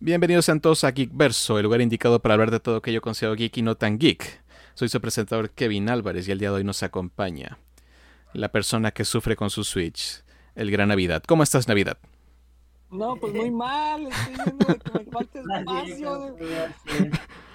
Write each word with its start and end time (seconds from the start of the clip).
Bienvenidos 0.00 0.48
a 0.48 0.56
todos 0.60 0.84
a 0.84 0.92
Geekverso, 0.92 1.58
el 1.58 1.64
lugar 1.64 1.80
indicado 1.80 2.22
para 2.22 2.34
hablar 2.34 2.52
de 2.52 2.60
todo 2.60 2.76
aquello 2.76 3.00
considerado 3.00 3.34
geek 3.34 3.56
y 3.56 3.62
no 3.62 3.74
tan 3.74 3.98
geek. 3.98 4.44
Soy 4.74 4.88
su 4.88 5.00
presentador 5.00 5.50
Kevin 5.50 5.88
Álvarez 5.88 6.28
y 6.28 6.30
el 6.30 6.38
día 6.38 6.50
de 6.50 6.58
hoy 6.58 6.62
nos 6.64 6.84
acompaña 6.84 7.58
la 8.32 8.52
persona 8.52 8.92
que 8.92 9.04
sufre 9.04 9.34
con 9.34 9.50
su 9.50 9.64
Switch, 9.64 10.22
el 10.54 10.70
gran 10.70 10.90
Navidad. 10.90 11.24
¿Cómo 11.26 11.42
estás, 11.42 11.66
Navidad? 11.66 11.98
No, 12.92 13.16
pues 13.16 13.34
muy 13.34 13.50
mal, 13.50 14.06
estoy 14.06 14.34
viendo 14.34 14.66
que 14.66 14.98
me 15.00 15.04
falta 15.10 15.40
espacio. 15.58 16.36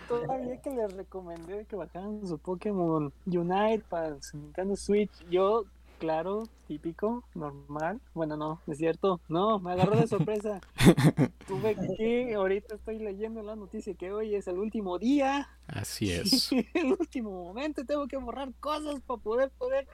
Todavía 0.09 0.61
que 0.61 0.69
les 0.69 0.93
recomendé 0.97 1.65
que 1.65 1.77
bajaran 1.77 2.27
su 2.27 2.37
Pokémon 2.39 3.13
Unite 3.25 3.83
para 3.87 4.21
su 4.21 4.37
Nintendo 4.37 4.75
Switch. 4.75 5.13
Yo 5.29 5.63
claro, 6.03 6.49
típico, 6.67 7.23
normal. 7.33 8.01
Bueno, 8.13 8.35
no, 8.35 8.59
es 8.67 8.77
cierto. 8.77 9.21
No, 9.29 9.57
me 9.59 9.71
agarró 9.71 9.95
de 9.95 10.05
sorpresa. 10.05 10.59
Tuve 11.47 11.77
que, 11.95 12.33
ahorita 12.33 12.75
estoy 12.75 12.99
leyendo 12.99 13.41
la 13.41 13.55
noticia 13.55 13.93
que 13.93 14.11
hoy 14.11 14.35
es 14.35 14.49
el 14.49 14.59
último 14.59 14.99
día. 14.99 15.47
Así 15.65 16.11
es. 16.11 16.51
el 16.51 16.91
último 16.99 17.31
momento, 17.45 17.85
tengo 17.85 18.05
que 18.05 18.17
borrar 18.17 18.51
cosas 18.59 18.99
para 18.99 19.21
poder 19.21 19.49
poder 19.51 19.87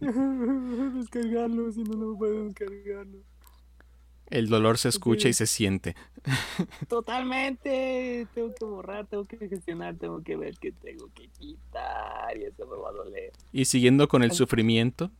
descargarlo, 0.00 1.70
si 1.70 1.84
no, 1.84 1.96
no 1.96 2.16
puedo 2.16 2.46
descargarlo. 2.46 3.18
El 4.30 4.48
dolor 4.48 4.78
se 4.78 4.88
escucha 4.88 5.28
y 5.28 5.32
se 5.32 5.46
siente. 5.46 5.96
Totalmente. 6.88 8.28
Tengo 8.32 8.54
que 8.54 8.64
borrar, 8.64 9.06
tengo 9.06 9.24
que 9.24 9.36
gestionar, 9.36 9.96
tengo 9.96 10.22
que 10.22 10.36
ver 10.36 10.54
qué 10.58 10.70
tengo 10.70 11.10
que 11.14 11.28
quitar 11.28 12.36
y 12.36 12.44
eso 12.44 12.66
me 12.66 12.76
va 12.76 12.90
a 12.90 12.92
doler. 12.92 13.32
Y 13.52 13.64
siguiendo 13.64 14.06
con 14.08 14.22
el 14.22 14.30
sufrimiento, 14.30 15.10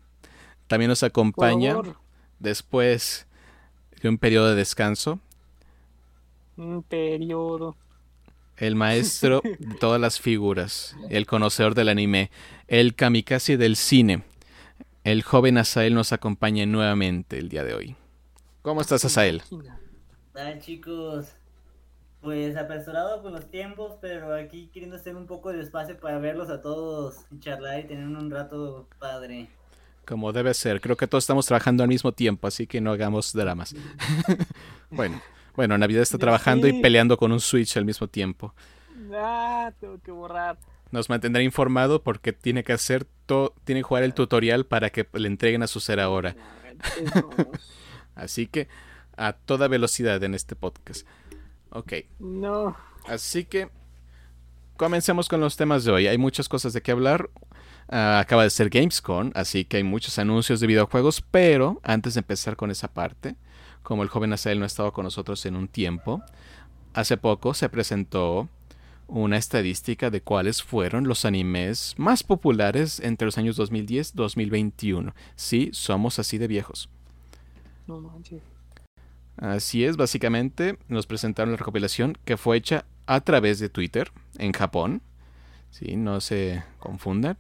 también 0.69 0.89
nos 0.89 1.03
acompaña 1.03 1.77
después 2.39 3.27
de 4.01 4.09
un 4.09 4.19
periodo 4.19 4.51
de 4.51 4.55
descanso. 4.55 5.19
Un 6.57 6.85
periodo. 6.85 7.77
El 8.57 8.77
maestro 8.77 9.43
de 9.59 9.75
todas 9.81 10.01
las 10.01 10.21
figuras, 10.21 10.95
el 11.09 11.27
conocedor 11.27 11.75
del 11.75 11.89
anime, 11.89 12.31
el 12.69 12.95
kamikaze 12.95 13.57
del 13.57 13.75
cine. 13.75 14.23
El 15.03 15.23
joven 15.23 15.59
Asael 15.59 15.95
nos 15.95 16.13
acompaña 16.13 16.67
nuevamente 16.67 17.39
el 17.39 17.49
día 17.49 17.65
de 17.65 17.75
hoy. 17.75 17.97
¿Cómo 18.63 18.83
estás, 18.83 19.03
Asael? 19.07 19.43
Hola 20.35 20.59
chicos, 20.59 21.29
pues 22.21 22.59
apresurado 22.59 23.23
con 23.23 23.33
los 23.33 23.51
tiempos, 23.51 23.95
pero 24.03 24.35
aquí 24.35 24.69
queriendo 24.73 24.97
hacer 24.97 25.17
un 25.17 25.27
poco 25.27 25.51
de 25.51 25.63
espacio 25.63 25.99
para 25.99 26.19
verlos 26.19 26.51
a 26.51 26.61
todos 26.61 27.25
y 27.31 27.41
charlar 27.41 27.81
y 27.81 27.85
tener 27.85 28.05
un 28.05 28.31
rato 28.31 28.87
padre. 28.99 29.49
Como 30.07 30.33
debe 30.33 30.53
ser, 30.53 30.83
creo 30.83 30.95
que 30.95 31.07
todos 31.07 31.25
estamos 31.25 31.47
trabajando 31.47 31.83
al 31.83 31.89
mismo 31.89 32.13
tiempo, 32.13 32.47
así 32.47 32.67
que 32.67 32.83
no 32.83 32.93
hagamos 32.93 33.33
dramas. 33.33 33.75
bueno, 34.91 35.23
bueno, 35.57 35.79
Navidad 35.79 36.03
está 36.03 36.19
trabajando 36.19 36.69
y 36.69 36.83
peleando 36.83 37.17
con 37.17 37.33
un 37.33 37.41
Switch 37.41 37.79
al 37.79 37.87
mismo 37.87 38.09
tiempo. 38.09 38.55
Ah, 39.15 39.73
tengo 39.81 39.99
que 40.03 40.11
borrar. 40.11 40.59
Nos 40.91 41.09
mantendrá 41.09 41.43
informado 41.43 42.03
porque 42.03 42.35
tiene 42.35 42.63
que 42.63 42.75
hacer 42.75 43.07
todo, 43.25 43.55
tiene 43.65 43.81
que 43.81 43.85
jugar 43.85 44.03
el 44.03 44.13
tutorial 44.13 44.67
para 44.67 44.91
que 44.91 45.09
le 45.15 45.29
entreguen 45.29 45.63
a 45.63 45.67
su 45.67 45.81
ser 45.81 45.99
ahora. 45.99 46.37
Así 48.21 48.47
que 48.47 48.69
a 49.17 49.33
toda 49.33 49.69
velocidad 49.69 50.23
en 50.23 50.35
este 50.35 50.57
podcast. 50.57 51.07
Ok. 51.71 51.93
No. 52.19 52.77
Así 53.07 53.45
que 53.45 53.69
comencemos 54.77 55.29
con 55.29 55.41
los 55.41 55.57
temas 55.57 55.85
de 55.85 55.93
hoy. 55.93 56.07
Hay 56.07 56.19
muchas 56.19 56.49
cosas 56.49 56.73
de 56.73 56.83
qué 56.83 56.93
hablar. 56.93 57.31
Uh, 57.89 58.19
acaba 58.21 58.45
de 58.45 58.51
ser 58.51 58.71
Gamescom, 58.71 59.33
así 59.35 59.65
que 59.65 59.79
hay 59.79 59.83
muchos 59.83 60.19
anuncios 60.19 60.61
de 60.61 60.69
videojuegos, 60.69 61.23
pero 61.23 61.81
antes 61.83 62.15
de 62.15 62.21
empezar 62.21 62.57
con 62.57 62.71
esa 62.71 62.87
parte, 62.87 63.35
como 63.83 64.05
el 64.05 64.09
joven 64.09 64.33
Asael 64.33 64.61
no 64.61 64.65
ha 64.65 64.67
estado 64.69 64.93
con 64.93 65.05
nosotros 65.05 65.45
en 65.45 65.57
un 65.57 65.67
tiempo, 65.67 66.23
hace 66.95 67.17
poco 67.17 67.53
se 67.53 67.69
presentó 67.69 68.49
una 69.09 69.37
estadística 69.37 70.09
de 70.09 70.23
cuáles 70.23 70.63
fueron 70.63 71.09
los 71.09 71.25
animes 71.25 71.95
más 71.99 72.23
populares 72.23 73.01
entre 73.01 73.27
los 73.27 73.39
años 73.39 73.57
2010 73.57 74.11
y 74.11 74.17
2021. 74.17 75.15
Sí, 75.35 75.71
somos 75.73 76.21
así 76.21 76.39
de 76.39 76.47
viejos. 76.47 76.89
Así 79.37 79.85
es, 79.85 79.97
básicamente 79.97 80.79
nos 80.89 81.07
presentaron 81.07 81.53
la 81.53 81.57
recopilación 81.57 82.19
que 82.25 82.37
fue 82.37 82.57
hecha 82.57 82.85
a 83.07 83.21
través 83.23 83.59
de 83.59 83.69
Twitter 83.69 84.13
en 84.39 84.53
Japón. 84.53 85.03
Sí, 85.71 85.97
no 85.97 86.21
se 86.21 86.63
confundan. 86.79 87.39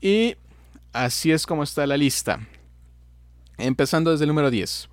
Y 0.00 0.36
así 0.92 1.32
es 1.32 1.46
como 1.46 1.62
está 1.62 1.86
la 1.86 1.96
lista. 1.96 2.40
Empezando 3.58 4.10
desde 4.10 4.24
el 4.24 4.28
número 4.28 4.50
10. 4.50 4.88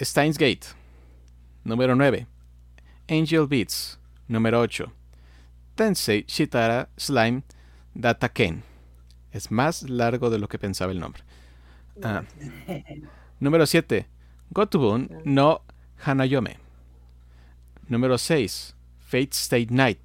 Steins 0.00 0.38
Gate. 0.38 0.66
Número 1.64 1.94
9. 1.94 2.26
Angel 3.08 3.46
Beats. 3.46 3.98
Número 4.26 4.60
8. 4.60 4.92
Tensei 5.74 6.24
Shitara 6.26 6.88
Slime 6.96 7.42
Dataken. 7.94 8.62
Es 9.30 9.50
más 9.50 9.88
largo 9.88 10.30
de 10.30 10.38
lo 10.38 10.48
que 10.48 10.58
pensaba 10.58 10.92
el 10.92 11.00
nombre. 11.00 11.22
Ah. 12.02 12.22
Número 13.40 13.66
7. 13.66 14.06
Gotubun 14.50 15.10
no 15.24 15.62
Hanayome. 16.04 16.58
Número 17.88 18.18
6. 18.18 18.74
Fate 19.00 19.30
State 19.32 19.68
Night. 19.70 20.00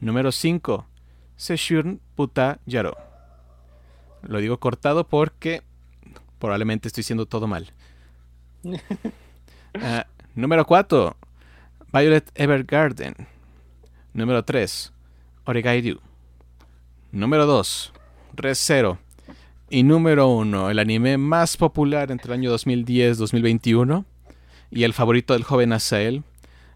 Número 0.00 0.32
5. 0.32 0.86
Seshurn 1.36 2.00
Puta 2.14 2.58
Yaro. 2.66 2.96
Lo 4.22 4.38
digo 4.38 4.58
cortado 4.58 5.06
porque 5.06 5.62
probablemente 6.38 6.88
estoy 6.88 7.02
diciendo 7.02 7.26
todo 7.26 7.46
mal. 7.46 7.72
Uh, 8.64 8.76
número 10.34 10.66
4. 10.66 11.16
Violet 11.92 12.30
Evergarden. 12.34 13.14
Número 14.12 14.44
3. 14.44 14.92
Oregairu. 15.44 16.00
Número 17.12 17.46
2. 17.46 17.92
Resero. 18.34 18.98
Y 19.70 19.82
número 19.82 20.28
uno, 20.28 20.70
el 20.70 20.78
anime 20.78 21.18
más 21.18 21.58
popular 21.58 22.10
entre 22.10 22.32
el 22.32 22.40
año 22.40 22.56
2010-2021 22.56 24.06
y 24.70 24.84
el 24.84 24.94
favorito 24.94 25.34
del 25.34 25.44
joven 25.44 25.74
Asael 25.74 26.24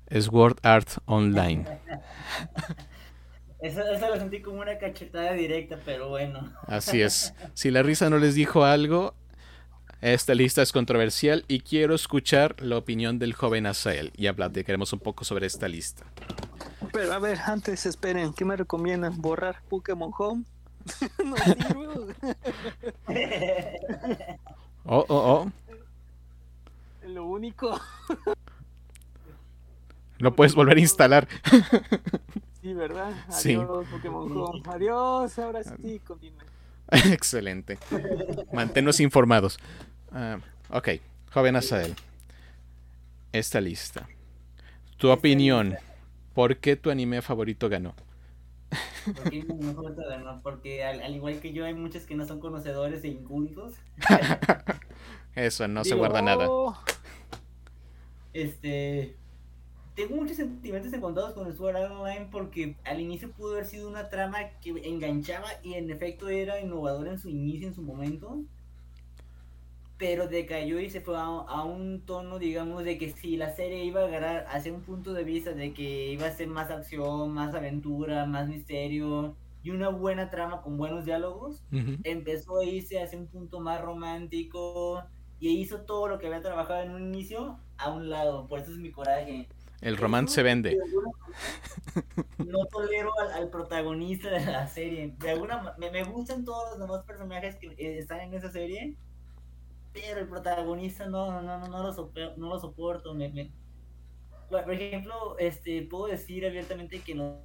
es 0.09 0.29
World 0.29 0.59
Art 0.63 0.89
Online. 1.07 1.65
Eso, 3.63 3.81
lo 3.81 4.17
sentí 4.19 4.43
como 4.43 4.61
una 4.61 4.77
cachetada 4.77 5.33
directa, 5.33 5.79
pero 5.85 6.11
bueno. 6.11 6.53
Así 6.67 7.01
es. 7.01 7.33
Si 7.55 7.71
la 7.71 7.83
risa 7.83 8.11
no 8.11 8.19
les 8.19 8.35
dijo 8.35 8.65
algo, 8.65 9.15
esta 10.03 10.35
lista 10.35 10.61
es 10.63 10.73
controversial 10.73 11.45
y 11.49 11.61
quiero 11.61 11.95
escuchar 11.95 12.57
la 12.61 12.77
opinión 12.77 13.19
del 13.21 13.33
joven 13.33 13.67
Asael. 13.67 14.13
Y 14.17 14.29
queremos 14.65 14.93
un 14.93 14.99
poco 14.99 15.25
sobre 15.25 15.47
esta 15.47 15.69
lista. 15.69 16.05
Pero 16.93 17.13
a 17.13 17.19
ver, 17.21 17.39
antes 17.47 17.87
esperen, 17.87 18.35
¿qué 18.35 18.45
me 18.45 18.57
recomiendan? 18.57 19.19
¿Borrar 19.23 19.63
Pokémon 19.69 20.11
Home? 20.19 20.45
no 21.25 21.37
Oh, 24.85 25.05
oh, 25.07 25.07
oh. 25.09 25.53
Lo 27.07 27.27
único. 27.27 27.81
Lo 30.19 30.35
puedes 30.35 30.55
volver 30.55 30.77
a 30.77 30.81
instalar. 30.81 31.29
sí, 32.63 32.73
¿verdad? 32.75 33.13
Adiós, 33.29 33.87
Pokémon 33.89 34.37
Home. 34.37 34.63
Adiós, 34.67 35.39
ahora 35.39 35.63
sí, 35.65 36.01
continúe. 36.01 36.39
Excelente. 37.13 37.79
Manténnos 38.53 39.01
informados. 39.01 39.59
Uh, 40.11 40.41
ok, 40.77 40.89
joven 41.33 41.57
Asael. 41.57 41.95
Esta 43.33 43.61
lista. 43.61 44.09
Tu 44.97 45.11
opinión. 45.11 45.77
¿Por 46.35 46.57
qué 46.59 46.77
tu 46.77 46.91
anime 46.91 47.21
favorito 47.21 47.69
ganó? 47.69 47.95
Porque, 49.17 49.45
porque 50.43 50.85
al, 50.85 51.15
igual 51.15 51.41
que 51.41 51.53
yo 51.53 51.65
hay 51.65 51.75
muchos 51.75 52.05
que 52.05 52.15
no 52.15 52.27
son 52.27 52.41
conocedores 52.41 53.05
e 53.05 53.09
incultos. 53.09 53.75
Eso, 55.35 55.67
no 55.69 55.85
se 55.85 55.95
guarda 55.95 56.23
nada. 56.23 56.49
Este. 58.33 59.17
Tengo 59.95 60.17
muchos 60.17 60.37
sentimientos 60.37 60.93
encontrados 60.95 61.35
con 61.35 61.47
el 61.47 61.55
Sword 61.55 61.77
Art 61.77 61.93
Online 61.93 62.29
porque 62.31 62.77
al 62.85 63.01
inicio 63.01 63.31
pudo 63.31 63.53
haber 63.53 63.67
sido 63.67 63.89
una 63.89 64.09
trama 64.09 64.39
que 64.63 64.71
enganchaba 64.85 65.49
y 65.63 65.75
en 65.75 65.91
efecto 65.91 66.31
era 66.31 66.61
innovador 66.61 67.09
en 67.09 67.19
su 67.19 67.29
inicio, 67.29 67.69
en 67.69 67.75
su 67.75 67.83
momento 67.83 68.43
pero 70.03 70.27
decayó 70.27 70.81
y 70.81 70.91
se 70.91 71.01
fue 71.01 71.17
a, 71.17 71.63
un 71.63 72.01
tono, 72.05 72.41
digamos, 72.41 72.83
de 72.83 72.99
que 72.99 73.11
si 73.13 73.37
la 73.37 73.55
serie 73.55 73.85
iba 73.85 74.01
a 74.01 74.07
agarrar 74.07 74.47
hacia 74.49 74.73
un 74.73 74.81
punto 74.81 75.13
de 75.13 75.23
vista 75.23 75.53
de 75.53 75.73
que 75.73 76.11
iba 76.11 76.27
a 76.27 76.33
ser 76.33 76.49
más 76.49 76.73
acción, 76.73 77.33
más 77.33 77.55
aventura, 77.55 78.27
más 78.27 78.49
misterio 78.49 79.37
y 79.63 79.71
una 79.71 79.91
buena 79.91 80.29
trama 80.29 80.61
con 80.61 80.77
buenos 80.77 81.05
diálogos, 81.05 81.63
empezó 82.03 82.59
a 82.59 82.65
irse 82.65 83.01
hacia 83.01 83.17
un 83.17 83.29
punto 83.29 83.61
más 83.61 83.81
romántico 83.81 85.05
y 85.39 85.51
hizo 85.51 85.83
todo 85.83 86.09
lo 86.09 86.19
que 86.19 86.27
había 86.27 86.41
trabajado 86.41 86.83
en 86.83 86.91
un 86.91 87.03
inicio 87.15 87.61
a 87.79 87.93
un 87.93 88.11
lado. 88.11 88.49
Por 88.49 88.59
eso 88.59 88.73
es 88.73 88.79
mi 88.79 88.91
coraje. 88.91 89.47
El 89.83 89.97
romance 89.99 90.35
se 90.35 90.43
vende. 90.43 90.77
No 92.39 92.65
tolero 92.67 93.13
al, 93.21 93.51
protagonista 93.51 94.31
de 94.31 94.47
la 94.47 94.67
serie. 94.67 95.15
De 95.19 95.31
alguna 95.31 95.77
me, 95.79 95.93
me 95.93 96.03
gustan 96.03 96.45
todos 96.45 96.71
los 96.71 96.81
demás 96.81 97.05
personajes 97.05 97.55
que 97.55 97.69
eh, 97.69 97.99
están 97.99 98.19
en 98.21 98.35
esa 98.35 98.51
serie 98.51 98.97
pero 99.93 100.21
el 100.21 100.29
protagonista 100.29 101.07
no, 101.07 101.43
no, 101.43 101.59
no, 101.59 101.69
no, 101.69 101.83
lo, 101.83 101.93
soporto, 101.93 102.35
no 102.37 102.49
lo 102.49 102.59
soporto, 102.59 103.15
me, 103.15 103.51
por 104.49 104.73
ejemplo, 104.73 105.37
este, 105.39 105.83
puedo 105.83 106.07
decir 106.07 106.47
abiertamente 106.47 107.01
que 107.01 107.15
los, 107.15 107.37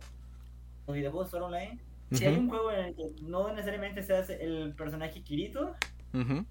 los 0.85 0.95
videojuegos 0.95 1.29
Sword 1.29 1.43
Online, 1.43 1.79
si 2.11 2.25
hay 2.25 2.35
un 2.35 2.49
juego 2.49 2.71
en 2.71 2.85
el 2.85 2.95
que 2.95 3.03
no 3.21 3.49
necesariamente 3.49 4.03
seas 4.03 4.29
el 4.29 4.73
personaje 4.75 5.21
Kirito, 5.21 5.75
Ujú. 6.13 6.45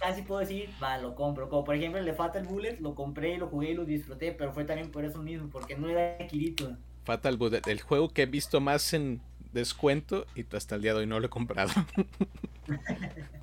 casi 0.00 0.22
puedo 0.22 0.40
decir, 0.40 0.68
va, 0.82 0.98
lo 0.98 1.14
compro. 1.14 1.48
Como 1.48 1.64
por 1.64 1.74
ejemplo 1.74 2.00
el 2.00 2.06
de 2.06 2.12
Fatal 2.12 2.44
Bullet, 2.44 2.78
lo 2.80 2.94
compré, 2.94 3.38
lo 3.38 3.48
jugué 3.48 3.70
y 3.70 3.74
lo 3.74 3.84
disfruté, 3.84 4.32
pero 4.32 4.52
fue 4.52 4.64
también 4.64 4.90
por 4.90 5.04
eso 5.04 5.22
mismo, 5.22 5.48
porque 5.48 5.76
no 5.76 5.88
era 5.88 6.18
Kirito. 6.26 6.76
Fatal 7.04 7.36
Bullet, 7.36 7.62
el 7.66 7.80
juego 7.80 8.08
que 8.08 8.22
he 8.22 8.26
visto 8.26 8.60
más 8.60 8.92
en 8.94 9.20
descuento 9.52 10.26
y 10.34 10.44
hasta 10.54 10.76
el 10.76 10.82
día 10.82 10.94
de 10.94 11.00
hoy 11.00 11.06
no 11.06 11.18
lo 11.18 11.26
he 11.26 11.30
comprado. 11.30 11.70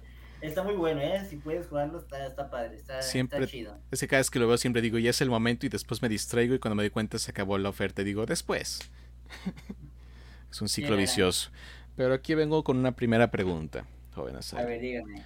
Está 0.47 0.63
muy 0.63 0.75
bueno, 0.75 1.01
¿eh? 1.01 1.25
Si 1.29 1.35
puedes 1.37 1.67
jugarlo, 1.67 1.99
está, 1.99 2.25
está 2.25 2.49
padre, 2.49 2.75
está, 2.77 3.01
Siempre- 3.01 3.39
está 3.39 3.51
chido. 3.51 3.77
Es 3.91 3.99
que 3.99 4.07
cada 4.07 4.19
vez 4.19 4.29
que 4.29 4.39
lo 4.39 4.47
veo 4.47 4.57
siempre 4.57 4.81
digo, 4.81 4.97
ya 4.97 5.09
es 5.09 5.21
el 5.21 5.29
momento 5.29 5.65
y 5.65 5.69
después 5.69 6.01
me 6.01 6.09
distraigo 6.09 6.55
y 6.55 6.59
cuando 6.59 6.75
me 6.75 6.83
doy 6.83 6.89
cuenta 6.89 7.19
se 7.19 7.31
acabó 7.31 7.57
la 7.57 7.69
oferta 7.69 8.01
y 8.01 8.05
digo, 8.05 8.25
después. 8.25 8.79
es 10.51 10.61
un 10.61 10.69
ciclo 10.69 10.95
vicioso. 10.97 11.49
Pero 11.95 12.13
aquí 12.13 12.35
vengo 12.35 12.63
con 12.63 12.77
una 12.77 12.95
primera 12.95 13.31
pregunta, 13.31 13.85
joven 14.13 14.35
A 14.35 14.61
ver, 14.63 14.79
dígame. 14.81 15.23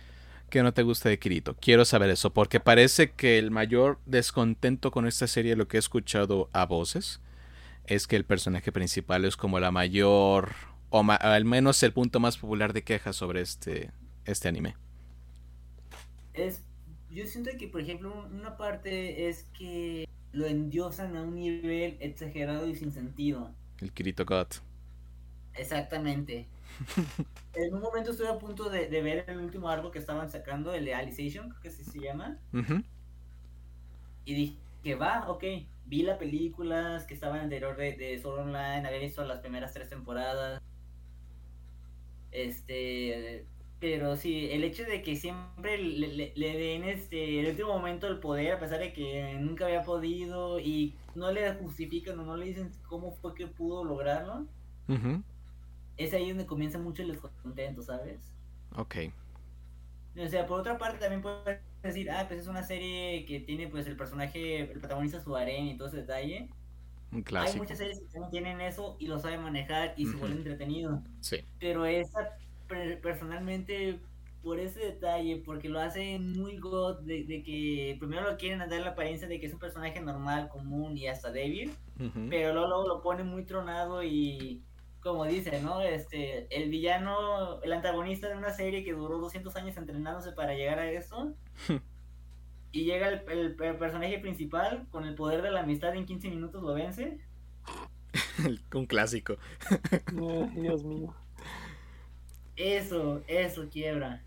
¿Qué 0.49 0.63
no 0.63 0.73
te 0.73 0.83
gusta 0.83 1.07
de 1.09 1.17
Kirito? 1.17 1.55
Quiero 1.55 1.85
saber 1.85 2.09
eso, 2.09 2.33
porque 2.33 2.59
parece 2.59 3.11
que 3.11 3.37
el 3.37 3.51
mayor 3.51 3.99
descontento 4.05 4.91
con 4.91 5.07
esta 5.07 5.27
serie, 5.27 5.55
lo 5.55 5.67
que 5.67 5.77
he 5.77 5.79
escuchado 5.79 6.49
a 6.51 6.65
voces, 6.65 7.21
es 7.85 8.05
que 8.05 8.17
el 8.17 8.25
personaje 8.25 8.71
principal 8.71 9.23
es 9.25 9.37
como 9.37 9.59
la 9.61 9.71
mayor, 9.71 10.51
o 10.89 11.03
ma- 11.03 11.15
al 11.15 11.45
menos 11.45 11.81
el 11.83 11.93
punto 11.93 12.19
más 12.19 12.37
popular 12.37 12.73
de 12.73 12.83
quejas 12.83 13.15
sobre 13.15 13.39
este, 13.41 13.91
este 14.25 14.49
anime. 14.49 14.75
Es, 16.33 16.63
yo 17.09 17.25
siento 17.25 17.51
que, 17.57 17.67
por 17.67 17.81
ejemplo, 17.81 18.27
una 18.31 18.57
parte 18.57 19.27
es 19.27 19.43
que 19.57 20.07
lo 20.31 20.45
endiosan 20.45 21.15
a 21.17 21.23
un 21.23 21.35
nivel 21.35 21.97
exagerado 21.99 22.67
y 22.67 22.75
sin 22.75 22.91
sentido. 22.91 23.53
El 23.79 23.91
Kirito. 23.91 24.25
Exactamente. 25.53 26.47
en 27.55 27.73
un 27.73 27.81
momento 27.81 28.11
estuve 28.11 28.29
a 28.29 28.39
punto 28.39 28.69
de, 28.69 28.87
de 28.87 29.01
ver 29.01 29.25
el 29.27 29.39
último 29.39 29.69
arco 29.69 29.91
que 29.91 29.99
estaban 29.99 30.29
sacando, 30.29 30.73
el 30.73 30.85
de 30.85 30.93
Alicization, 30.93 31.49
creo 31.49 31.61
que 31.61 31.69
así 31.69 31.83
se 31.83 31.99
llama. 31.99 32.39
Y 34.23 34.33
dije, 34.33 34.95
va, 34.95 35.29
ok. 35.29 35.43
Vi 35.85 36.03
las 36.03 36.17
películas 36.17 37.05
que 37.05 37.13
estaban 37.13 37.41
anterior 37.41 37.75
de, 37.75 37.93
de 37.97 38.19
Sword 38.19 38.41
Online, 38.41 38.87
había 38.87 38.99
visto 38.99 39.25
las 39.25 39.39
primeras 39.39 39.73
tres 39.73 39.89
temporadas. 39.89 40.61
Este. 42.31 43.45
Pero 43.81 44.15
sí, 44.15 44.49
el 44.51 44.63
hecho 44.63 44.83
de 44.85 45.01
que 45.03 45.15
siempre 45.17 45.77
le, 45.77 46.07
le- 46.09 46.33
le 46.35 46.57
den 46.57 46.83
este, 46.85 47.39
en 47.39 47.45
el 47.45 47.51
último 47.51 47.69
momento 47.73 48.07
el 48.07 48.19
poder, 48.21 48.53
a 48.53 48.59
pesar 48.59 48.79
de 48.79 48.93
que 48.93 49.33
nunca 49.39 49.65
había 49.65 49.83
podido 49.83 50.59
y 50.59 50.95
no 51.15 51.31
le 51.33 51.53
justifican 51.55 52.19
o 52.19 52.23
no 52.25 52.37
le 52.37 52.45
dicen 52.47 52.71
cómo 52.87 53.11
fue 53.11 53.33
que 53.35 53.47
pudo 53.47 53.83
lograrlo, 53.83 54.47
Ujú. 54.87 55.23
es 55.97 56.13
ahí 56.13 56.29
donde 56.29 56.45
comienza 56.45 56.79
mucho 56.79 57.03
el 57.03 57.09
descontento, 57.11 57.81
¿sabes? 57.83 58.35
Ok. 58.75 58.95
O 60.17 60.27
sea, 60.27 60.45
por 60.45 60.59
otra 60.59 60.77
parte 60.77 60.99
también 60.99 61.21
puedes 61.21 61.61
decir, 61.83 62.11
ah, 62.11 62.25
pues 62.27 62.41
es 62.41 62.47
una 62.47 62.63
serie 62.63 63.25
que 63.25 63.39
tiene 63.39 63.67
pues 63.69 63.87
el 63.87 63.95
personaje, 63.97 64.61
el 64.71 64.79
protagonista 64.79 65.21
su 65.23 65.35
harén 65.35 65.67
y 65.67 65.77
todo 65.77 65.87
ese 65.87 65.97
detalle. 65.97 66.49
Un 67.11 67.19
Hay 67.19 67.23
clásico. 67.23 67.63
muchas 67.63 67.77
series 67.77 67.99
que 67.99 68.05
también 68.07 68.31
tienen 68.31 68.61
eso 68.61 68.97
y 68.99 69.07
lo 69.07 69.19
saben 69.19 69.41
manejar 69.41 69.93
y 69.97 70.05
se 70.07 70.17
Ujú. 70.17 70.19
vuelve 70.19 70.37
entretenido. 70.37 71.03
Sí. 71.21 71.37
Pero 71.59 71.85
esa, 71.85 72.40
personalmente, 73.01 73.99
por 74.43 74.59
ese 74.59 74.79
detalle, 74.79 75.41
porque 75.45 75.69
lo 75.69 75.79
hacen 75.79 76.31
muy 76.33 76.57
god, 76.57 77.01
de, 77.01 77.23
de 77.25 77.43
que 77.43 77.95
primero 77.99 78.29
lo 78.29 78.37
quieren 78.37 78.59
dar 78.59 78.71
la 78.81 78.89
apariencia 78.91 79.27
de 79.27 79.39
que 79.39 79.45
es 79.47 79.53
un 79.53 79.59
personaje 79.59 80.01
normal, 80.01 80.49
común 80.49 80.97
y 80.97 81.07
hasta 81.07 81.31
débil, 81.31 81.73
pero 82.29 82.53
luego, 82.53 82.67
luego 82.67 82.87
lo 82.87 83.01
ponen 83.03 83.27
muy 83.27 83.43
tronado 83.45 84.03
y, 84.03 84.63
como 85.01 85.25
dicen, 85.25 85.63
¿no? 85.63 85.81
Este, 85.81 86.47
el 86.55 86.69
villano, 86.69 87.61
el 87.61 87.71
antagonista 87.73 88.27
de 88.29 88.37
una 88.37 88.51
serie 88.51 88.83
que 88.83 88.93
duró 88.93 89.19
200 89.19 89.55
años 89.55 89.77
entrenándose 89.77 90.31
para 90.31 90.53
llegar 90.55 90.79
a 90.79 90.89
eso. 90.91 91.33
Y 92.73 92.85
llega 92.85 93.09
el, 93.09 93.21
el- 93.29 93.57
el 93.61 93.77
personaje 93.77 94.17
principal 94.19 94.87
con 94.91 95.05
el 95.05 95.13
poder 95.15 95.41
de 95.41 95.51
la 95.51 95.59
amistad 95.61 95.93
en 95.95 96.05
15 96.05 96.29
minutos 96.29 96.63
lo 96.63 96.73
vence. 96.73 97.19
Un 98.73 98.85
clásico. 98.85 99.37
Ay, 100.07 100.61
Dios 100.61 100.83
mío. 100.83 101.13
Eso, 102.61 103.23
eso 103.27 103.69
quiebra. 103.69 104.21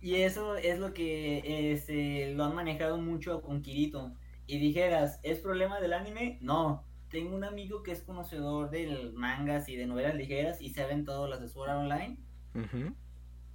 Y 0.00 0.16
eso 0.16 0.56
es 0.56 0.80
lo 0.80 0.92
que 0.92 1.72
este, 1.72 2.34
lo 2.34 2.44
han 2.44 2.56
manejado 2.56 2.98
mucho 2.98 3.40
con 3.40 3.62
Kirito. 3.62 4.12
Y 4.48 4.58
dijeras, 4.58 5.20
¿es 5.22 5.38
problema 5.38 5.80
del 5.80 5.92
anime? 5.92 6.38
No. 6.40 6.84
Tengo 7.08 7.36
un 7.36 7.44
amigo 7.44 7.84
que 7.84 7.92
es 7.92 8.02
conocedor 8.02 8.70
de 8.70 9.12
mangas 9.14 9.68
y 9.68 9.76
de 9.76 9.86
novelas 9.86 10.16
ligeras 10.16 10.60
y 10.60 10.70
saben 10.70 11.04
todas 11.04 11.30
las 11.30 11.40
de 11.40 11.48
Sword 11.48 11.70
Online. 11.70 12.16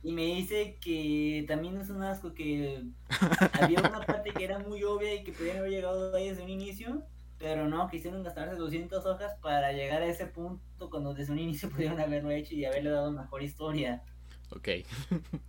Y 0.03 0.13
me 0.13 0.25
dice 0.27 0.77
que 0.79 1.43
también 1.49 1.77
es 1.81 1.89
un 1.89 2.03
asco 2.03 2.33
que 2.33 2.81
había 3.61 3.79
una 3.79 4.05
parte 4.05 4.31
que 4.31 4.45
era 4.45 4.57
muy 4.59 4.83
obvia 4.85 5.13
y 5.15 5.23
que 5.25 5.33
podían 5.33 5.57
haber 5.57 5.71
llegado 5.71 6.15
ahí 6.15 6.29
desde 6.29 6.43
un 6.43 6.49
inicio, 6.49 7.03
pero 7.41 7.67
no, 7.67 7.89
quisieron 7.89 8.23
gastarse 8.23 8.55
200 8.55 9.05
hojas 9.05 9.33
para 9.41 9.71
llegar 9.73 10.03
a 10.03 10.05
ese 10.05 10.27
punto 10.27 10.89
cuando 10.89 11.13
desde 11.13 11.33
un 11.33 11.39
inicio 11.39 11.69
pudieron 11.69 11.99
haberlo 11.99 12.29
hecho 12.29 12.53
y 12.53 12.65
haberle 12.65 12.91
dado 12.91 13.11
mejor 13.11 13.41
historia. 13.41 14.03
Ok. 14.51 14.69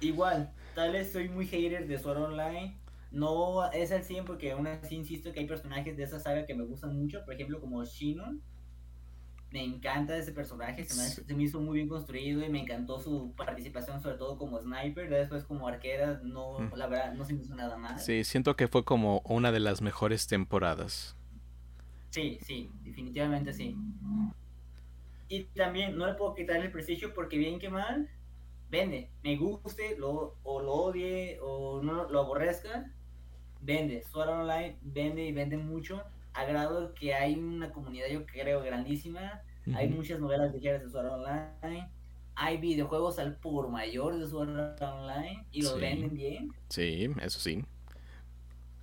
Igual, 0.00 0.52
tal 0.74 0.92
vez 0.92 1.12
soy 1.12 1.28
muy 1.28 1.46
hater 1.46 1.86
de 1.86 1.98
Sword 1.98 2.22
Online. 2.22 2.78
No 3.10 3.70
es 3.72 3.90
al 3.92 4.04
100 4.04 4.24
porque 4.24 4.52
aún 4.52 4.66
así 4.66 4.94
insisto 4.94 5.32
que 5.32 5.40
hay 5.40 5.46
personajes 5.46 5.96
de 5.96 6.04
esa 6.04 6.20
saga 6.20 6.46
que 6.46 6.54
me 6.54 6.64
gustan 6.64 6.96
mucho, 6.96 7.24
por 7.24 7.34
ejemplo 7.34 7.60
como 7.60 7.84
Shinon. 7.84 8.42
Me 9.54 9.62
encanta 9.62 10.16
ese 10.16 10.32
personaje, 10.32 10.82
se 10.84 10.96
me, 11.00 11.08
Sí. 11.08 11.22
se 11.24 11.32
me 11.32 11.44
hizo 11.44 11.60
muy 11.60 11.76
bien 11.76 11.88
construido 11.88 12.44
y 12.44 12.48
me 12.48 12.58
encantó 12.58 12.98
su 12.98 13.32
participación 13.36 14.02
sobre 14.02 14.16
todo 14.18 14.36
como 14.36 14.58
sniper, 14.60 15.08
después 15.08 15.44
como 15.44 15.68
arquera, 15.68 16.20
no, 16.24 16.58
Mm. 16.58 16.72
la 16.74 16.88
verdad, 16.88 17.14
no 17.14 17.24
se 17.24 17.34
me 17.34 17.42
hizo 17.44 17.54
nada 17.54 17.76
mal. 17.76 17.96
Sí, 18.00 18.24
siento 18.24 18.56
que 18.56 18.66
fue 18.66 18.84
como 18.84 19.20
una 19.20 19.52
de 19.52 19.60
las 19.60 19.80
mejores 19.80 20.26
temporadas. 20.26 21.14
Sí, 22.10 22.36
sí, 22.42 22.68
definitivamente 22.82 23.52
sí. 23.52 23.76
Y 25.28 25.44
también 25.44 25.96
no 25.96 26.06
le 26.08 26.14
puedo 26.14 26.34
quitar 26.34 26.56
el 26.56 26.72
prestigio 26.72 27.14
porque 27.14 27.38
bien 27.38 27.60
que 27.60 27.68
mal, 27.68 28.10
vende. 28.70 29.08
Me 29.22 29.36
guste, 29.36 29.96
lo, 29.96 30.34
o 30.42 30.62
lo 30.62 30.72
odie, 30.72 31.38
o 31.40 31.80
no 31.80 32.08
lo 32.10 32.20
aborrezca, 32.22 32.90
vende. 33.60 34.02
Sword 34.02 34.30
Online 34.30 34.76
vende 34.82 35.24
y 35.26 35.30
vende 35.30 35.56
mucho. 35.58 36.02
A 36.34 36.44
grado 36.44 36.92
que 36.94 37.14
hay 37.14 37.34
una 37.38 37.70
comunidad, 37.72 38.08
yo 38.08 38.26
creo, 38.26 38.62
grandísima. 38.62 39.40
Hay 39.74 39.88
muchas 39.88 40.20
novelas 40.20 40.52
ligeras 40.52 40.82
de 40.82 40.90
Sword 40.90 41.06
Online. 41.06 41.88
Hay 42.34 42.58
videojuegos 42.58 43.18
al 43.18 43.36
por 43.36 43.68
mayor 43.70 44.18
de 44.18 44.26
Sword 44.26 44.82
Online 44.82 45.46
y 45.52 45.62
los 45.62 45.74
Sí. 45.74 45.80
venden 45.80 46.14
bien. 46.14 46.52
Sí, 46.68 47.08
eso 47.22 47.38
sí. 47.40 47.64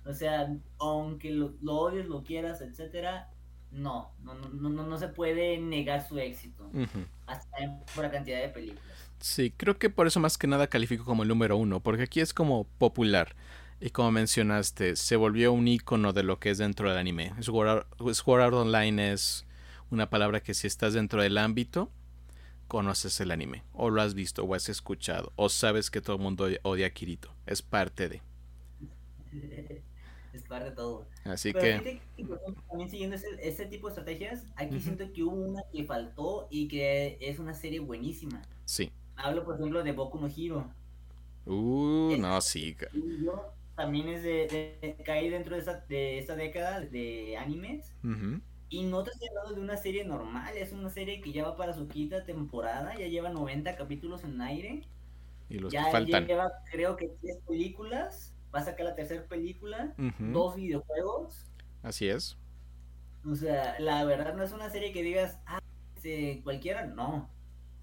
O 0.04 0.12
sea, 0.12 0.52
aunque 0.78 1.30
lo, 1.30 1.54
lo 1.62 1.74
odies, 1.76 2.06
lo 2.06 2.24
quieras, 2.24 2.60
etcétera, 2.60 3.28
no, 3.70 4.10
no, 4.22 4.34
no, 4.34 4.68
no, 4.68 4.86
no 4.86 4.98
se 4.98 5.08
puede 5.08 5.58
negar 5.58 6.06
su 6.06 6.18
éxito. 6.18 6.64
Ujú. 6.72 7.04
Hasta 7.26 7.58
en- 7.58 7.78
por 7.94 8.04
la 8.04 8.10
cantidad 8.10 8.40
de 8.40 8.48
películas. 8.48 8.82
Sí, 9.20 9.52
creo 9.56 9.78
que 9.78 9.88
por 9.90 10.08
eso 10.08 10.18
más 10.18 10.36
que 10.36 10.48
nada 10.48 10.66
califico 10.66 11.04
como 11.04 11.22
el 11.22 11.28
número 11.28 11.56
uno, 11.56 11.78
porque 11.80 12.02
aquí 12.02 12.20
es 12.20 12.34
como 12.34 12.64
popular. 12.78 13.36
Y 13.84 13.90
como 13.90 14.12
mencionaste, 14.12 14.94
se 14.94 15.16
volvió 15.16 15.52
un 15.52 15.66
icono 15.66 16.12
de 16.12 16.22
lo 16.22 16.38
que 16.38 16.50
es 16.50 16.58
dentro 16.58 16.88
del 16.88 16.98
anime. 16.98 17.32
Sword 17.40 17.68
Art, 17.68 17.88
Sword 18.12 18.40
Art 18.40 18.54
Online 18.54 19.10
es 19.10 19.44
una 19.90 20.08
palabra 20.08 20.40
que 20.40 20.54
si 20.54 20.68
estás 20.68 20.94
dentro 20.94 21.20
del 21.20 21.36
ámbito, 21.36 21.90
conoces 22.68 23.18
el 23.18 23.32
anime. 23.32 23.64
O 23.72 23.90
lo 23.90 24.00
has 24.00 24.14
visto, 24.14 24.44
o 24.44 24.54
has 24.54 24.68
escuchado, 24.68 25.32
o 25.34 25.48
sabes 25.48 25.90
que 25.90 26.00
todo 26.00 26.14
el 26.14 26.22
mundo 26.22 26.46
odia 26.62 26.86
a 26.86 26.90
Kirito. 26.90 27.34
Es 27.44 27.60
parte 27.60 28.08
de. 28.08 28.22
es 30.32 30.42
parte 30.44 30.70
de 30.70 30.76
todo. 30.76 31.08
Así 31.24 31.52
Pero 31.52 31.82
que... 31.82 32.00
también 32.68 32.88
siguiendo 32.88 33.16
ese, 33.16 33.26
ese 33.40 33.66
tipo 33.66 33.88
de 33.88 33.94
estrategias, 33.94 34.44
aquí 34.54 34.78
siento 34.78 35.12
que 35.12 35.24
hubo 35.24 35.34
una 35.34 35.64
que 35.72 35.82
faltó 35.82 36.46
y 36.52 36.68
que 36.68 37.18
es 37.20 37.40
una 37.40 37.52
serie 37.52 37.80
buenísima. 37.80 38.42
Sí. 38.64 38.92
Hablo, 39.16 39.44
por 39.44 39.56
ejemplo, 39.56 39.82
de 39.82 39.90
Boku 39.90 40.20
no 40.20 40.28
Hero. 40.28 40.70
Uh, 41.46 42.16
no, 42.16 42.40
sí. 42.40 42.76
yo 43.24 43.52
también 43.76 44.08
es 44.08 44.22
de, 44.22 44.76
de- 44.82 45.02
caí 45.04 45.28
dentro 45.30 45.54
de 45.54 45.60
esta, 45.60 45.80
de 45.88 46.18
esta 46.18 46.36
década 46.36 46.80
de 46.80 47.36
animes. 47.36 47.92
Y 48.68 48.84
no 48.84 49.02
te 49.04 49.10
estoy 49.10 49.28
hablando 49.28 49.54
de 49.54 49.60
una 49.60 49.76
serie 49.76 50.04
normal, 50.04 50.56
es 50.56 50.72
una 50.72 50.88
serie 50.88 51.20
que 51.20 51.32
ya 51.32 51.44
va 51.44 51.56
para 51.56 51.74
su 51.74 51.88
quinta 51.88 52.24
temporada, 52.24 52.96
ya 52.98 53.06
lleva 53.06 53.28
90 53.30 53.76
capítulos 53.76 54.24
en 54.24 54.40
aire. 54.40 54.88
Y 55.50 55.58
los 55.58 55.72
ya 55.72 55.84
que 55.84 55.90
faltan. 55.90 56.26
lleva, 56.26 56.50
creo 56.70 56.96
que 56.96 57.08
tres 57.20 57.38
películas, 57.46 58.34
va 58.54 58.60
a 58.60 58.64
sacar 58.64 58.86
la 58.86 58.94
tercera 58.94 59.26
película, 59.28 59.94
dos 60.18 60.56
videojuegos. 60.56 61.46
Así 61.82 62.08
es. 62.08 62.36
O 63.24 63.34
sea, 63.34 63.78
la 63.78 64.04
verdad 64.04 64.34
no 64.34 64.42
es 64.42 64.52
una 64.52 64.70
serie 64.70 64.92
que 64.92 65.02
digas, 65.02 65.38
ah, 65.46 65.58
este, 65.96 66.40
cualquiera, 66.42 66.86
no. 66.86 67.30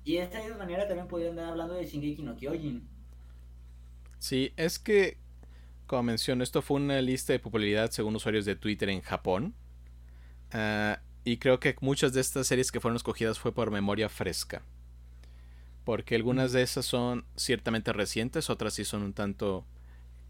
Y 0.04 0.16
de 0.18 0.24
esta 0.24 0.40
misma 0.42 0.58
manera 0.58 0.88
también 0.88 1.08
podrían 1.08 1.32
andar 1.32 1.50
hablando 1.52 1.76
de 1.76 1.86
Shingeki 1.86 2.24
no 2.24 2.36
Kyojin. 2.36 2.88
Sí, 4.18 4.54
es 4.58 4.80
que 4.80 5.18
como 5.90 6.04
menciono, 6.04 6.44
esto 6.44 6.62
fue 6.62 6.78
una 6.78 7.02
lista 7.02 7.34
de 7.34 7.40
popularidad 7.40 7.90
según 7.90 8.16
usuarios 8.16 8.46
de 8.46 8.56
Twitter 8.56 8.90
en 8.90 9.02
Japón. 9.02 9.56
Ah, 10.52 11.02
y 11.26 11.38
creo 11.38 11.60
que 11.60 11.76
muchas 11.82 12.14
de 12.14 12.22
estas 12.22 12.46
series 12.46 12.72
que 12.72 12.80
fueron 12.80 12.96
escogidas 12.96 13.40
fue 13.40 13.54
por 13.54 13.72
memoria 13.72 14.08
fresca. 14.08 14.62
Porque 15.86 16.16
algunas 16.16 16.52
de 16.52 16.62
esas 16.62 16.86
son 16.86 17.26
ciertamente 17.36 17.92
recientes, 17.92 18.52
otras 18.52 18.76
sí 18.76 18.86
son 18.86 19.02
un 19.02 19.14
tanto 19.14 19.66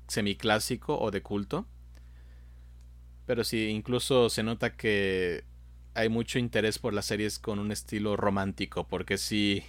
semiclásico 0.07 0.97
o 0.97 1.11
de 1.11 1.21
culto. 1.21 1.67
Pero 3.25 3.43
sí, 3.43 3.67
incluso 3.67 4.29
se 4.29 4.43
nota 4.43 4.77
que 4.77 5.43
hay 5.93 6.07
mucho 6.07 6.39
interés 6.39 6.79
por 6.79 6.93
las 6.93 7.05
series 7.05 7.37
con 7.37 7.59
un 7.59 7.73
estilo 7.73 8.15
romántico, 8.15 8.87
porque 8.87 9.17
sí, 9.17 9.61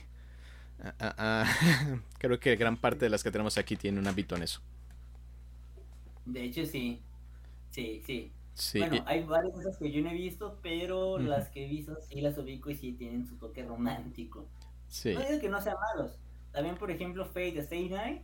ah, 1.00 1.14
ah, 1.18 1.98
creo 2.18 2.38
que 2.38 2.54
gran 2.54 2.76
parte 2.76 3.06
de 3.06 3.10
las 3.10 3.24
que 3.24 3.32
tenemos 3.32 3.58
aquí 3.58 3.74
tiene 3.74 3.98
un 3.98 4.06
ámbito 4.06 4.36
en 4.36 4.44
eso. 4.44 4.62
De 6.24 6.44
hecho, 6.44 6.66
sí. 6.66 7.00
Sí, 7.70 8.02
sí. 8.04 8.32
Bueno, 8.78 9.02
hay 9.06 9.22
varias 9.24 9.54
cosas 9.54 9.78
que 9.78 9.90
yo 9.90 10.02
no 10.02 10.10
he 10.10 10.14
visto, 10.14 10.58
pero 10.62 11.18
las 11.18 11.48
que 11.48 11.64
he 11.64 11.68
visto 11.68 11.96
sí 12.08 12.20
las 12.20 12.36
ubico 12.36 12.70
y 12.70 12.74
sí 12.74 12.92
tienen 12.92 13.26
su 13.26 13.36
toque 13.36 13.62
romántico. 13.64 14.46
Sí. 14.88 15.14
No 15.14 15.20
digo 15.20 15.40
que 15.40 15.48
no 15.48 15.60
sean 15.60 15.76
malos. 15.94 16.18
También, 16.52 16.76
por 16.76 16.90
ejemplo, 16.90 17.24
Fate 17.24 17.58
Stay 17.60 17.88
Night 17.88 18.22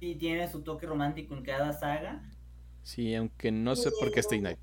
sí 0.00 0.16
tiene 0.16 0.50
su 0.50 0.62
toque 0.62 0.86
romántico 0.86 1.34
en 1.34 1.44
cada 1.44 1.72
saga. 1.72 2.22
Sí, 2.82 3.14
aunque 3.14 3.52
no 3.52 3.76
sé 3.76 3.90
por 3.98 4.10
qué 4.10 4.20
Stay 4.20 4.40
Night. 4.40 4.58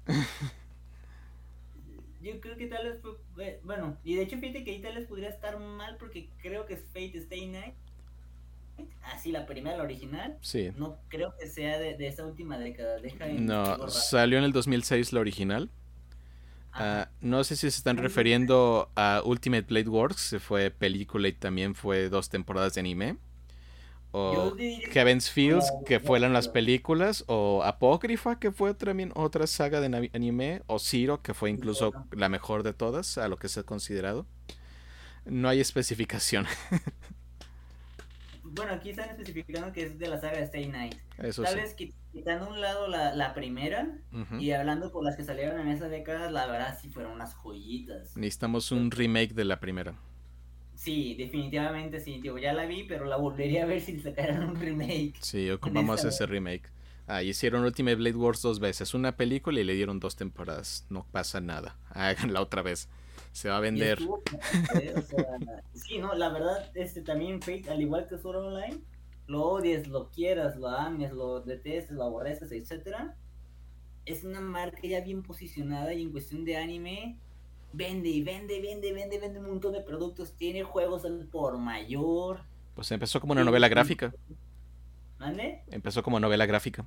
Yo 2.22 2.40
creo 2.42 2.58
que 2.58 2.68
tal 2.68 2.86
vez 2.88 3.00
fue. 3.02 3.12
Eh, 3.46 3.60
bueno, 3.64 3.98
y 4.04 4.16
de 4.16 4.24
hecho, 4.24 4.38
fíjate 4.38 4.64
que 4.64 4.72
ahí 4.72 4.82
tal 4.82 4.96
vez 4.96 5.08
podría 5.08 5.30
estar 5.30 5.60
mal 5.60 5.98
porque 5.98 6.30
creo 6.42 6.66
que 6.66 6.74
es 6.74 6.84
Fate 6.88 7.18
Stay 7.18 7.48
Night 7.48 7.76
Así, 9.04 9.32
la 9.32 9.46
primera, 9.46 9.78
la 9.78 9.84
original. 9.84 10.38
Sí. 10.42 10.72
No 10.78 10.98
creo 11.08 11.36
que 11.40 11.48
sea 11.48 11.78
de, 11.78 11.96
de 11.96 12.08
esa 12.08 12.26
última 12.26 12.58
década. 12.58 12.98
no, 13.38 13.90
salió 13.90 14.38
en 14.38 14.44
el 14.44 14.52
2006 14.52 15.14
la 15.14 15.20
original. 15.20 15.70
Ah, 16.78 17.10
no 17.22 17.44
sé 17.46 17.56
si 17.56 17.62
se 17.72 17.78
están 17.78 17.98
refiriendo 17.98 18.92
a 18.96 19.22
Ultimate 19.24 19.66
Blade 19.68 19.88
Works, 19.88 20.32
que 20.32 20.40
fue 20.40 20.72
película 20.72 21.30
y 21.30 21.34
también 21.34 21.74
fue 21.74 22.10
dos 22.10 22.30
temporadas 22.30 22.74
de 22.74 22.82
anime. 22.82 23.18
O 24.12 24.56
Heaven's 24.92 25.30
Fields, 25.30 25.72
que 25.86 26.00
fueron 26.00 26.34
las 26.34 26.48
películas. 26.48 27.24
O 27.28 27.64
Apócrifa, 27.64 28.40
que 28.40 28.52
fue 28.52 28.74
también 28.74 29.12
otra 29.16 29.48
saga 29.48 29.82
de 29.82 30.10
anime. 30.14 30.64
O 30.68 30.80
Zero, 30.80 31.22
que 31.22 31.34
fue 31.34 31.50
incluso 31.50 31.94
la 32.12 32.30
mejor 32.30 32.64
de 32.64 32.74
todas, 32.74 33.18
a 33.18 33.28
lo 33.28 33.38
que 33.38 33.50
se 33.50 33.62
ha 33.62 33.64
considerado. 33.64 34.26
No 35.26 35.50
hay 35.50 35.60
especificación. 35.60 36.46
bueno, 38.56 38.74
aquí 38.74 38.90
están 38.90 39.10
especificando 39.10 39.72
que 39.72 39.84
es 39.84 40.00
de 40.00 40.08
la 40.08 40.20
saga 40.20 40.38
de 40.38 40.44
Stay 40.44 40.68
Night. 40.68 40.96
Tal 41.18 41.56
vez 41.56 41.76
quitando 42.12 42.50
un 42.50 42.62
lado 42.62 42.88
la, 42.88 43.14
la 43.14 43.34
primera 43.34 43.88
y 44.40 44.52
hablando 44.52 44.92
por 44.92 45.04
las 45.04 45.16
que 45.16 45.24
salieron 45.24 45.60
en 45.60 45.68
esa 45.68 45.90
década, 45.90 46.32
la 46.32 46.48
verdad 46.48 46.78
sí 46.82 46.90
fueron 46.90 47.14
unas 47.14 47.34
joyitas. 47.36 48.16
Necesitamos 48.16 48.72
un 48.72 48.92
remake 48.92 49.34
de 49.34 49.46
la 49.46 49.60
primera. 49.60 49.96
Sí, 50.76 51.16
definitivamente 51.16 52.00
sí, 52.00 52.20
digo, 52.22 52.38
ya 52.38 52.54
la 52.54 52.66
vi, 52.66 52.84
pero 52.84 53.06
la 53.06 53.16
volvería 53.16 53.64
a 53.64 53.66
ver 53.66 53.82
si 53.82 54.00
sacaran 54.00 54.44
un 54.44 54.60
remake. 54.60 55.16
Sí, 55.22 55.50
ocupamos 55.52 56.04
ese 56.04 56.26
remake. 56.26 56.70
Ah, 57.08 57.22
hicieron 57.24 57.64
Ultimate 57.64 57.96
Blade 57.96 58.16
Wars 58.16 58.42
dos 58.42 58.60
veces, 58.60 58.94
una 58.94 59.16
película 59.16 59.60
y 59.60 59.64
le 59.64 59.74
dieron 59.74 60.00
dos 60.00 60.16
temporadas. 60.16 60.86
No 60.90 61.06
pasa 61.12 61.40
nada. 61.40 61.78
Háganla 61.90 62.42
otra 62.42 62.62
vez 62.62 62.90
se 63.36 63.50
va 63.50 63.58
a 63.58 63.60
vender. 63.60 64.00
sí, 65.74 65.98
no, 65.98 66.16
la 66.16 66.30
verdad, 66.30 66.72
este 66.74 67.02
también 67.02 67.42
Fate, 67.42 67.70
al 67.70 67.82
igual 67.82 68.08
que 68.08 68.18
Sword 68.18 68.38
Online, 68.38 68.80
lo 69.28 69.44
odies, 69.44 69.90
lo 69.90 70.10
quieras, 70.10 70.56
lo 70.56 70.70
ames, 70.70 71.12
lo 71.12 71.42
detestes, 71.42 71.92
lo 71.92 72.06
aborreces, 72.06 72.50
etcétera, 72.54 73.14
es 74.06 74.24
una 74.24 74.40
marca 74.40 74.80
ya 74.84 75.02
bien 75.02 75.22
posicionada 75.22 75.94
y 75.94 76.04
en 76.04 76.12
cuestión 76.14 76.46
de 76.46 76.56
anime 76.56 77.18
vende 77.74 78.08
y 78.08 78.24
vende, 78.24 78.62
vende, 78.62 78.94
vende, 78.94 79.20
vende 79.20 79.40
un 79.40 79.48
montón 79.48 79.74
de 79.74 79.82
productos, 79.82 80.32
tiene 80.38 80.64
juegos 80.64 81.04
al 81.04 81.26
por 81.26 81.58
mayor. 81.58 82.40
Pues 82.74 82.90
empezó 82.92 83.20
como 83.20 83.34
una 83.34 83.44
novela 83.44 83.68
gráfica. 83.68 84.14
¿Mande? 85.20 85.62
Empezó 85.72 86.04
como 86.04 86.22
novela 86.22 86.46
gráfica 86.46 86.86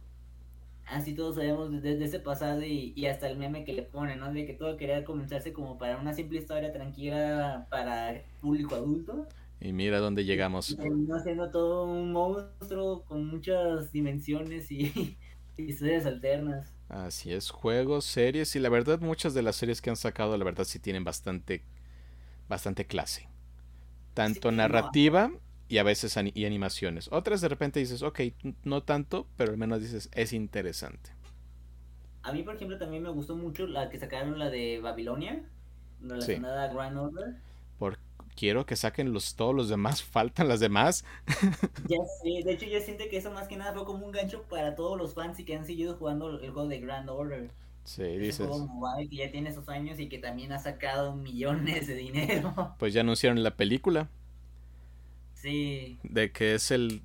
así 0.90 1.14
todos 1.14 1.36
sabemos 1.36 1.70
desde 1.70 2.04
ese 2.04 2.20
pasado 2.20 2.62
y, 2.62 3.06
hasta 3.06 3.28
el 3.28 3.38
meme 3.38 3.64
que 3.64 3.72
le 3.72 3.82
pone, 3.82 4.16
¿no? 4.16 4.32
De 4.32 4.46
que 4.46 4.54
todo 4.54 4.76
quería 4.76 5.04
comenzarse 5.04 5.52
como 5.52 5.78
para 5.78 5.98
una 5.98 6.14
simple 6.14 6.38
historia 6.38 6.72
tranquila 6.72 7.66
para 7.70 8.22
público 8.40 8.74
adulto. 8.74 9.26
Y 9.60 9.72
mira 9.72 9.98
dónde 9.98 10.24
llegamos. 10.24 10.70
Y 10.70 10.76
siendo 11.22 11.50
todo 11.50 11.84
un 11.84 12.12
monstruo 12.12 13.04
con 13.04 13.26
muchas 13.26 13.92
dimensiones 13.92 14.70
y, 14.72 15.16
historias 15.56 16.06
alternas. 16.06 16.72
Así 16.88 17.32
es, 17.32 17.50
juegos, 17.50 18.04
series 18.04 18.54
y 18.56 18.60
la 18.60 18.68
verdad 18.68 19.00
muchas 19.00 19.34
de 19.34 19.42
las 19.42 19.56
series 19.56 19.82
que 19.82 19.90
han 19.90 19.96
sacado 19.96 20.38
la 20.38 20.44
verdad 20.44 20.64
sí 20.64 20.78
tienen 20.78 21.04
bastante 21.04 21.62
bastante 22.48 22.86
clase. 22.86 23.28
Tanto 24.14 24.50
narrativa 24.50 25.30
y 25.68 25.78
a 25.78 25.82
veces 25.82 26.16
y 26.34 26.44
animaciones. 26.44 27.08
Otras 27.12 27.40
de 27.40 27.48
repente 27.48 27.80
dices, 27.80 28.02
ok, 28.02 28.20
no 28.64 28.82
tanto, 28.82 29.26
pero 29.36 29.52
al 29.52 29.58
menos 29.58 29.80
dices, 29.80 30.08
es 30.14 30.32
interesante. 30.32 31.10
A 32.22 32.32
mí, 32.32 32.42
por 32.42 32.56
ejemplo, 32.56 32.78
también 32.78 33.02
me 33.02 33.10
gustó 33.10 33.36
mucho 33.36 33.66
la 33.66 33.90
que 33.90 33.98
sacaron 33.98 34.38
la 34.38 34.50
de 34.50 34.80
Babilonia, 34.80 35.42
relacionada 36.00 36.64
a 36.64 36.68
Grand 36.68 36.96
Order. 36.96 37.36
Por, 37.78 37.98
quiero 38.34 38.66
que 38.66 38.76
saquen 38.76 39.12
los, 39.12 39.34
todos 39.34 39.54
los 39.54 39.68
demás, 39.68 40.02
faltan 40.04 40.48
las 40.48 40.60
demás. 40.60 41.04
ya 41.86 41.98
sé, 42.22 42.44
de 42.44 42.52
hecho 42.52 42.66
yo 42.66 42.80
siento 42.80 43.04
que 43.10 43.18
eso 43.18 43.30
más 43.30 43.48
que 43.48 43.56
nada 43.56 43.72
fue 43.74 43.84
como 43.84 44.06
un 44.06 44.12
gancho 44.12 44.42
para 44.44 44.74
todos 44.74 44.96
los 44.98 45.14
fans 45.14 45.38
y 45.38 45.44
que 45.44 45.56
han 45.56 45.66
seguido 45.66 45.96
jugando 45.96 46.40
el 46.40 46.50
juego 46.50 46.68
de 46.68 46.80
Grand 46.80 47.08
Order. 47.08 47.50
Sí, 47.84 48.02
dices. 48.18 48.46
Juego 48.46 48.68
que 49.10 49.16
ya 49.16 49.30
tiene 49.30 49.48
esos 49.48 49.68
años 49.68 49.98
y 49.98 50.08
que 50.08 50.18
también 50.18 50.52
ha 50.52 50.58
sacado 50.58 51.16
millones 51.16 51.86
de 51.86 51.94
dinero. 51.94 52.74
Pues 52.78 52.92
ya 52.92 53.00
anunciaron 53.00 53.42
la 53.42 53.56
película. 53.56 54.10
Sí. 55.40 55.98
De 56.02 56.32
que 56.32 56.54
es 56.54 56.70
el. 56.70 57.02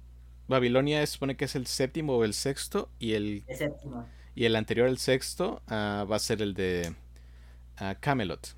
Babilonia 0.47 1.05
supone 1.07 1.37
que 1.37 1.45
es 1.45 1.55
el 1.55 1.67
séptimo 1.67 2.15
o 2.15 2.23
el 2.23 2.33
sexto. 2.33 2.89
Y 2.99 3.13
el. 3.13 3.43
séptimo. 3.47 4.07
Y 4.35 4.45
el 4.45 4.55
anterior 4.55 4.87
al 4.87 4.97
sexto 4.97 5.61
ah, 5.67 6.05
va 6.09 6.15
a 6.15 6.19
ser 6.19 6.41
el 6.41 6.55
de 6.55 6.93
uh, 7.79 7.93
Camelot. 7.99 8.55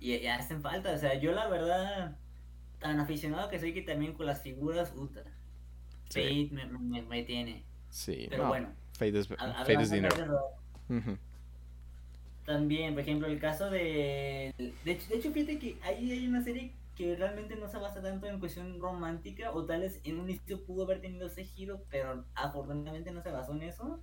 Y 0.00 0.18
ya 0.18 0.36
hacen 0.36 0.60
falta. 0.60 0.92
O 0.92 0.98
sea, 0.98 1.14
yo 1.14 1.32
la 1.32 1.48
verdad. 1.48 2.16
Tan 2.80 3.00
aficionado 3.00 3.48
que 3.48 3.58
soy 3.58 3.72
que 3.72 3.82
también 3.82 4.12
con 4.12 4.26
las 4.26 4.42
figuras. 4.42 4.92
Ultra. 4.94 5.24
Fate 6.08 6.50
me, 6.50 7.22
tiene. 7.22 7.64
Sí, 7.90 8.26
pero 8.28 8.48
bueno. 8.48 8.72
Fate 8.92 9.18
es, 9.18 9.90
dinero. 9.90 10.40
También, 12.44 12.92
por 12.92 13.02
ejemplo, 13.02 13.26
el 13.26 13.38
caso 13.38 13.70
de. 13.70 14.52
De 14.84 14.92
hecho, 14.92 15.08
de 15.08 15.16
hecho 15.16 15.32
fíjate 15.32 15.58
que 15.58 15.78
ahí 15.82 16.10
hay 16.10 16.26
una 16.26 16.42
serie 16.42 16.72
que 16.94 17.16
realmente 17.16 17.56
no 17.56 17.68
se 17.68 17.78
basa 17.78 18.02
tanto 18.02 18.26
en 18.26 18.38
cuestión 18.38 18.80
romántica, 18.80 19.50
o 19.52 19.64
tal 19.64 19.80
vez 19.80 20.00
en 20.04 20.20
un 20.20 20.30
inicio 20.30 20.64
pudo 20.64 20.84
haber 20.84 21.00
tenido 21.00 21.26
ese 21.26 21.44
giro, 21.44 21.82
pero 21.90 22.24
afortunadamente 22.34 23.10
no 23.10 23.22
se 23.22 23.30
basó 23.30 23.52
en 23.52 23.62
eso. 23.62 24.00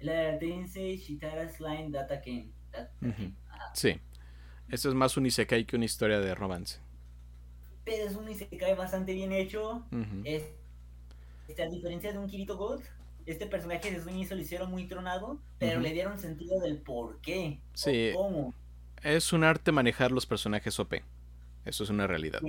La 0.00 0.38
Tensei 0.38 0.96
Shitara 0.96 1.48
Slime 1.48 1.90
Data 1.90 2.20
Ken. 2.20 2.52
Sí. 3.74 4.00
Eso 4.68 4.88
es 4.88 4.94
más 4.94 5.16
un 5.16 5.26
isekai 5.26 5.64
que 5.64 5.76
una 5.76 5.84
historia 5.84 6.20
de 6.20 6.34
romance. 6.34 6.78
Pero 7.84 8.04
es 8.04 8.14
un 8.14 8.28
isekai 8.28 8.74
bastante 8.74 9.12
bien 9.14 9.32
hecho. 9.32 9.84
es, 10.24 10.44
este, 11.48 11.62
a 11.62 11.68
diferencia 11.68 12.12
de 12.12 12.18
un 12.18 12.28
Kirito 12.28 12.56
God, 12.56 12.82
este 13.26 13.46
personaje 13.46 13.90
desde 13.90 14.10
un 14.10 14.16
inicio 14.16 14.36
lo 14.36 14.42
hicieron 14.42 14.70
muy 14.70 14.86
tronado, 14.86 15.38
pero 15.58 15.80
le 15.80 15.92
dieron 15.92 16.18
sentido 16.18 16.60
del 16.60 16.78
por 16.78 17.20
qué. 17.20 17.60
Sí. 17.74 18.10
cómo. 18.14 18.54
Es 19.02 19.32
un 19.32 19.44
arte 19.44 19.72
manejar 19.72 20.10
los 20.10 20.26
personajes 20.26 20.78
OP. 20.80 20.94
Eso 21.68 21.84
es 21.84 21.90
una 21.90 22.06
realidad. 22.06 22.40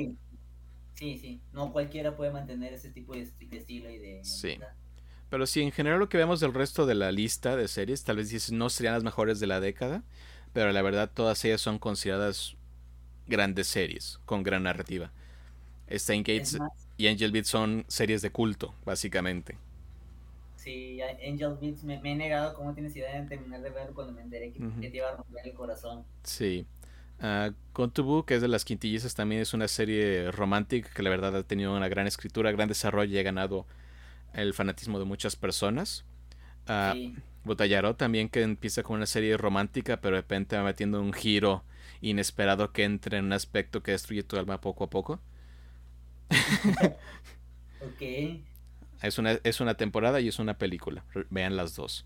Sí. 0.95 1.17
sí, 1.17 1.41
No 1.53 1.71
cualquiera 1.71 2.15
puede 2.15 2.31
mantener 2.31 2.73
ese 2.73 2.89
tipo 2.89 3.13
de, 3.13 3.21
estilo 3.51 3.89
y 3.89 3.97
de... 3.97 4.23
Sí. 4.23 4.57
Pero 5.29 5.45
sí, 5.45 5.61
en 5.61 5.71
general 5.71 5.99
lo 5.99 6.09
que 6.09 6.17
vemos 6.17 6.39
del 6.39 6.53
resto 6.53 6.85
de 6.85 6.95
la 6.95 7.11
lista 7.11 7.55
de 7.55 7.67
series, 7.67 8.03
tal 8.03 8.17
vez 8.17 8.29
dices 8.29 8.51
no 8.51 8.69
serían 8.69 8.95
las 8.95 9.03
mejores 9.03 9.39
de 9.39 9.47
la 9.47 9.59
década, 9.59 10.03
pero 10.53 10.71
la 10.71 10.81
verdad 10.81 11.11
todas 11.13 11.43
ellas 11.45 11.61
son 11.61 11.77
consideradas 11.77 12.55
grandes 13.27 13.67
series, 13.67 14.19
con 14.25 14.43
gran 14.43 14.63
narrativa. 14.63 15.11
Stein 15.89 16.23
Gates 16.23 16.57
y 16.97 17.07
Angel 17.07 17.31
Beats 17.31 17.49
son 17.49 17.85
series 17.87 18.21
de 18.21 18.31
culto, 18.31 18.73
básicamente. 18.85 19.57
Sí, 20.55 20.99
Angel 21.01 21.57
Beats 21.59 21.83
me, 21.83 21.95
he 22.03 22.15
negado, 22.15 22.53
como 22.53 22.73
tienes 22.73 22.95
idea, 22.95 23.21
de 23.21 23.27
terminar 23.27 23.61
de 23.61 23.69
ver 23.69 23.91
cuando 23.93 24.13
me 24.13 24.21
enteré 24.21 24.51
que, 24.51 24.59
te 24.59 24.97
iba 24.97 25.09
a 25.09 25.15
romper 25.15 25.47
el 25.47 25.53
corazón. 25.53 26.03
Sí. 26.23 26.65
Uh, 27.21 28.23
que 28.25 28.35
es 28.35 28.41
de 28.41 28.47
las 28.47 28.65
quintillizas, 28.65 29.15
también 29.15 29.41
es 29.41 29.53
una 29.53 29.67
serie 29.67 30.31
romántica 30.31 30.89
que 30.93 31.03
la 31.03 31.09
verdad 31.09 31.35
ha 31.35 31.43
tenido 31.43 31.75
una 31.75 31.89
gran 31.89 32.07
escritura, 32.07 32.51
gran 32.51 32.67
desarrollo 32.67 33.13
y 33.13 33.19
ha 33.19 33.23
ganado 33.23 33.65
el 34.33 34.53
fanatismo 34.53 34.99
de 34.99 35.05
muchas 35.05 35.35
personas. 35.35 36.05
Uh, 36.67 37.15
también 37.95 38.29
que 38.29 38.41
empieza 38.41 38.83
con 38.83 38.97
una 38.97 39.05
serie 39.05 39.37
romántica, 39.37 40.01
pero 40.01 40.15
de 40.15 40.21
repente 40.21 40.55
va 40.55 40.63
metiendo 40.63 41.01
un 41.01 41.13
giro 41.13 41.63
inesperado 42.01 42.71
que 42.71 42.83
entra 42.83 43.17
en 43.17 43.25
un 43.25 43.33
aspecto 43.33 43.81
que 43.83 43.91
destruye 43.91 44.23
tu 44.23 44.37
alma 44.37 44.61
poco 44.61 44.85
a 44.85 44.89
poco. 44.89 45.19
ok. 47.81 48.01
Es 49.01 49.17
una, 49.17 49.39
es 49.43 49.59
una 49.61 49.75
temporada 49.75 50.19
y 50.19 50.27
es 50.27 50.39
una 50.39 50.57
película. 50.57 51.03
Vean 51.29 51.55
las 51.55 51.75
dos. 51.75 52.05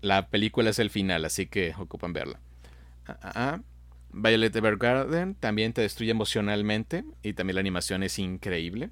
La 0.00 0.28
película 0.28 0.70
es 0.70 0.78
el 0.78 0.90
final, 0.90 1.24
así 1.24 1.46
que 1.46 1.74
ocupan 1.78 2.12
verla. 2.12 2.40
Ah, 3.06 3.18
ah, 3.22 3.32
ah. 3.34 3.60
Violet 4.14 4.54
Evergarden 4.54 5.34
también 5.34 5.72
te 5.72 5.82
destruye 5.82 6.10
emocionalmente 6.10 7.04
y 7.22 7.32
también 7.32 7.56
la 7.56 7.60
animación 7.60 8.02
es 8.02 8.18
increíble. 8.18 8.90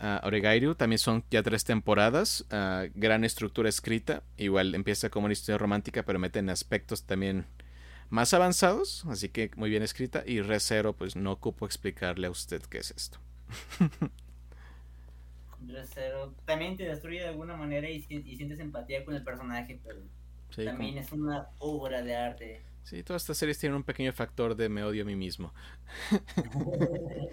Uh, 0.00 0.26
Oregairu 0.26 0.74
también 0.74 0.98
son 0.98 1.24
ya 1.30 1.42
tres 1.42 1.64
temporadas, 1.64 2.46
gran 2.94 3.24
estructura 3.24 3.68
escrita, 3.68 4.22
igual 4.38 4.74
empieza 4.74 5.10
como 5.10 5.26
una 5.26 5.34
historia 5.34 5.58
romántica 5.58 6.04
pero 6.04 6.18
meten 6.18 6.48
aspectos 6.48 7.04
también 7.04 7.44
más 8.08 8.32
avanzados, 8.32 9.04
así 9.06 9.28
que 9.28 9.50
muy 9.56 9.68
bien 9.68 9.82
escrita 9.82 10.22
y 10.26 10.40
Recero 10.40 10.94
pues 10.94 11.16
no 11.16 11.32
ocupo 11.32 11.66
explicarle 11.66 12.28
a 12.28 12.30
usted 12.30 12.62
qué 12.62 12.78
es 12.78 12.92
esto. 12.92 13.18
también 16.44 16.76
te 16.76 16.84
destruye 16.84 17.20
de 17.20 17.28
alguna 17.28 17.56
manera 17.56 17.88
y, 17.88 18.02
sientes 18.02 18.58
empatía 18.58 19.04
con 19.04 19.14
el 19.14 19.22
personaje, 19.22 19.78
pero 19.84 20.00
también 20.64 20.98
es 20.98 21.12
una 21.12 21.48
obra 21.58 22.02
de 22.02 22.16
arte. 22.16 22.62
Sí, 22.84 23.02
todas 23.02 23.22
estas 23.22 23.38
series 23.38 23.58
tienen 23.58 23.76
un 23.76 23.84
pequeño 23.84 24.12
factor 24.12 24.56
de 24.56 24.68
me 24.68 24.82
odio 24.82 25.02
a 25.02 25.06
mí 25.06 25.16
mismo. 25.16 25.52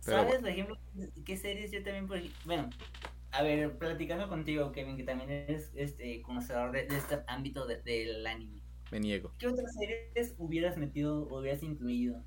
¿Sabes, 0.00 0.38
por 0.38 0.48
ejemplo, 0.48 0.78
qué 1.24 1.36
series 1.36 1.70
yo 1.70 1.82
también, 1.82 2.08
bueno, 2.44 2.70
a 3.32 3.42
ver, 3.42 3.76
platicando 3.78 4.28
contigo, 4.28 4.72
Kevin, 4.72 4.96
que 4.96 5.04
también 5.04 5.30
eres 5.30 5.70
este, 5.74 6.22
conocedor 6.22 6.72
de, 6.72 6.86
este 6.86 7.20
ámbito 7.26 7.66
del 7.66 8.26
anime. 8.26 8.60
Me 8.90 8.98
niego. 8.98 9.32
¿Qué 9.38 9.46
otras 9.46 9.72
series 9.74 10.34
hubieras 10.38 10.76
metido 10.76 11.22
o 11.28 11.38
hubieras 11.40 11.62
incluido? 11.62 12.24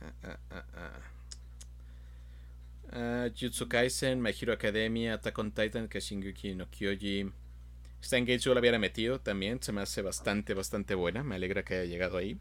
Ah, 0.00 0.12
ah, 0.24 0.38
ah, 0.50 0.64
ah. 0.74 1.00
Uh, 2.92 3.30
Jutsu 3.32 3.68
Kaisen, 3.68 4.20
My 4.20 4.30
Hero 4.30 4.52
Academia, 4.52 5.14
Attack 5.14 5.38
on 5.38 5.52
Titan, 5.52 5.88
que 5.88 6.00
no 6.56 6.66
Kyoji. 6.68 7.32
Steingate 8.02 8.38
yo 8.38 8.54
la 8.54 8.60
hubiera 8.60 8.78
metido 8.78 9.20
también, 9.20 9.62
se 9.62 9.72
me 9.72 9.82
hace 9.82 10.02
bastante, 10.02 10.54
bastante 10.54 10.94
buena. 10.94 11.22
Me 11.22 11.34
alegra 11.36 11.64
que 11.64 11.74
haya 11.74 11.84
llegado 11.84 12.18
ahí. 12.18 12.38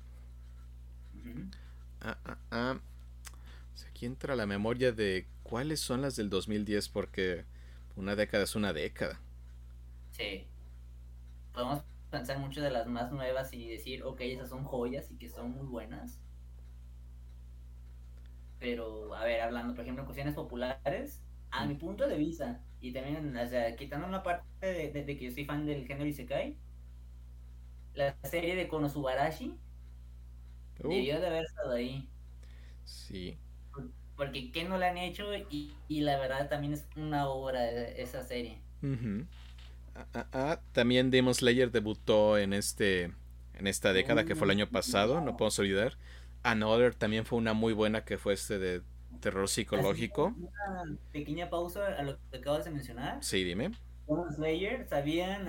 ah, 2.02 2.18
ah, 2.26 2.38
ah. 2.52 2.80
aquí 3.90 4.06
entra 4.06 4.36
la 4.36 4.46
memoria 4.46 4.92
de 4.92 5.28
cuáles 5.44 5.80
son 5.80 6.02
las 6.02 6.16
del 6.16 6.30
2010, 6.30 6.90
porque 6.90 7.46
una 7.96 8.16
década 8.16 8.44
es 8.44 8.56
una 8.56 8.74
década. 8.74 9.20
Sí. 10.12 10.46
Podemos 11.54 11.84
pensar 12.10 12.40
mucho 12.40 12.62
de 12.62 12.72
las 12.72 12.88
más 12.88 13.12
nuevas 13.12 13.54
y 13.54 13.68
decir, 13.70 14.04
ok, 14.04 14.22
esas 14.22 14.50
son 14.50 14.64
joyas 14.64 15.12
y 15.12 15.18
que 15.18 15.30
son 15.30 15.52
muy 15.52 15.68
buenas. 15.68 16.20
Pero, 18.60 19.14
a 19.16 19.24
ver, 19.24 19.42
hablando, 19.42 19.74
por 19.74 19.84
ejemplo, 19.84 20.06
cuestiones 20.06 20.36
populares, 20.36 21.22
a 21.52 21.66
mi 21.66 21.76
punto 21.76 22.08
de 22.08 22.18
vista, 22.18 22.62
y 22.82 22.92
también, 22.94 23.36
o 23.36 23.50
sea, 23.50 23.76
quitando 23.76 24.08
una 24.08 24.24
parte 24.24 24.66
de, 24.66 25.06
que 25.06 25.26
yo 25.26 25.32
soy 25.32 25.46
fan 25.46 25.66
del 25.66 25.86
género 25.86 26.06
Isekai, 26.06 26.56
la 27.94 28.16
serie 28.24 28.56
de 28.56 28.68
Konosubarashi 28.68 29.56
uh. 30.84 30.90
debió 30.90 31.20
de 31.20 31.28
haber 31.28 31.46
estado 31.46 31.74
ahí. 31.74 32.08
Sí. 32.86 33.38
Porque 34.16 34.52
¿qué 34.52 34.64
no 34.64 34.78
la 34.78 34.90
han 34.90 34.98
hecho? 34.98 35.26
Y, 35.50 35.74
la 35.90 36.18
verdad 36.18 36.50
también 36.50 36.74
es 36.74 36.88
una 36.96 37.28
obra 37.28 37.62
de 37.62 38.02
esa 38.02 38.24
serie. 38.24 38.62
ah, 39.96 40.08
ah, 40.14 40.28
ah, 40.34 40.62
también 40.72 41.12
Demon 41.12 41.34
Slayer 41.34 41.72
debutó 41.72 42.38
en 42.38 42.54
este 42.54 43.14
en 43.54 43.68
esta 43.68 43.92
década 43.92 44.26
que 44.26 44.36
fue 44.36 44.46
el 44.46 44.52
año 44.52 44.70
pasado, 44.70 45.20
no 45.20 45.36
podemos 45.36 45.60
olvidar. 45.60 45.98
Another 46.44 46.96
también 46.96 47.26
fue 47.26 47.38
una 47.38 47.54
muy 47.54 47.74
buena 47.74 48.06
que 48.06 48.18
fue 48.18 48.34
este 48.34 48.58
de 48.58 48.82
terror 49.20 49.48
psicológico. 49.48 50.34
Una 50.38 50.98
pequeña 51.12 51.50
pausa 51.50 51.88
a 51.98 52.04
lo 52.04 52.18
que 52.32 52.38
acabas 52.38 52.66
de 52.66 52.72
mencionar. 52.72 53.24
Sí, 53.24 53.44
dime. 53.44 53.72
Slayer, 54.36 54.88
¿sabían? 54.88 55.48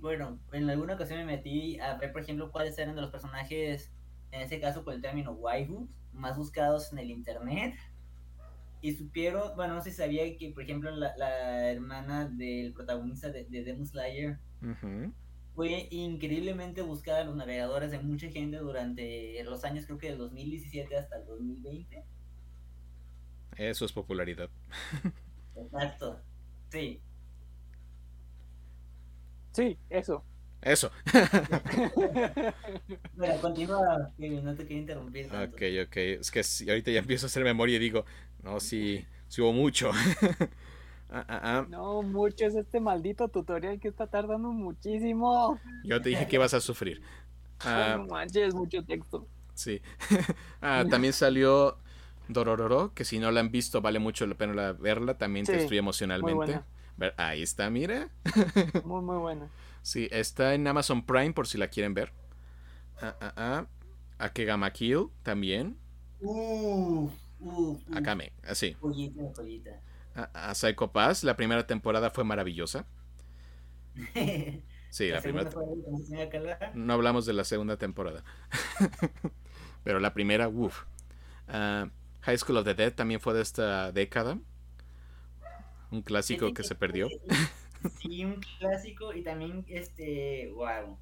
Bueno, 0.00 0.38
en 0.52 0.68
alguna 0.70 0.94
ocasión 0.94 1.18
me 1.18 1.24
metí 1.24 1.78
a 1.80 1.96
ver, 1.96 2.12
por 2.12 2.22
ejemplo, 2.22 2.52
cuáles 2.52 2.78
eran 2.78 2.94
de 2.94 3.00
los 3.00 3.10
personajes, 3.10 3.90
en 4.30 4.42
ese 4.42 4.60
caso 4.60 4.84
con 4.84 4.94
el 4.94 5.02
término 5.02 5.32
waifus, 5.32 5.88
más 6.12 6.36
buscados 6.36 6.92
en 6.92 6.98
el 6.98 7.10
internet. 7.10 7.74
Y 8.80 8.92
supieron, 8.94 9.56
bueno, 9.56 9.74
no 9.74 9.82
sé 9.82 9.90
si 9.90 9.96
sabía 9.96 10.36
que, 10.36 10.50
por 10.50 10.62
ejemplo, 10.62 10.90
la, 10.92 11.16
la 11.16 11.72
hermana 11.72 12.28
del 12.28 12.72
protagonista 12.72 13.30
de, 13.30 13.44
de 13.44 13.64
Demon 13.64 13.86
Slayer 13.86 14.38
fue 15.54 15.88
increíblemente 15.90 16.82
buscada 16.82 17.22
en 17.22 17.26
los 17.26 17.36
navegadores 17.36 17.90
de 17.90 17.98
mucha 17.98 18.28
gente 18.28 18.58
durante 18.58 19.42
los 19.42 19.64
años, 19.64 19.86
creo 19.86 19.98
que 19.98 20.10
del 20.10 20.18
2017 20.18 20.96
hasta 20.96 21.16
el 21.16 21.26
2020. 21.26 22.04
Eso 23.58 23.84
es 23.84 23.92
popularidad. 23.92 24.48
Exacto, 25.56 26.20
sí. 26.70 27.02
Sí, 29.52 29.76
eso. 29.90 30.24
Eso. 30.62 30.90
bueno, 33.14 33.40
continúa, 33.40 34.12
no 34.16 34.54
te 34.54 34.66
quiero 34.66 34.80
interrumpir. 34.80 35.26
Ok, 35.26 35.62
ok. 35.86 35.96
Es 35.96 36.30
que 36.30 36.42
si 36.44 36.68
ahorita 36.68 36.92
ya 36.92 37.00
empiezo 37.00 37.26
a 37.26 37.28
hacer 37.28 37.42
memoria 37.44 37.76
y 37.76 37.80
digo, 37.80 38.04
no, 38.42 38.60
sí, 38.60 39.04
sí 39.28 39.40
hubo 39.42 39.52
mucho. 39.52 39.90
Ah, 41.10 41.24
ah, 41.26 41.40
ah. 41.42 41.66
No, 41.70 42.02
mucho 42.02 42.44
es 42.44 42.54
este 42.54 42.80
maldito 42.80 43.28
tutorial 43.28 43.80
que 43.80 43.88
está 43.88 44.08
tardando 44.08 44.52
muchísimo. 44.52 45.58
Yo 45.82 46.02
te 46.02 46.10
dije 46.10 46.28
que 46.28 46.36
ibas 46.36 46.52
a 46.52 46.60
sufrir. 46.60 47.00
no 47.64 48.04
manches, 48.04 48.52
mucho 48.54 48.84
texto. 48.84 49.26
Sí. 49.54 49.80
también 50.60 51.14
salió 51.14 51.78
Dorororo, 52.28 52.94
que 52.94 53.04
si 53.04 53.18
no 53.18 53.30
la 53.30 53.40
han 53.40 53.50
visto 53.50 53.80
vale 53.80 53.98
mucho 53.98 54.26
la 54.26 54.34
pena 54.34 54.72
verla, 54.72 55.18
también 55.18 55.46
te 55.46 55.52
destruye 55.52 55.78
emocionalmente. 55.78 56.60
Ahí 57.16 57.42
está, 57.42 57.70
mira. 57.70 58.08
muy, 58.84 59.02
muy 59.02 59.16
buena. 59.16 59.48
Sí, 59.82 60.08
está 60.10 60.54
en 60.54 60.66
Amazon 60.66 61.04
Prime 61.04 61.32
por 61.32 61.46
si 61.46 61.58
la 61.58 61.68
quieren 61.68 61.94
ver. 61.94 62.12
Ah, 63.00 63.16
ah, 63.20 63.32
ah. 63.36 63.66
Akegama 64.18 64.72
Kill 64.72 65.06
también. 65.22 65.78
Uh, 66.20 67.08
uh, 67.38 67.78
Akame, 67.94 68.32
así. 68.42 68.76
Pollita, 68.80 69.32
pollita 69.32 69.80
a, 70.32 70.54
Psycho 70.54 70.92
Pass. 70.92 71.24
La 71.24 71.36
primera 71.36 71.66
temporada 71.66 72.10
fue 72.10 72.24
maravillosa. 72.24 72.86
Sí, 74.90 75.10
la, 75.10 75.20
primera. 75.20 75.50
No 76.72 76.94
hablamos 76.94 77.26
de 77.26 77.34
la 77.34 77.44
segunda 77.44 77.76
temporada. 77.76 78.24
Pero 79.84 80.00
la 80.00 80.14
primera, 80.14 80.48
uff. 80.48 80.84
Ah, 81.46 81.90
High 82.22 82.38
School 82.38 82.58
of 82.58 82.64
the 82.64 82.74
Dead 82.74 82.94
también 82.94 83.20
fue 83.20 83.34
de 83.34 83.42
esta 83.42 83.92
década. 83.92 84.38
Un 85.90 86.02
clásico 86.02 86.52
que 86.52 86.64
se 86.64 86.74
perdió. 86.74 87.08
Sí, 88.00 88.24
un 88.24 88.40
clásico 88.58 89.14
y 89.14 89.22
también 89.22 89.64
este, 89.68 90.50
wow 90.52 90.98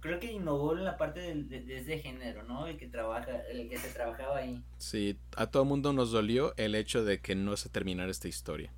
creo 0.00 0.18
que 0.18 0.32
innovó 0.32 0.76
en 0.76 0.84
la 0.84 0.96
parte 0.96 1.20
de, 1.20 1.78
ese 1.78 1.98
género, 1.98 2.42
¿no? 2.42 2.66
El 2.66 2.76
que 2.78 2.88
trabaja, 2.88 3.36
el 3.50 3.68
que 3.68 3.78
se 3.78 3.90
trabajaba 3.90 4.38
ahí. 4.38 4.62
Sí, 4.78 5.18
a 5.36 5.46
todo 5.46 5.62
el 5.62 5.68
mundo 5.68 5.92
nos 5.92 6.10
dolió 6.10 6.54
el 6.56 6.74
hecho 6.74 7.04
de 7.04 7.20
que 7.20 7.34
no 7.34 7.56
se 7.56 7.68
terminara 7.68 8.10
esta 8.10 8.28
historia. 8.28 8.72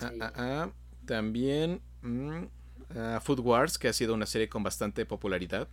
Ah, 0.00 0.12
ah, 0.20 0.32
ah, 0.36 0.72
también 1.06 1.82
mm, 2.02 2.44
Food 3.20 3.40
Wars, 3.40 3.78
que 3.78 3.88
ha 3.88 3.92
sido 3.92 4.14
una 4.14 4.26
serie 4.26 4.48
con 4.48 4.62
bastante 4.62 5.04
popularidad. 5.04 5.68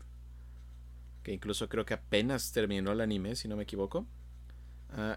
Que 1.25 1.33
incluso 1.33 1.67
creo 1.69 1.87
que 1.87 1.95
apenas 1.95 2.51
terminó 2.51 2.91
el 2.91 3.01
anime, 3.01 3.35
si 3.35 3.47
no 3.47 3.55
me 3.55 3.63
equivoco. 3.63 4.05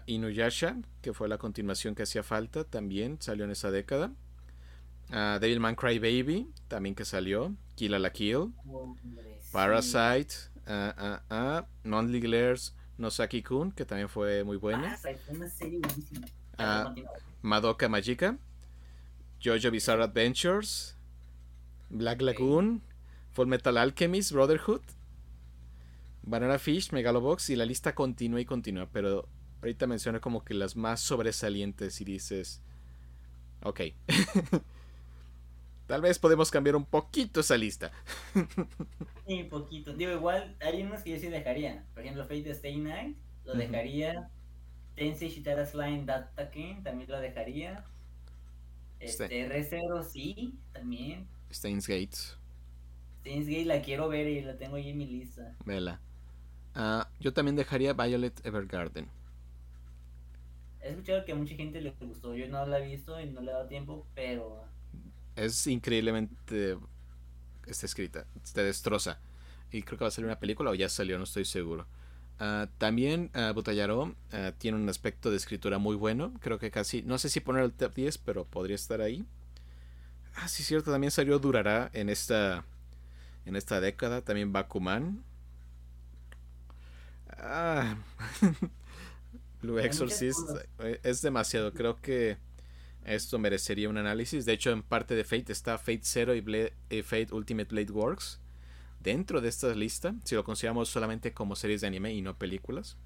Inuyasha, 0.07 0.75
que 1.03 1.13
fue 1.13 1.29
la 1.29 1.37
continuación 1.37 1.93
que 1.93 2.01
hacía 2.01 2.23
falta, 2.23 2.63
también 2.63 3.17
salió 3.21 3.45
en 3.45 3.51
esa 3.51 3.69
década. 3.69 4.11
Devilman 5.39 5.75
Cry 5.75 5.99
Baby, 5.99 6.49
también 6.67 6.95
que 6.95 7.05
salió. 7.05 7.53
Kill 7.75 7.93
a 7.93 7.99
la 7.99 8.11
Kill. 8.11 8.51
Parasite. 9.51 10.33
Uh, 10.65 10.91
uh, 10.99 11.33
uh, 11.33 11.61
Non 11.83 12.11
Leglers 12.11 12.75
Nosaki 12.97 13.43
Kun, 13.43 13.71
que 13.71 13.85
también 13.85 14.09
fue 14.09 14.43
muy 14.43 14.57
buena. 14.57 14.97
Madoka 17.43 17.87
Magica. 17.87 18.35
Jojo 19.43 19.69
Bizarre 19.69 20.03
Adventures. 20.03 20.97
Black 21.91 22.21
Lagoon. 22.23 22.81
Full 23.31 23.45
Metal 23.47 23.77
Alchemist 23.77 24.31
Brotherhood. 24.31 24.81
Banana 26.29 26.59
Fish, 26.59 26.91
Megalobox 26.91 27.49
y 27.49 27.55
la 27.55 27.65
lista 27.65 27.95
continúa 27.95 28.39
y 28.39 28.45
continúa, 28.45 28.87
pero 28.91 29.27
ahorita 29.61 29.87
menciono 29.87 30.21
como 30.21 30.43
que 30.43 30.53
las 30.53 30.75
más 30.75 31.01
sobresalientes 31.01 31.99
y 32.01 32.05
dices, 32.05 32.61
ok. 33.63 33.81
Tal 35.87 36.01
vez 36.01 36.19
podemos 36.19 36.51
cambiar 36.51 36.75
un 36.75 36.85
poquito 36.85 37.39
esa 37.39 37.57
lista. 37.57 37.91
Sí, 39.25 39.43
poquito. 39.43 39.93
Digo, 39.93 40.11
igual 40.11 40.55
hay 40.59 40.81
unos 40.81 41.03
que 41.03 41.11
yo 41.11 41.19
sí 41.19 41.27
dejaría. 41.27 41.85
Por 41.93 42.01
ejemplo, 42.01 42.23
Fate 42.23 42.49
Stay 42.49 42.77
Night, 42.77 43.15
lo 43.45 43.53
dejaría. 43.53 44.31
Tensei 44.95 45.29
Shitara 45.29 45.67
Slime 45.67 46.05
Dataken, 46.05 46.81
también 46.81 47.11
lo 47.11 47.19
dejaría. 47.19 47.85
Este, 48.99 49.25
este 49.25 49.77
R0 49.77 50.03
sí, 50.03 50.57
también. 50.73 51.27
Steins 51.51 51.87
Gates. 51.87 52.39
Steins 53.19 53.45
Gate 53.45 53.65
la 53.65 53.83
quiero 53.83 54.09
ver 54.09 54.27
y 54.27 54.41
la 54.41 54.57
tengo 54.57 54.77
ahí 54.77 54.89
en 54.89 54.97
mi 54.97 55.05
lista. 55.05 55.55
Vela. 55.63 56.01
Ah, 56.81 57.09
yo 57.19 57.33
también 57.33 57.57
dejaría 57.57 57.91
Violet 57.91 58.39
Evergarden. 58.45 59.09
He 60.81 60.91
escuchado 60.91 61.25
que 61.25 61.33
a 61.33 61.35
mucha 61.35 61.53
gente 61.53 61.81
le 61.81 61.93
gustó. 61.99 62.33
Yo 62.33 62.47
no 62.47 62.65
la 62.65 62.79
he 62.79 62.87
visto 62.87 63.19
y 63.19 63.25
no 63.25 63.41
le 63.41 63.51
he 63.51 63.53
dado 63.53 63.67
tiempo, 63.67 64.07
pero. 64.15 64.63
Es 65.35 65.67
increíblemente. 65.67 66.77
Está 67.67 67.85
escrita. 67.85 68.25
Te 68.53 68.63
destroza. 68.63 69.19
Y 69.73 69.81
creo 69.83 69.97
que 69.97 70.05
va 70.05 70.07
a 70.07 70.11
salir 70.11 70.27
una 70.27 70.39
película 70.39 70.71
o 70.71 70.73
ya 70.73 70.87
salió, 70.87 71.17
no 71.17 71.25
estoy 71.25 71.43
seguro. 71.43 71.85
Uh, 72.39 72.67
también 72.77 73.29
uh, 73.35 73.53
Butayaro 73.53 74.03
uh, 74.03 74.15
tiene 74.57 74.77
un 74.77 74.87
aspecto 74.87 75.31
de 75.31 75.35
escritura 75.35 75.79
muy 75.79 75.97
bueno. 75.97 76.33
Creo 76.39 76.59
que 76.59 76.71
casi. 76.71 77.01
No 77.01 77.17
sé 77.17 77.27
si 77.27 77.41
poner 77.41 77.65
el 77.65 77.73
top 77.73 77.93
10, 77.93 78.19
pero 78.19 78.45
podría 78.45 78.75
estar 78.75 79.01
ahí. 79.01 79.25
Ah, 80.33 80.47
sí, 80.47 80.63
cierto. 80.63 80.93
También 80.93 81.11
salió 81.11 81.39
Durará 81.39 81.89
en 81.91 82.07
esta. 82.07 82.63
En 83.43 83.57
esta 83.57 83.81
década. 83.81 84.21
También 84.21 84.53
Bakuman. 84.53 85.25
Ah. 87.41 87.97
Blue 89.61 89.79
Exorcist 89.79 90.39
eh, 90.79 90.99
es 91.03 91.21
demasiado. 91.21 91.73
Creo 91.73 91.97
que 92.01 92.37
esto 93.05 93.39
merecería 93.39 93.89
un 93.89 93.97
análisis. 93.97 94.45
De 94.45 94.53
hecho, 94.53 94.71
en 94.71 94.83
parte 94.83 95.15
de 95.15 95.23
Fate 95.23 95.51
está 95.51 95.77
Fate 95.77 96.01
Zero 96.03 96.35
y 96.35 96.41
Blade, 96.41 96.73
Fate 97.03 97.27
Ultimate 97.31 97.69
Blade 97.69 97.91
Works. 97.91 98.39
Dentro 98.99 99.41
de 99.41 99.49
esta 99.49 99.73
lista, 99.73 100.13
si 100.25 100.35
lo 100.35 100.43
consideramos 100.43 100.89
solamente 100.89 101.33
como 101.33 101.55
series 101.55 101.81
de 101.81 101.87
anime 101.87 102.13
y 102.13 102.21
no 102.21 102.37
películas. 102.37 102.97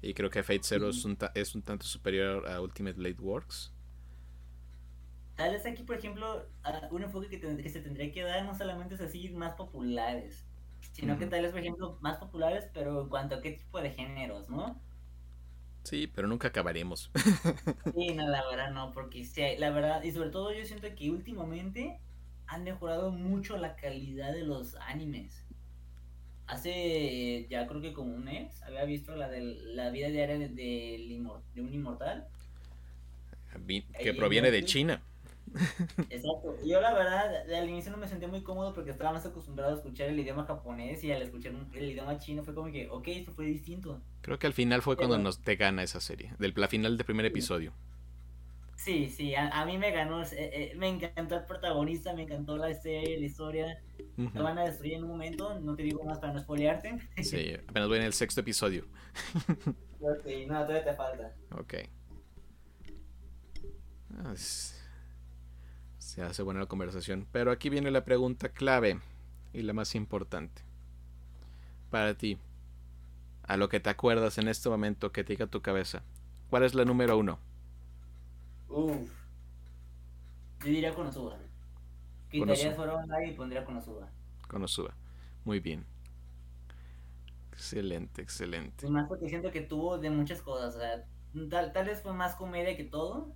Y 0.00 0.14
creo 0.14 0.30
que 0.30 0.42
Fate 0.42 0.62
Zero 0.62 0.90
es, 0.90 1.04
un 1.04 1.16
es 1.34 1.54
un 1.54 1.62
tanto 1.62 1.86
superior 1.86 2.46
a 2.48 2.60
Ultimate 2.60 2.96
Blade 2.96 3.16
Works. 3.20 3.72
Tal 5.36 5.50
vez 5.50 5.66
aquí, 5.66 5.82
por 5.82 5.96
ejemplo, 5.96 6.46
un 6.90 7.02
enfoque 7.02 7.28
que, 7.28 7.40
que, 7.40 7.68
se 7.68 7.80
tendría 7.80 8.12
que 8.12 8.22
dar 8.22 8.44
no 8.44 8.56
solamente 8.56 8.94
es 8.94 9.00
así 9.00 9.30
más 9.30 9.54
populares, 9.54 10.44
sino 10.94 11.18
que 11.18 11.26
tal 11.26 11.42
vez, 11.42 11.52
por 11.52 11.60
ejemplo, 11.60 11.98
más 12.02 12.18
populares, 12.18 12.70
pero 12.74 13.02
en 13.02 13.10
cuanto 13.10 13.36
a 13.36 13.42
qué 13.42 13.52
tipo 13.52 13.80
de 13.82 13.92
géneros, 13.92 14.48
¿no? 14.50 14.82
Sí, 15.84 16.06
pero 16.06 16.26
nunca 16.28 16.48
acabaremos. 16.48 17.10
sí, 17.94 18.14
no, 18.14 18.28
la 18.28 18.44
verdad 18.48 18.72
no, 18.72 18.92
porque 18.92 19.24
sí, 19.24 19.42
la 19.58 19.70
verdad, 19.70 20.02
y 20.02 20.12
sobre 20.12 20.30
todo 20.30 20.52
yo 20.52 20.64
siento 20.66 20.88
que 20.94 21.10
últimamente 21.10 22.00
han 22.46 22.64
mejorado 22.64 23.10
mucho 23.12 23.56
la 23.56 23.76
calidad 23.76 24.32
de 24.32 24.44
los 24.44 24.76
animes. 24.76 25.46
Hace 26.46 27.46
ya 27.50 27.66
creo 27.66 27.80
que 27.82 27.92
como 27.94 28.14
un 28.14 28.24
mes 28.24 28.62
había 28.62 28.84
visto 28.84 29.16
la 29.16 29.28
de 29.28 29.40
la 29.42 29.90
vida 29.90 30.08
diaria 30.08 30.38
de, 30.38 30.48
de, 30.48 31.22
de 31.54 31.60
un 31.62 31.72
inmortal. 31.72 32.28
Que 34.00 34.14
proviene 34.14 34.50
de 34.50 34.64
China. 34.64 35.00
Exacto. 36.10 36.56
Yo 36.64 36.80
la 36.80 36.92
verdad 36.94 37.50
al 37.50 37.68
inicio 37.68 37.92
no 37.92 37.98
me 37.98 38.08
sentí 38.08 38.26
muy 38.26 38.42
cómodo 38.42 38.74
porque 38.74 38.90
estaba 38.90 39.12
más 39.12 39.24
acostumbrado 39.26 39.72
a 39.72 39.76
escuchar 39.76 40.08
el 40.08 40.18
idioma 40.18 40.44
japonés 40.44 41.02
y 41.04 41.12
al 41.12 41.22
escuchar 41.22 41.52
el 41.74 41.90
idioma 41.90 42.18
chino 42.18 42.42
fue 42.42 42.54
como 42.54 42.70
que, 42.72 42.88
ok, 42.90 43.08
esto 43.08 43.32
fue 43.32 43.46
distinto. 43.46 44.00
Creo 44.20 44.38
que 44.38 44.46
al 44.46 44.52
final 44.52 44.82
fue 44.82 44.96
cuando 44.96 45.18
nos 45.18 45.40
te 45.40 45.56
gana 45.56 45.82
esa 45.82 46.00
serie, 46.00 46.32
del 46.38 46.52
la 46.56 46.68
final 46.68 46.96
del 46.96 47.06
primer 47.06 47.26
episodio. 47.26 47.72
Sí, 48.76 49.08
sí, 49.08 49.34
a, 49.34 49.48
a 49.48 49.64
mí 49.64 49.78
me 49.78 49.92
ganó, 49.92 50.22
eh, 50.22 50.26
eh, 50.32 50.72
me 50.76 50.88
encantó 50.88 51.36
el 51.36 51.44
protagonista, 51.44 52.12
me 52.12 52.22
encantó 52.22 52.56
la 52.56 52.74
serie, 52.74 53.18
la 53.18 53.24
historia. 53.24 53.78
Uh 54.16 54.24
-huh. 54.24 54.34
Lo 54.34 54.42
van 54.44 54.58
a 54.58 54.64
destruir 54.64 54.94
en 54.94 55.04
un 55.04 55.10
momento, 55.10 55.58
no 55.60 55.74
te 55.74 55.84
digo 55.84 56.02
más 56.04 56.18
para 56.18 56.32
no 56.32 56.40
spoilearte. 56.40 56.98
Sí, 57.22 57.54
apenas 57.68 57.88
voy 57.88 57.98
en 57.98 58.04
el 58.04 58.12
sexto 58.12 58.40
episodio. 58.40 58.86
ok, 60.00 60.26
no, 60.48 60.66
todavía 60.66 60.84
te 60.84 60.94
falta. 60.94 61.32
Ok. 61.52 61.74
Ah, 64.16 64.34
se 66.14 66.22
hace 66.22 66.44
buena 66.44 66.60
la 66.60 66.66
conversación. 66.66 67.26
Pero 67.32 67.50
aquí 67.50 67.70
viene 67.70 67.90
la 67.90 68.04
pregunta 68.04 68.48
clave 68.48 69.00
y 69.52 69.62
la 69.62 69.72
más 69.72 69.96
importante. 69.96 70.62
Para 71.90 72.14
ti, 72.14 72.38
a 73.42 73.56
lo 73.56 73.68
que 73.68 73.80
te 73.80 73.90
acuerdas 73.90 74.38
en 74.38 74.46
este 74.46 74.68
momento 74.68 75.10
que 75.10 75.24
te 75.24 75.32
diga 75.32 75.48
tu 75.48 75.60
cabeza, 75.60 76.04
¿cuál 76.50 76.62
es 76.62 76.74
la 76.74 76.84
número 76.84 77.18
uno? 77.18 77.40
Uf. 78.68 79.10
Yo 80.60 80.66
diría 80.66 80.94
Konosuba. 80.94 81.36
Quitaría 82.30 82.72
Fueron 82.74 83.10
y 83.26 83.32
pondría 83.32 83.64
Konosuba. 83.64 84.08
Konosuba. 84.46 84.94
Muy 85.44 85.58
bien. 85.58 85.84
Excelente, 87.50 88.22
excelente. 88.22 88.86
Y 88.86 88.90
más 88.90 89.08
porque 89.08 89.28
siento 89.28 89.50
que 89.50 89.62
tuvo 89.62 89.98
de 89.98 90.10
muchas 90.10 90.40
cosas. 90.42 90.76
O 90.76 90.78
sea, 90.78 91.04
tal, 91.50 91.72
tal 91.72 91.86
vez 91.86 92.00
fue 92.02 92.12
más 92.12 92.36
comedia 92.36 92.76
que 92.76 92.84
todo. 92.84 93.34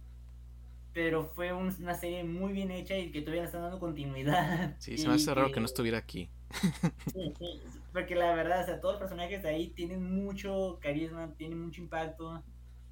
Pero 0.93 1.25
fue 1.25 1.53
un, 1.53 1.75
una 1.81 1.95
serie 1.95 2.25
muy 2.25 2.53
bien 2.53 2.71
hecha 2.71 2.97
y 2.97 3.11
que 3.11 3.21
todavía 3.21 3.43
le 3.43 3.47
están 3.47 3.63
dando 3.63 3.79
continuidad. 3.79 4.77
Sí, 4.81 4.99
se 4.99 5.09
me 5.09 5.15
hace 5.15 5.35
raro 5.35 5.53
que 5.53 5.61
no 5.61 5.67
estuviera 5.67 5.99
aquí. 5.99 6.31
Sí, 7.13 7.33
sí, 7.39 7.61
porque 7.93 8.15
la 8.15 8.35
verdad, 8.35 8.63
o 8.63 8.65
sea, 8.65 8.81
todos 8.81 8.95
los 8.95 9.01
personajes 9.01 9.43
de 9.43 9.49
ahí 9.49 9.69
tienen 9.69 10.03
mucho 10.03 10.79
carisma, 10.81 11.33
tienen 11.37 11.61
mucho 11.61 11.81
impacto 11.81 12.43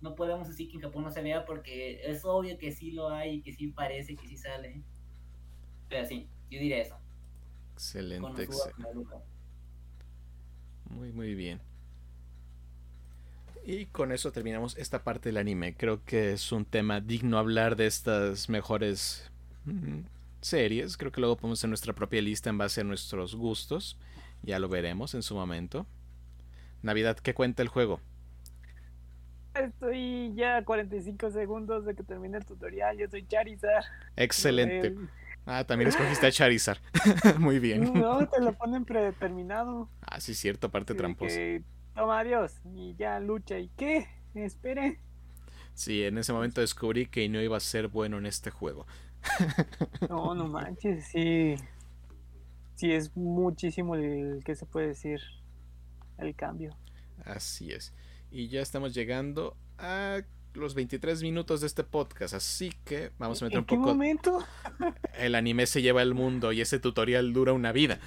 no 0.01 0.15
podemos 0.15 0.49
decir 0.49 0.69
que 0.69 0.77
en 0.77 0.83
Japón 0.83 1.05
no 1.05 1.11
se 1.11 1.23
vea 1.23 1.45
porque 1.45 2.01
es 2.05 2.25
obvio 2.25 2.59
que 2.59 2.73
sí 2.73 2.93
lo 2.93 3.09
hay, 3.09 3.43
que 3.43 3.53
sí 3.53 3.69
parece, 3.69 4.15
que 4.17 4.27
sí 4.29 4.37
sale. 4.37 4.83
Pero 5.89 6.07
sí, 6.07 6.29
yo 6.51 6.59
diría 6.59 6.79
eso. 6.79 6.97
Excelente, 7.75 8.45
excelente. 8.45 9.15
Muy, 10.91 11.13
muy 11.13 11.35
bien. 11.35 11.61
Y 13.69 13.87
con 13.87 14.13
eso 14.13 14.31
terminamos 14.31 14.79
esta 14.79 15.03
parte 15.03 15.29
del 15.29 15.39
anime. 15.39 15.75
Creo 15.75 16.05
que 16.05 16.33
es 16.33 16.53
un 16.53 16.65
tema 16.65 17.01
digno 17.01 17.37
hablar 17.37 17.75
de 17.75 17.87
estas 17.87 18.49
mejores 18.49 19.29
mm, 19.65 20.03
series. 20.41 20.97
Creo 20.97 21.11
que 21.11 21.21
luego 21.21 21.37
podemos 21.37 21.59
hacer 21.59 21.69
nuestra 21.69 21.93
propia 21.93 22.23
lista 22.23 22.49
en 22.49 22.59
base 22.59 22.83
a 22.83 22.85
nuestros 22.85 23.35
gustos. 23.35 23.99
Ya 24.45 24.61
lo 24.61 24.69
veremos 24.69 25.15
en 25.15 25.25
su 25.25 25.35
momento. 25.35 25.85
Navidad, 26.83 27.19
¿qué 27.19 27.35
cuenta 27.35 27.61
el 27.61 27.69
juego? 27.69 27.99
Estoy 29.55 30.33
ya 30.37 30.59
a 30.59 30.65
45 30.65 31.33
segundos 31.33 31.85
de 31.87 31.97
que 31.97 32.05
termine 32.05 32.39
el 32.39 32.45
tutorial. 32.45 32.97
Yo 32.97 33.09
soy 33.09 33.27
Charizard. 33.27 33.85
Excelente. 34.15 34.95
Ah, 35.45 35.65
también 35.65 35.89
escogiste 35.89 36.29
a 36.29 36.31
Charizard. 36.31 36.79
Muy 37.41 37.59
bien. 37.59 37.93
No, 37.95 38.29
te 38.29 38.41
lo 38.41 38.53
ponen 38.53 38.85
predeterminado. 38.85 39.89
Ah, 40.03 40.21
sí, 40.21 40.35
cierto, 40.35 40.71
parte 40.71 40.95
tramposa. 40.95 41.35
Que, 41.35 41.63
toma, 41.97 42.21
adiós. 42.21 42.61
Y 42.75 42.95
ya 42.97 43.19
lucha. 43.19 43.59
¿Y 43.59 43.69
qué? 43.77 44.07
Espere. 44.35 45.01
Sí, 45.75 46.05
en 46.05 46.19
ese 46.19 46.33
momento 46.33 46.61
descubrí 46.61 47.07
que 47.07 47.29
no 47.29 47.41
iba 47.43 47.57
a 47.57 47.61
ser 47.61 47.89
bueno 47.89 48.19
en 48.19 48.27
este 48.27 48.51
juego. 48.51 48.87
No, 50.09 50.35
no 50.35 50.47
manches, 50.47 51.07
sí. 51.09 51.57
Sí, 52.77 52.93
es 52.93 53.17
muchísimo 53.17 53.97
el 53.97 54.43
que 54.45 54.55
se 54.55 54.67
puede 54.67 54.89
decir 54.89 55.21
el 56.19 56.35
cambio. 56.37 56.77
Así 57.25 57.73
es. 57.73 57.93
Y 58.31 58.49
ya 58.49 58.61
estamos 58.61 58.95
llegando 58.95 59.57
a 59.79 60.21
los 60.55 60.75
23 60.75 61.23
minutos 61.23 61.61
de 61.61 61.67
este 61.67 61.85
podcast, 61.85 62.35
así 62.35 62.73
que 62.85 63.11
vamos 63.19 63.43
a 63.43 63.47
meter 63.47 63.59
¿En 63.59 63.61
un 63.61 63.67
poco. 63.67 63.83
qué 63.83 63.87
momento? 63.87 64.45
El 65.19 65.35
anime 65.35 65.67
se 65.67 65.83
lleva 65.83 66.03
el 66.03 66.15
mundo 66.15 66.53
y 66.53 66.61
ese 66.61 66.79
tutorial 66.79 67.33
dura 67.33 67.53
una 67.53 67.73
vida. 67.73 67.99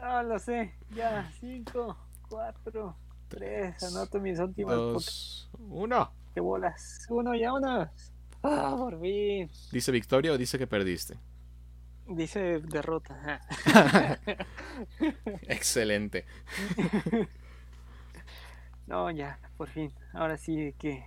Ah, 0.00 0.22
lo 0.22 0.38
sé. 0.38 0.72
Ya, 0.94 1.30
5, 1.40 1.96
4, 2.32 2.96
3. 3.28 3.82
Anoto 3.82 4.18
mis 4.18 4.38
últimas. 4.38 4.74
2, 4.74 5.50
1. 5.68 6.12
¿Qué 6.32 6.40
bolas? 6.40 7.06
Uno 7.10 7.34
ya, 7.34 7.52
uno. 7.52 7.90
Ah, 8.42 8.74
por 8.78 8.98
fin. 9.02 9.50
¿Dice 9.70 9.92
victoria 9.92 10.32
o 10.32 10.38
dice 10.38 10.58
que 10.58 10.66
perdiste? 10.66 11.18
Dice 12.08 12.60
derrota. 12.60 13.40
Excelente. 15.42 16.24
No, 18.84 19.10
ya, 19.10 19.38
por 19.56 19.70
fin. 19.70 19.92
Ahora 20.12 20.36
sí 20.36 20.74
que. 20.76 21.04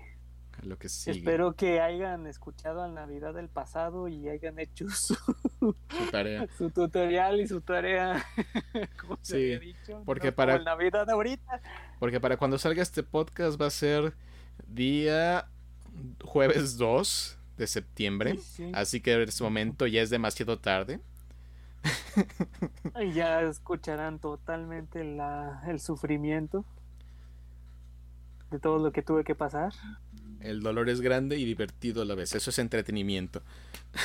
Lo 0.63 0.77
que 0.77 0.89
sigue. 0.89 1.17
Espero 1.19 1.53
que 1.53 1.79
hayan 1.81 2.25
escuchado 2.27 2.81
a 2.83 2.87
Navidad 2.87 3.33
del 3.33 3.49
pasado 3.49 4.07
y 4.07 4.29
hayan 4.29 4.57
hecho 4.59 4.87
su, 4.89 5.15
su 5.59 5.75
tarea. 6.11 6.47
Su 6.57 6.69
tutorial 6.71 7.39
y 7.41 7.47
su 7.47 7.61
tarea. 7.61 8.25
Como 9.01 9.17
Sí, 9.21 9.31
se 9.31 9.55
había 9.55 9.59
dicho. 9.59 10.01
porque 10.05 10.27
no 10.29 10.35
para- 10.35 10.59
Navidad 10.59 11.05
de 11.05 11.13
ahorita. 11.13 11.61
Porque 11.99 12.19
para 12.19 12.37
cuando 12.37 12.57
salga 12.57 12.81
este 12.81 13.03
podcast 13.03 13.61
va 13.61 13.67
a 13.67 13.71
ser 13.71 14.13
día 14.67 15.47
jueves 16.23 16.77
2 16.77 17.37
de 17.57 17.67
septiembre. 17.67 18.35
Sí, 18.35 18.41
sí. 18.41 18.71
Así 18.73 19.01
que 19.01 19.13
en 19.13 19.21
este 19.21 19.43
momento 19.43 19.87
ya 19.87 20.01
es 20.01 20.09
demasiado 20.09 20.59
tarde. 20.59 20.99
Ya 23.13 23.41
escucharán 23.41 24.19
totalmente 24.19 25.03
la, 25.03 25.61
el 25.67 25.79
sufrimiento 25.79 26.65
de 28.51 28.59
todo 28.59 28.79
lo 28.79 28.91
que 28.91 29.01
tuve 29.01 29.23
que 29.23 29.35
pasar. 29.35 29.73
El 30.45 30.62
dolor 30.62 30.89
es 30.89 31.01
grande 31.01 31.38
y 31.39 31.45
divertido 31.45 32.03
a 32.03 32.05
la 32.05 32.13
vez. 32.13 32.36
Eso 32.36 32.51
es 32.51 32.60
entretenimiento. 32.60 33.41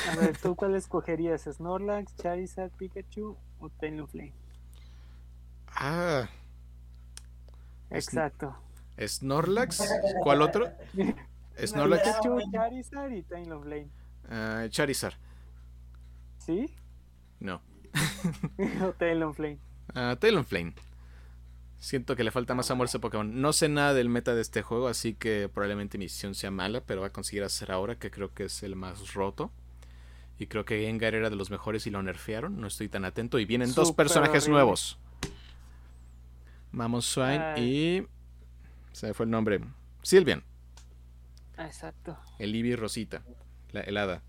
A 0.09 0.15
ver, 0.15 0.35
¿tú 0.37 0.55
cuál 0.55 0.73
escogerías? 0.75 1.43
¿Snorlax, 1.43 2.15
Charizard, 2.15 2.71
Pikachu 2.71 3.37
o 3.59 3.69
Talonflame? 3.69 4.33
Ah, 5.67 6.27
Exacto. 7.91 8.55
Snorlax. 8.99 9.87
¿Cuál 10.23 10.41
otro? 10.41 10.71
Snorlax. 11.63 12.03
Pikachu, 12.03 12.51
Charizard 12.51 13.11
y 13.11 13.21
Talonflame. 13.21 13.87
Ah, 14.27 14.65
Charizard. 14.69 15.13
¿Sí? 16.39 16.73
No. 17.39 17.61
o 18.83 18.93
Talonflame. 18.93 19.59
Ah, 19.93 20.15
Talonflame. 20.19 20.73
Siento 21.81 22.15
que 22.15 22.23
le 22.23 22.29
falta 22.29 22.53
más 22.53 22.69
amor 22.69 22.85
a 22.85 22.89
ese 22.89 22.99
Pokémon. 22.99 23.41
No 23.41 23.53
sé 23.53 23.67
nada 23.67 23.95
del 23.95 24.07
meta 24.07 24.35
de 24.35 24.41
este 24.41 24.61
juego, 24.61 24.87
así 24.87 25.15
que 25.15 25.49
probablemente 25.51 25.97
mi 25.97 26.05
decisión 26.05 26.35
sea 26.35 26.51
mala, 26.51 26.81
pero 26.81 27.01
va 27.01 27.07
a 27.07 27.11
conseguir 27.11 27.43
hacer 27.43 27.71
ahora, 27.71 27.97
que 27.97 28.11
creo 28.11 28.31
que 28.35 28.43
es 28.45 28.61
el 28.61 28.75
más 28.75 29.15
roto. 29.15 29.51
Y 30.37 30.45
creo 30.45 30.63
que 30.63 30.79
Gengar 30.79 31.15
era 31.15 31.31
de 31.31 31.35
los 31.35 31.49
mejores 31.49 31.87
y 31.87 31.89
lo 31.89 32.03
nerfearon. 32.03 32.61
No 32.61 32.67
estoy 32.67 32.87
tan 32.87 33.03
atento. 33.03 33.39
Y 33.39 33.45
vienen 33.45 33.73
dos 33.73 33.93
personajes 33.93 34.43
horrible. 34.43 34.53
nuevos. 34.53 34.99
Mamon 36.71 37.01
Swine 37.01 37.43
Ay. 37.55 37.63
y... 37.63 38.07
Se 38.91 39.15
fue 39.15 39.25
el 39.25 39.31
nombre. 39.31 39.59
Sylvian. 40.03 40.43
Ah, 41.57 41.65
exacto. 41.65 42.15
El 42.37 42.53
Eevee 42.53 42.75
Rosita. 42.75 43.23
La 43.71 43.81
helada. 43.81 44.21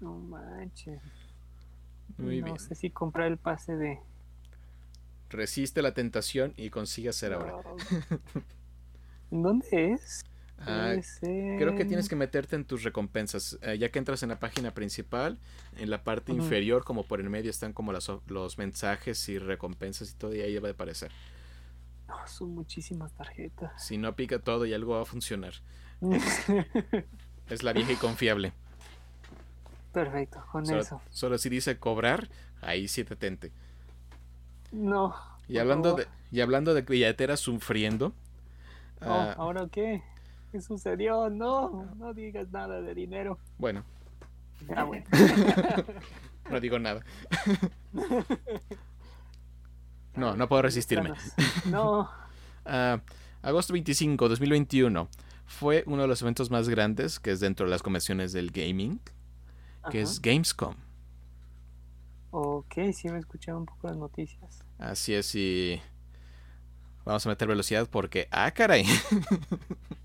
No 0.00 0.18
manches. 0.18 1.00
Muy 2.16 2.38
no 2.40 2.44
bien. 2.46 2.58
sé 2.60 2.76
si 2.76 2.90
comprar 2.90 3.26
el 3.26 3.38
pase 3.38 3.74
de. 3.76 3.98
Resiste 5.32 5.80
la 5.82 5.94
tentación 5.94 6.52
y 6.56 6.70
consigue 6.70 7.08
hacer 7.08 7.32
ahora. 7.32 7.54
¿En 9.30 9.42
dónde 9.42 9.92
es? 9.94 10.24
Ah, 10.58 10.94
Creo 11.20 11.74
que 11.74 11.84
tienes 11.84 12.08
que 12.08 12.14
meterte 12.16 12.54
en 12.54 12.64
tus 12.64 12.82
recompensas. 12.84 13.58
Eh, 13.62 13.78
ya 13.78 13.90
que 13.90 13.98
entras 13.98 14.22
en 14.22 14.28
la 14.28 14.38
página 14.38 14.74
principal, 14.74 15.38
en 15.76 15.90
la 15.90 16.04
parte 16.04 16.32
inferior, 16.32 16.84
como 16.84 17.08
por 17.08 17.20
el 17.20 17.30
medio, 17.30 17.50
están 17.50 17.72
como 17.72 17.92
las, 17.92 18.10
los 18.26 18.58
mensajes 18.58 19.28
y 19.28 19.38
recompensas 19.38 20.10
y 20.12 20.14
todo, 20.14 20.34
y 20.34 20.40
ahí 20.42 20.52
debe 20.52 20.68
de 20.68 20.74
aparecer. 20.74 21.10
No, 22.08 22.26
son 22.26 22.54
muchísimas 22.54 23.12
tarjetas. 23.14 23.72
Si 23.82 23.96
no 23.98 24.14
pica 24.14 24.38
todo 24.38 24.66
y 24.66 24.74
algo 24.74 24.94
va 24.94 25.02
a 25.02 25.06
funcionar. 25.06 25.54
Es 27.48 27.62
la 27.62 27.72
vieja 27.72 27.92
y 27.92 27.96
confiable. 27.96 28.52
Perfecto, 29.92 30.42
con 30.50 30.64
Solo, 30.64 30.80
eso. 30.82 31.02
solo 31.10 31.38
si 31.38 31.48
dice 31.48 31.78
cobrar, 31.78 32.28
ahí 32.60 32.88
sí 32.88 33.04
te 33.04 33.16
tente. 33.16 33.52
No. 34.72 35.14
Y 35.48 35.58
hablando 35.58 35.94
de, 35.94 36.06
y 36.30 36.40
hablando 36.40 36.74
de 36.74 36.82
billeteras 36.82 37.40
sufriendo. 37.40 38.12
Oh, 39.02 39.06
ah, 39.10 39.34
¿Ahora 39.36 39.68
qué? 39.70 40.02
¿Qué 40.50 40.60
sucedió? 40.60 41.28
No, 41.30 41.90
no 41.96 42.12
digas 42.14 42.50
nada 42.52 42.80
de 42.80 42.94
dinero. 42.94 43.38
bueno, 43.58 43.84
Ah, 44.76 44.84
bueno. 44.84 45.04
no 46.50 46.60
digo 46.60 46.78
nada. 46.78 47.02
No, 50.14 50.36
no 50.36 50.46
puedo 50.48 50.62
resistirme. 50.62 51.12
No. 51.66 52.10
Ah, 52.64 53.00
agosto 53.42 53.72
25, 53.72 54.28
2021. 54.28 55.08
Fue 55.46 55.82
uno 55.88 56.02
de 56.02 56.06
los 56.08 56.22
eventos 56.22 56.48
más 56.52 56.68
grandes 56.68 57.18
que 57.18 57.32
es 57.32 57.40
dentro 57.40 57.66
de 57.66 57.70
las 57.70 57.82
convenciones 57.82 58.32
del 58.32 58.52
gaming, 58.52 59.00
que 59.90 59.98
Ajá. 59.98 60.10
es 60.10 60.22
Gamescom. 60.22 60.76
Ok, 62.32 62.74
sí 62.92 63.08
me 63.08 63.18
escuché 63.18 63.52
un 63.52 63.66
poco 63.66 63.88
las 63.88 63.96
noticias. 63.96 64.64
Así 64.78 65.14
es, 65.14 65.34
y 65.34 65.80
vamos 67.04 67.24
a 67.26 67.28
meter 67.28 67.46
velocidad 67.46 67.88
porque, 67.90 68.26
ah, 68.30 68.50
caray. 68.50 68.84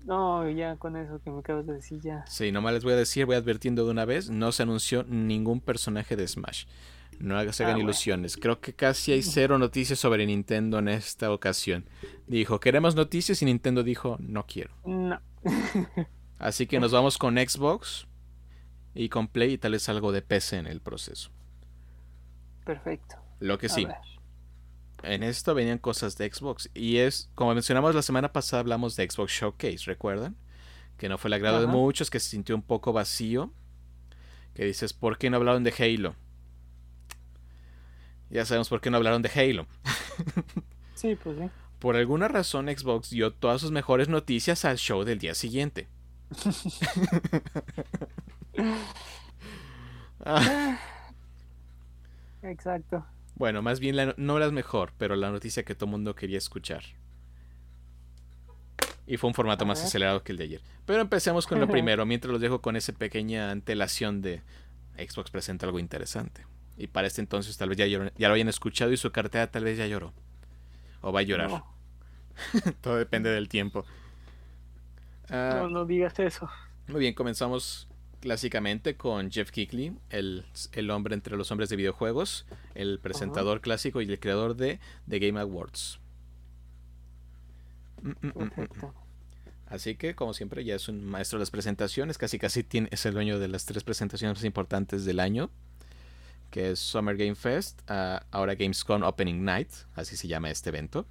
No, 0.04 0.48
ya 0.48 0.76
con 0.76 0.96
eso 0.96 1.20
que 1.22 1.30
me 1.30 1.40
acabas 1.40 1.66
de 1.66 1.74
decir 1.74 2.00
ya. 2.00 2.24
Sí, 2.26 2.50
nomás 2.50 2.72
les 2.72 2.82
voy 2.82 2.94
a 2.94 2.96
decir, 2.96 3.26
voy 3.26 3.36
advirtiendo 3.36 3.84
de 3.84 3.90
una 3.90 4.06
vez, 4.06 4.30
no 4.30 4.52
se 4.52 4.62
anunció 4.62 5.04
ningún 5.04 5.60
personaje 5.60 6.16
de 6.16 6.26
Smash. 6.26 6.64
No 7.20 7.34
se 7.52 7.62
hagan 7.62 7.74
Ah, 7.74 7.76
bueno. 7.76 7.90
ilusiones. 7.90 8.38
Creo 8.38 8.58
que 8.58 8.72
casi 8.74 9.12
hay 9.12 9.22
cero 9.22 9.58
noticias 9.58 9.98
sobre 9.98 10.24
Nintendo 10.24 10.78
en 10.78 10.88
esta 10.88 11.30
ocasión. 11.30 11.90
Dijo, 12.26 12.58
queremos 12.58 12.94
noticias 12.94 13.42
y 13.42 13.44
Nintendo 13.44 13.82
dijo, 13.82 14.16
no 14.20 14.46
quiero. 14.46 14.70
No. 14.86 15.20
Así 16.38 16.66
que 16.66 16.80
nos 16.80 16.92
vamos 16.92 17.18
con 17.18 17.36
Xbox 17.36 18.06
y 18.94 19.10
con 19.10 19.28
Play 19.28 19.52
y 19.54 19.58
tal 19.58 19.72
vez 19.72 19.90
algo 19.90 20.10
de 20.12 20.22
PC 20.22 20.56
en 20.56 20.66
el 20.66 20.80
proceso. 20.80 21.30
Perfecto. 22.68 23.16
Lo 23.40 23.56
que 23.56 23.70
sí, 23.70 23.86
en 25.02 25.22
esto 25.22 25.54
venían 25.54 25.78
cosas 25.78 26.18
de 26.18 26.30
Xbox. 26.30 26.68
Y 26.74 26.98
es, 26.98 27.30
como 27.34 27.54
mencionamos 27.54 27.94
la 27.94 28.02
semana 28.02 28.30
pasada, 28.30 28.60
hablamos 28.60 28.94
de 28.94 29.08
Xbox 29.08 29.32
Showcase, 29.32 29.86
¿recuerdan? 29.86 30.36
Que 30.98 31.08
no 31.08 31.16
fue 31.16 31.28
el 31.30 31.32
agrado 31.32 31.62
de 31.62 31.66
muchos, 31.66 32.10
que 32.10 32.20
se 32.20 32.28
sintió 32.28 32.54
un 32.54 32.60
poco 32.60 32.92
vacío. 32.92 33.54
Que 34.52 34.66
dices, 34.66 34.92
¿por 34.92 35.16
qué 35.16 35.30
no 35.30 35.38
hablaron 35.38 35.64
de 35.64 35.72
Halo? 35.78 36.14
Ya 38.28 38.44
sabemos 38.44 38.68
por 38.68 38.82
qué 38.82 38.90
no 38.90 38.98
hablaron 38.98 39.22
de 39.22 39.30
Halo. 39.30 39.66
Sí, 40.94 41.14
pues 41.14 41.38
sí. 41.38 41.48
Por 41.78 41.96
alguna 41.96 42.28
razón 42.28 42.66
Xbox 42.66 43.08
dio 43.08 43.32
todas 43.32 43.62
sus 43.62 43.70
mejores 43.70 44.08
noticias 44.08 44.66
al 44.66 44.76
show 44.76 45.04
del 45.04 45.20
día 45.20 45.34
siguiente. 45.34 45.88
Ah, 50.24 50.78
Exacto. 52.50 53.04
bueno, 53.34 53.62
más 53.62 53.78
bien 53.80 53.96
la 53.96 54.14
no- 54.16 54.38
las 54.38 54.52
mejor, 54.52 54.92
pero 54.98 55.14
la 55.16 55.30
noticia 55.30 55.64
que 55.64 55.74
todo 55.74 55.84
el 55.86 55.90
mundo 55.92 56.14
quería 56.14 56.38
escuchar. 56.38 56.82
Y 59.06 59.16
fue 59.16 59.28
un 59.28 59.34
formato 59.34 59.64
más 59.64 59.82
acelerado 59.82 60.22
que 60.22 60.32
el 60.32 60.38
de 60.38 60.44
ayer. 60.44 60.60
Pero 60.84 61.00
empecemos 61.00 61.46
con 61.46 61.60
lo 61.60 61.66
primero, 61.68 62.04
mientras 62.04 62.30
los 62.30 62.40
dejo 62.40 62.60
con 62.60 62.76
esa 62.76 62.92
pequeña 62.92 63.50
antelación 63.50 64.20
de 64.20 64.42
Xbox 64.98 65.30
presenta 65.30 65.64
algo 65.66 65.78
interesante. 65.78 66.44
Y 66.76 66.88
para 66.88 67.06
este 67.06 67.20
entonces 67.22 67.56
tal 67.56 67.70
vez 67.70 67.78
ya, 67.78 67.86
llor- 67.86 68.12
ya 68.16 68.28
lo 68.28 68.34
hayan 68.34 68.48
escuchado 68.48 68.92
y 68.92 68.96
su 68.98 69.10
cartera 69.10 69.50
tal 69.50 69.64
vez 69.64 69.78
ya 69.78 69.86
lloró. 69.86 70.12
O 71.00 71.10
va 71.12 71.20
a 71.20 71.22
llorar. 71.22 71.48
No, 71.50 71.74
Todo 72.82 72.96
depende 72.96 73.30
del 73.30 73.48
tiempo. 73.48 73.84
Ah, 75.30 75.60
no, 75.62 75.68
no 75.70 75.84
digas 75.86 76.18
eso. 76.18 76.48
Muy 76.86 77.00
bien, 77.00 77.14
comenzamos 77.14 77.88
clásicamente 78.20 78.96
con 78.96 79.30
Jeff 79.30 79.50
Keighley, 79.50 79.96
el, 80.10 80.44
el 80.72 80.90
hombre 80.90 81.14
entre 81.14 81.36
los 81.36 81.50
hombres 81.50 81.68
de 81.68 81.76
videojuegos, 81.76 82.46
el 82.74 82.98
presentador 82.98 83.60
clásico 83.60 84.00
y 84.00 84.10
el 84.10 84.18
creador 84.18 84.56
de 84.56 84.80
The 85.08 85.18
Game 85.18 85.40
Awards. 85.40 86.00
Mm, 88.02 88.10
mm, 88.10 88.28
mm. 88.28 88.92
Así 89.66 89.96
que, 89.96 90.14
como 90.14 90.32
siempre, 90.32 90.64
ya 90.64 90.74
es 90.74 90.88
un 90.88 91.04
maestro 91.04 91.38
de 91.38 91.42
las 91.42 91.50
presentaciones, 91.50 92.16
casi 92.16 92.38
casi 92.38 92.62
tiene, 92.62 92.88
es 92.90 93.04
el 93.04 93.14
dueño 93.14 93.38
de 93.38 93.48
las 93.48 93.66
tres 93.66 93.84
presentaciones 93.84 94.38
más 94.38 94.44
importantes 94.44 95.04
del 95.04 95.20
año, 95.20 95.50
que 96.50 96.70
es 96.70 96.78
Summer 96.78 97.16
Game 97.16 97.34
Fest, 97.34 97.82
ah, 97.88 98.24
ahora 98.30 98.54
Gamescom 98.54 99.02
Opening 99.02 99.44
Night, 99.44 99.70
así 99.94 100.16
se 100.16 100.26
llama 100.26 100.50
este 100.50 100.70
evento, 100.70 101.06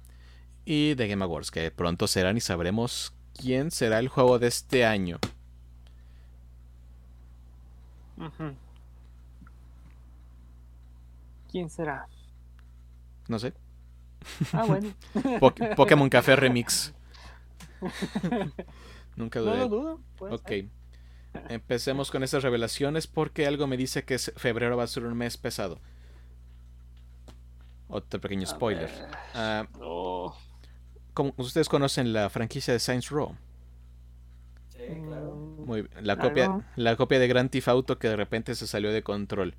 y 0.64 0.96
The 0.96 1.06
Game 1.06 1.24
Awards, 1.24 1.52
que 1.52 1.70
pronto 1.70 2.08
serán 2.08 2.36
y 2.36 2.40
sabremos 2.40 3.12
quién 3.32 3.70
será 3.70 4.00
el 4.00 4.08
juego 4.08 4.40
de 4.40 4.48
este 4.48 4.84
año. 4.84 5.20
¿Quién 11.50 11.70
será? 11.70 12.06
No 13.28 13.38
sé. 13.38 13.54
Ah, 14.52 14.64
bueno. 14.66 14.92
Po- 15.40 15.54
Pokémon 15.76 16.08
Café 16.10 16.36
Remix. 16.36 16.92
Nunca 19.16 19.38
no 19.40 19.46
dudé. 19.46 19.58
lo 19.58 19.68
dudo. 19.68 20.00
Ok. 20.20 20.52
Empecemos 21.48 22.10
con 22.10 22.22
estas 22.24 22.42
revelaciones 22.42 23.06
porque 23.06 23.46
algo 23.46 23.66
me 23.66 23.76
dice 23.76 24.04
que 24.04 24.18
febrero 24.18 24.76
va 24.76 24.84
a 24.84 24.88
ser 24.88 25.04
un 25.04 25.16
mes 25.16 25.36
pesado. 25.36 25.78
Otro 27.88 28.20
pequeño 28.20 28.46
spoiler. 28.46 28.90
Ah, 29.34 29.66
Oh, 29.80 30.36
como 31.14 31.32
ustedes 31.38 31.68
conocen 31.68 32.12
la 32.12 32.28
franquicia 32.28 32.72
de 32.74 32.80
Saints 32.80 33.08
Row. 33.10 33.34
Sí, 34.70 34.82
claro. 35.06 35.47
Muy 35.68 35.82
bien. 35.82 36.06
La 36.06 36.18
copia, 36.18 36.60
la 36.76 36.96
copia 36.96 37.18
de 37.18 37.28
Grand 37.28 37.50
Theft 37.50 37.68
Auto 37.68 37.98
que 37.98 38.08
de 38.08 38.16
repente 38.16 38.54
se 38.54 38.66
salió 38.66 38.92
de 38.92 39.02
control. 39.02 39.54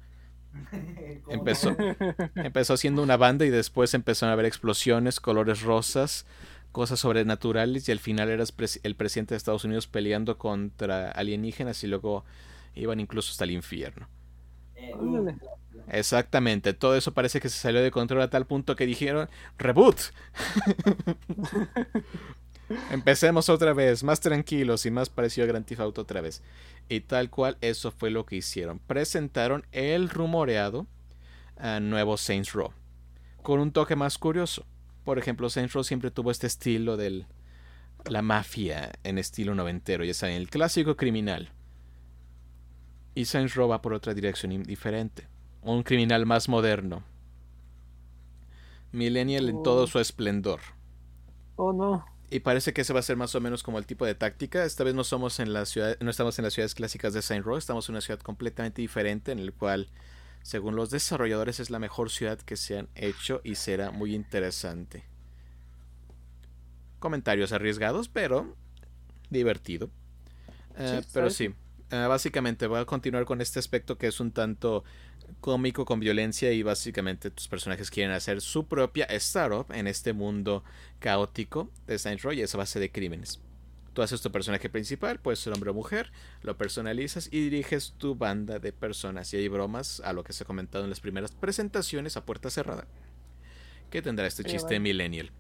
¿Cómo 1.24 1.38
Empezó. 1.38 1.76
Empezó 2.36 2.78
siendo 2.78 3.04
una 3.04 3.18
banda 3.18 3.46
y 3.46 3.50
después 3.50 3.94
empezaron 3.94 4.32
a 4.32 4.34
haber 4.34 4.46
explosiones, 4.46 5.20
colores 5.20 5.62
rosas, 5.62 6.26
cosas 6.72 7.00
sobrenaturales 7.00 7.88
y 7.88 7.92
al 7.92 8.00
final 8.00 8.30
eras 8.30 8.56
pres- 8.56 8.80
el 8.84 8.96
presidente 8.96 9.34
de 9.34 9.38
Estados 9.38 9.64
Unidos 9.66 9.88
peleando 9.88 10.38
contra 10.38 11.12
alienígenas 11.12 11.84
y 11.84 11.88
luego 11.88 12.26
iban 12.76 13.00
incluso 13.00 13.32
hasta 13.32 13.44
el 13.44 13.52
infierno. 13.52 14.08
Eh, 14.76 14.94
Ándale. 14.94 15.38
Exactamente, 15.88 16.74
todo 16.74 16.96
eso 16.96 17.14
parece 17.14 17.40
que 17.40 17.50
se 17.50 17.58
salió 17.60 17.82
de 17.82 17.92
control 17.92 18.22
a 18.22 18.30
tal 18.30 18.46
punto 18.46 18.76
que 18.76 18.86
dijeron 18.86 19.30
reboot. 19.58 19.98
Empecemos 22.92 23.50
otra 23.50 23.74
vez, 23.74 24.04
más 24.04 24.20
tranquilos 24.20 24.86
y 24.86 24.92
más 24.92 25.10
parecido 25.10 25.46
a 25.46 25.48
Grand 25.48 25.66
Theft 25.66 25.82
Auto 25.82 26.02
otra 26.02 26.22
vez. 26.22 26.42
Y 26.88 27.02
tal 27.02 27.30
cual 27.30 27.58
eso 27.62 27.92
fue 27.92 28.10
lo 28.10 28.26
que 28.26 28.38
hicieron. 28.38 28.80
Presentaron 28.80 29.66
el 29.72 30.10
rumoreado 30.10 30.86
ah, 31.58 31.80
nuevo 31.80 32.18
Saints 32.18 32.54
Row 32.54 32.72
con 33.42 33.60
un 33.60 33.72
toque 33.72 33.96
más 33.96 34.18
curioso. 34.18 34.66
Por 35.04 35.18
ejemplo, 35.18 35.50
Saints 35.50 35.74
Row 35.74 35.84
siempre 35.84 36.12
tuvo 36.12 36.32
este 36.32 36.48
estilo 36.48 36.98
del 36.98 37.26
la 38.06 38.22
mafia 38.22 38.92
en 39.04 39.18
estilo 39.18 39.56
noventero, 39.56 40.04
ya 40.06 40.14
saben, 40.14 40.36
el 40.36 40.50
clásico 40.50 40.96
criminal. 40.96 41.50
Y 43.16 43.26
Saints 43.26 43.56
Row 43.56 43.68
va 43.68 43.82
por 43.82 43.94
otra 43.94 44.14
dirección 44.14 44.64
diferente. 44.64 45.28
Un 45.62 45.84
criminal 45.84 46.26
más 46.26 46.48
moderno. 46.48 47.04
Millennial 48.92 49.50
en 49.50 49.62
todo 49.64 49.84
Oh. 49.84 49.88
su 49.88 50.00
esplendor. 50.00 50.60
Oh, 51.58 51.74
no. 51.74 52.06
Y 52.32 52.42
parece 52.42 52.74
que 52.74 52.82
ese 52.82 52.94
va 52.94 53.00
a 53.00 53.04
ser 53.04 53.18
más 53.18 53.34
o 53.34 53.42
menos 53.42 53.64
como 53.64 53.80
el 53.80 53.86
tipo 53.86 54.06
de 54.06 54.14
táctica. 54.14 54.64
Esta 54.64 54.84
vez 54.84 54.94
no 54.94 55.04
somos 55.04 55.40
en 55.40 55.52
la 55.52 55.66
ciudad, 55.66 55.98
no 56.00 56.12
estamos 56.12 56.38
en 56.38 56.46
las 56.46 56.54
ciudades 56.54 56.76
clásicas 56.76 57.14
de 57.14 57.22
Saint 57.22 57.44
Row, 57.46 57.58
estamos 57.58 57.90
en 57.90 57.94
una 57.94 58.02
ciudad 58.02 58.20
completamente 58.20 58.82
diferente 58.82 59.32
en 59.32 59.40
el 59.40 59.54
cual 59.54 59.90
Según 60.42 60.76
los 60.76 60.90
desarrolladores 60.90 61.60
es 61.60 61.70
la 61.70 61.80
mejor 61.80 62.10
ciudad 62.10 62.40
que 62.40 62.56
se 62.56 62.80
han 62.80 62.88
hecho 62.96 63.42
y 63.44 63.56
será 63.56 63.92
muy 63.92 64.16
interesante. 64.16 65.04
Comentarios 67.00 67.52
arriesgados, 67.52 68.10
pero 68.10 68.56
divertido. 69.30 69.90
Eh, 70.78 71.02
pero 71.14 71.30
sí, 71.30 71.54
eh, 71.92 72.06
básicamente 72.08 72.68
voy 72.68 72.80
a 72.80 72.86
continuar 72.86 73.26
con 73.26 73.42
este 73.42 73.60
aspecto 73.60 73.98
que 73.98 74.08
es 74.08 74.20
un 74.20 74.32
tanto 74.32 74.84
cómico 75.42 75.86
con 75.86 76.00
violencia 76.00 76.52
y 76.52 76.64
básicamente 76.64 77.32
tus 77.32 77.48
personajes 77.48 77.90
quieren 77.90 78.14
hacer 78.14 78.42
su 78.42 78.68
propia 78.68 79.06
startup 79.06 79.72
en 79.72 79.88
este 79.88 80.14
mundo 80.14 80.64
caótico 81.00 81.70
de 81.88 81.98
Saint 81.98 82.22
Roy 82.22 82.40
y 82.40 82.42
es 82.42 82.54
a 82.56 82.58
base 82.58 82.80
de 82.80 82.92
crímenes. 82.92 83.40
Tú 83.94 84.04
haces 84.04 84.22
tu 84.22 84.32
personaje 84.32 84.70
principal, 84.70 85.20
puede 85.20 85.36
ser 85.36 85.54
hombre 85.54 85.72
o 85.72 85.74
mujer, 85.74 86.12
lo 86.42 86.58
personalizas 86.58 87.28
y 87.32 87.42
diriges 87.42 87.96
tu 87.98 88.16
banda 88.16 88.60
de 88.60 88.72
personas. 88.72 89.34
Y 89.34 89.38
hay 89.38 89.48
bromas 89.48 90.00
a 90.02 90.14
lo 90.14 90.24
que 90.24 90.32
se 90.32 90.44
ha 90.44 90.48
comentado 90.48 90.84
en 90.84 90.90
las 90.90 91.00
primeras 91.00 91.32
presentaciones 91.32 92.16
a 92.16 92.26
puerta 92.26 92.50
cerrada. 92.50 92.88
Que 93.90 94.02
tendrá 94.02 94.28
este 94.28 94.44
chiste 94.44 94.80
millennial. 94.80 95.32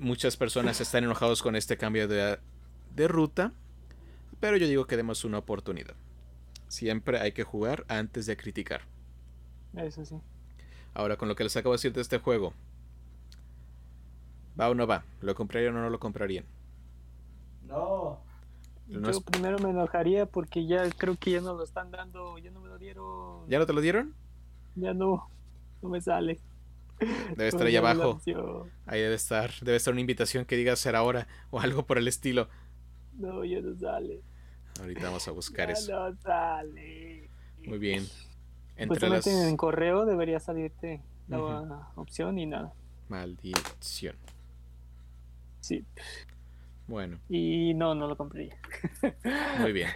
Muchas 0.00 0.36
personas 0.36 0.80
están 0.80 1.04
enojados 1.04 1.40
con 1.40 1.54
este 1.54 1.76
cambio 1.76 2.08
de, 2.08 2.38
de 2.94 3.08
ruta, 3.08 3.52
pero 4.40 4.56
yo 4.56 4.66
digo 4.66 4.86
que 4.86 4.96
demos 4.96 5.24
una 5.24 5.38
oportunidad. 5.38 5.94
Siempre 6.74 7.20
hay 7.20 7.30
que 7.30 7.44
jugar 7.44 7.84
antes 7.88 8.26
de 8.26 8.36
criticar. 8.36 8.82
Eso 9.76 10.04
sí. 10.04 10.16
Ahora, 10.92 11.16
con 11.16 11.28
lo 11.28 11.36
que 11.36 11.44
les 11.44 11.56
acabo 11.56 11.72
de 11.72 11.76
decir 11.76 11.92
de 11.92 12.00
este 12.00 12.18
juego, 12.18 12.52
¿Va 14.58 14.70
o 14.70 14.74
no 14.74 14.86
va? 14.86 15.04
¿Lo 15.20 15.34
comprarían 15.34 15.76
o 15.76 15.82
no 15.82 15.90
lo 15.90 15.98
comprarían? 15.98 16.44
No. 17.66 18.18
Yo 18.88 19.20
primero 19.22 19.58
me 19.58 19.70
enojaría 19.70 20.26
porque 20.26 20.66
ya 20.66 20.88
creo 20.90 21.16
que 21.16 21.32
ya 21.32 21.40
no 21.40 21.54
lo 21.54 21.64
están 21.64 21.90
dando, 21.90 22.38
ya 22.38 22.50
no 22.50 22.60
me 22.60 22.68
lo 22.68 22.78
dieron. 22.78 23.48
¿Ya 23.48 23.58
no 23.58 23.66
te 23.66 23.72
lo 23.72 23.80
dieron? 23.80 24.14
Ya 24.76 24.92
no, 24.92 25.28
no 25.82 25.88
me 25.88 26.00
sale. 26.00 26.38
Debe 27.36 27.48
estar 27.48 27.66
ahí 27.66 27.76
abajo. 27.76 28.20
Ahí 28.86 29.00
debe 29.00 29.14
estar. 29.14 29.50
Debe 29.60 29.76
estar 29.76 29.92
una 29.92 30.00
invitación 30.00 30.44
que 30.44 30.56
diga 30.56 30.76
ser 30.76 30.94
ahora 30.94 31.26
o 31.50 31.60
algo 31.60 31.84
por 31.86 31.98
el 31.98 32.06
estilo. 32.06 32.48
No, 33.18 33.44
ya 33.44 33.60
no 33.60 33.74
sale. 33.76 34.20
Ahorita 34.80 35.04
vamos 35.04 35.26
a 35.28 35.30
buscar 35.30 35.68
ya 35.68 35.74
eso. 35.74 36.10
No 36.10 36.16
sale. 36.20 37.28
Muy 37.64 37.78
bien. 37.78 38.06
Entre 38.76 39.08
las... 39.08 39.26
en 39.26 39.56
correo 39.56 40.04
debería 40.04 40.40
salirte 40.40 41.00
la 41.28 41.90
opción 41.94 42.38
y 42.38 42.46
nada. 42.46 42.72
Maldición. 43.08 44.16
Sí. 45.60 45.84
Bueno. 46.86 47.18
Y 47.28 47.72
no, 47.74 47.94
no 47.94 48.08
lo 48.08 48.16
compré. 48.16 48.50
Muy 49.60 49.72
bien. 49.72 49.90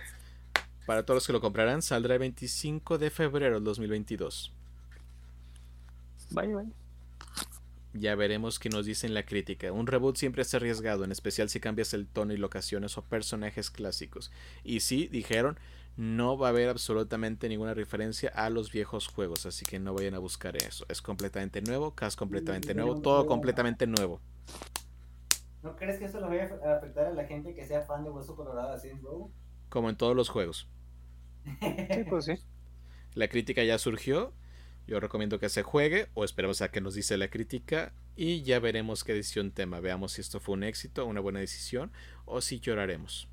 Para 0.86 1.04
todos 1.04 1.16
los 1.16 1.26
que 1.26 1.32
lo 1.32 1.40
comprarán, 1.40 1.82
saldrá 1.82 2.14
el 2.14 2.20
25 2.20 2.96
de 2.96 3.10
febrero 3.10 3.56
del 3.56 3.64
2022. 3.64 4.52
Vaya, 6.30 6.54
vaya. 6.54 6.70
Ya 7.98 8.14
veremos 8.14 8.58
qué 8.58 8.68
nos 8.68 8.86
dicen 8.86 9.14
la 9.14 9.24
crítica. 9.24 9.72
Un 9.72 9.86
reboot 9.86 10.16
siempre 10.16 10.42
es 10.42 10.54
arriesgado, 10.54 11.04
en 11.04 11.12
especial 11.12 11.48
si 11.48 11.60
cambias 11.60 11.94
el 11.94 12.06
tono 12.06 12.32
y 12.32 12.36
locaciones 12.36 12.98
o 12.98 13.02
personajes 13.02 13.70
clásicos. 13.70 14.30
Y 14.62 14.80
sí, 14.80 15.08
dijeron, 15.08 15.58
no 15.96 16.38
va 16.38 16.46
a 16.46 16.50
haber 16.50 16.68
absolutamente 16.68 17.48
ninguna 17.48 17.74
referencia 17.74 18.30
a 18.30 18.50
los 18.50 18.70
viejos 18.70 19.08
juegos, 19.08 19.46
así 19.46 19.64
que 19.64 19.80
no 19.80 19.94
vayan 19.94 20.14
a 20.14 20.18
buscar 20.18 20.56
eso. 20.56 20.86
Es 20.88 21.02
completamente 21.02 21.60
nuevo, 21.60 21.94
cast 21.94 22.16
completamente 22.18 22.72
nuevo, 22.74 23.00
todo 23.00 23.26
completamente 23.26 23.86
nuevo. 23.86 24.20
¿No 25.62 25.74
crees 25.74 25.98
que 25.98 26.04
eso 26.04 26.20
lo 26.20 26.28
vaya 26.28 26.48
a 26.64 26.76
afectar 26.76 27.06
a 27.06 27.12
la 27.12 27.24
gente 27.24 27.52
que 27.52 27.66
sea 27.66 27.82
fan 27.82 28.04
de 28.04 28.10
Hueso 28.10 28.36
Colorado 28.36 28.70
así? 28.70 28.90
Como 29.68 29.90
en 29.90 29.96
todos 29.96 30.14
los 30.14 30.28
juegos. 30.28 30.68
sí, 31.60 32.04
pues 32.08 32.26
sí. 32.26 32.34
La 33.14 33.28
crítica 33.28 33.64
ya 33.64 33.76
surgió. 33.78 34.32
Yo 34.88 34.98
recomiendo 35.00 35.38
que 35.38 35.50
se 35.50 35.62
juegue 35.62 36.08
o 36.14 36.24
esperemos 36.24 36.62
a 36.62 36.70
que 36.70 36.80
nos 36.80 36.94
dice 36.94 37.18
la 37.18 37.28
crítica 37.28 37.92
y 38.16 38.42
ya 38.42 38.58
veremos 38.58 39.04
qué 39.04 39.12
decisión 39.12 39.50
tema. 39.50 39.80
Veamos 39.80 40.12
si 40.12 40.22
esto 40.22 40.40
fue 40.40 40.54
un 40.54 40.62
éxito, 40.62 41.04
una 41.04 41.20
buena 41.20 41.40
decisión 41.40 41.92
o 42.24 42.40
si 42.40 42.58
lloraremos. 42.58 43.28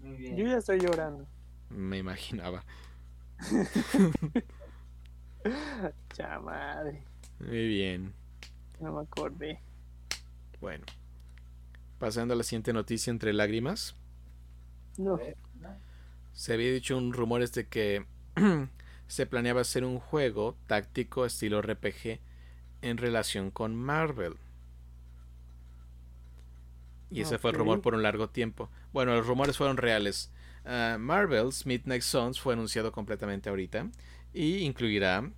Muy 0.00 0.18
bien. 0.18 0.36
Yo 0.36 0.46
ya 0.46 0.58
estoy 0.58 0.78
llorando. 0.78 1.26
Me 1.70 1.96
imaginaba. 1.96 2.66
ya 6.18 6.38
madre. 6.38 7.02
Muy 7.40 7.68
bien. 7.68 8.12
No 8.78 8.92
me 8.92 9.02
acordé. 9.04 9.58
Bueno. 10.60 10.84
Pasando 11.98 12.34
a 12.34 12.36
la 12.36 12.42
siguiente 12.42 12.74
noticia 12.74 13.10
entre 13.10 13.32
lágrimas. 13.32 13.96
No. 14.98 15.18
Se 16.34 16.52
había 16.52 16.74
dicho 16.74 16.98
un 16.98 17.14
rumor 17.14 17.48
de 17.48 17.68
que 17.68 18.04
se 19.12 19.26
planeaba 19.26 19.60
hacer 19.60 19.84
un 19.84 19.98
juego 19.98 20.56
táctico 20.66 21.26
estilo 21.26 21.60
RPG 21.60 22.18
en 22.80 22.96
relación 22.96 23.50
con 23.50 23.76
Marvel. 23.76 24.36
Y 27.10 27.20
ese 27.20 27.36
fue 27.36 27.50
el 27.50 27.58
rumor 27.58 27.82
por 27.82 27.94
un 27.94 28.02
largo 28.02 28.30
tiempo. 28.30 28.70
Bueno, 28.90 29.14
los 29.14 29.26
rumores 29.26 29.58
fueron 29.58 29.76
reales. 29.76 30.32
Uh, 30.64 30.98
Marvel's 30.98 31.66
Midnight 31.66 32.00
Suns 32.00 32.40
fue 32.40 32.54
anunciado 32.54 32.90
completamente 32.90 33.50
ahorita 33.50 33.90
y 34.32 34.60
incluirá 34.60 35.30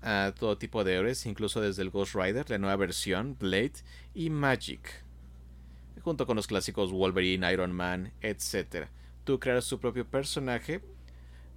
a 0.00 0.32
todo 0.34 0.56
tipo 0.56 0.82
de 0.82 0.94
héroes, 0.94 1.26
incluso 1.26 1.60
desde 1.60 1.82
el 1.82 1.90
Ghost 1.90 2.14
Rider, 2.14 2.48
la 2.48 2.56
nueva 2.56 2.76
versión, 2.76 3.36
Blade 3.38 3.74
y 4.14 4.30
Magic 4.30 5.04
junto 6.00 6.26
con 6.26 6.36
los 6.36 6.46
clásicos 6.46 6.92
Wolverine, 6.92 7.52
Iron 7.52 7.72
Man, 7.72 8.10
etc. 8.22 8.86
Tú 9.24 9.38
creas 9.38 9.68
tu 9.68 9.78
propio 9.78 10.06
personaje, 10.06 10.80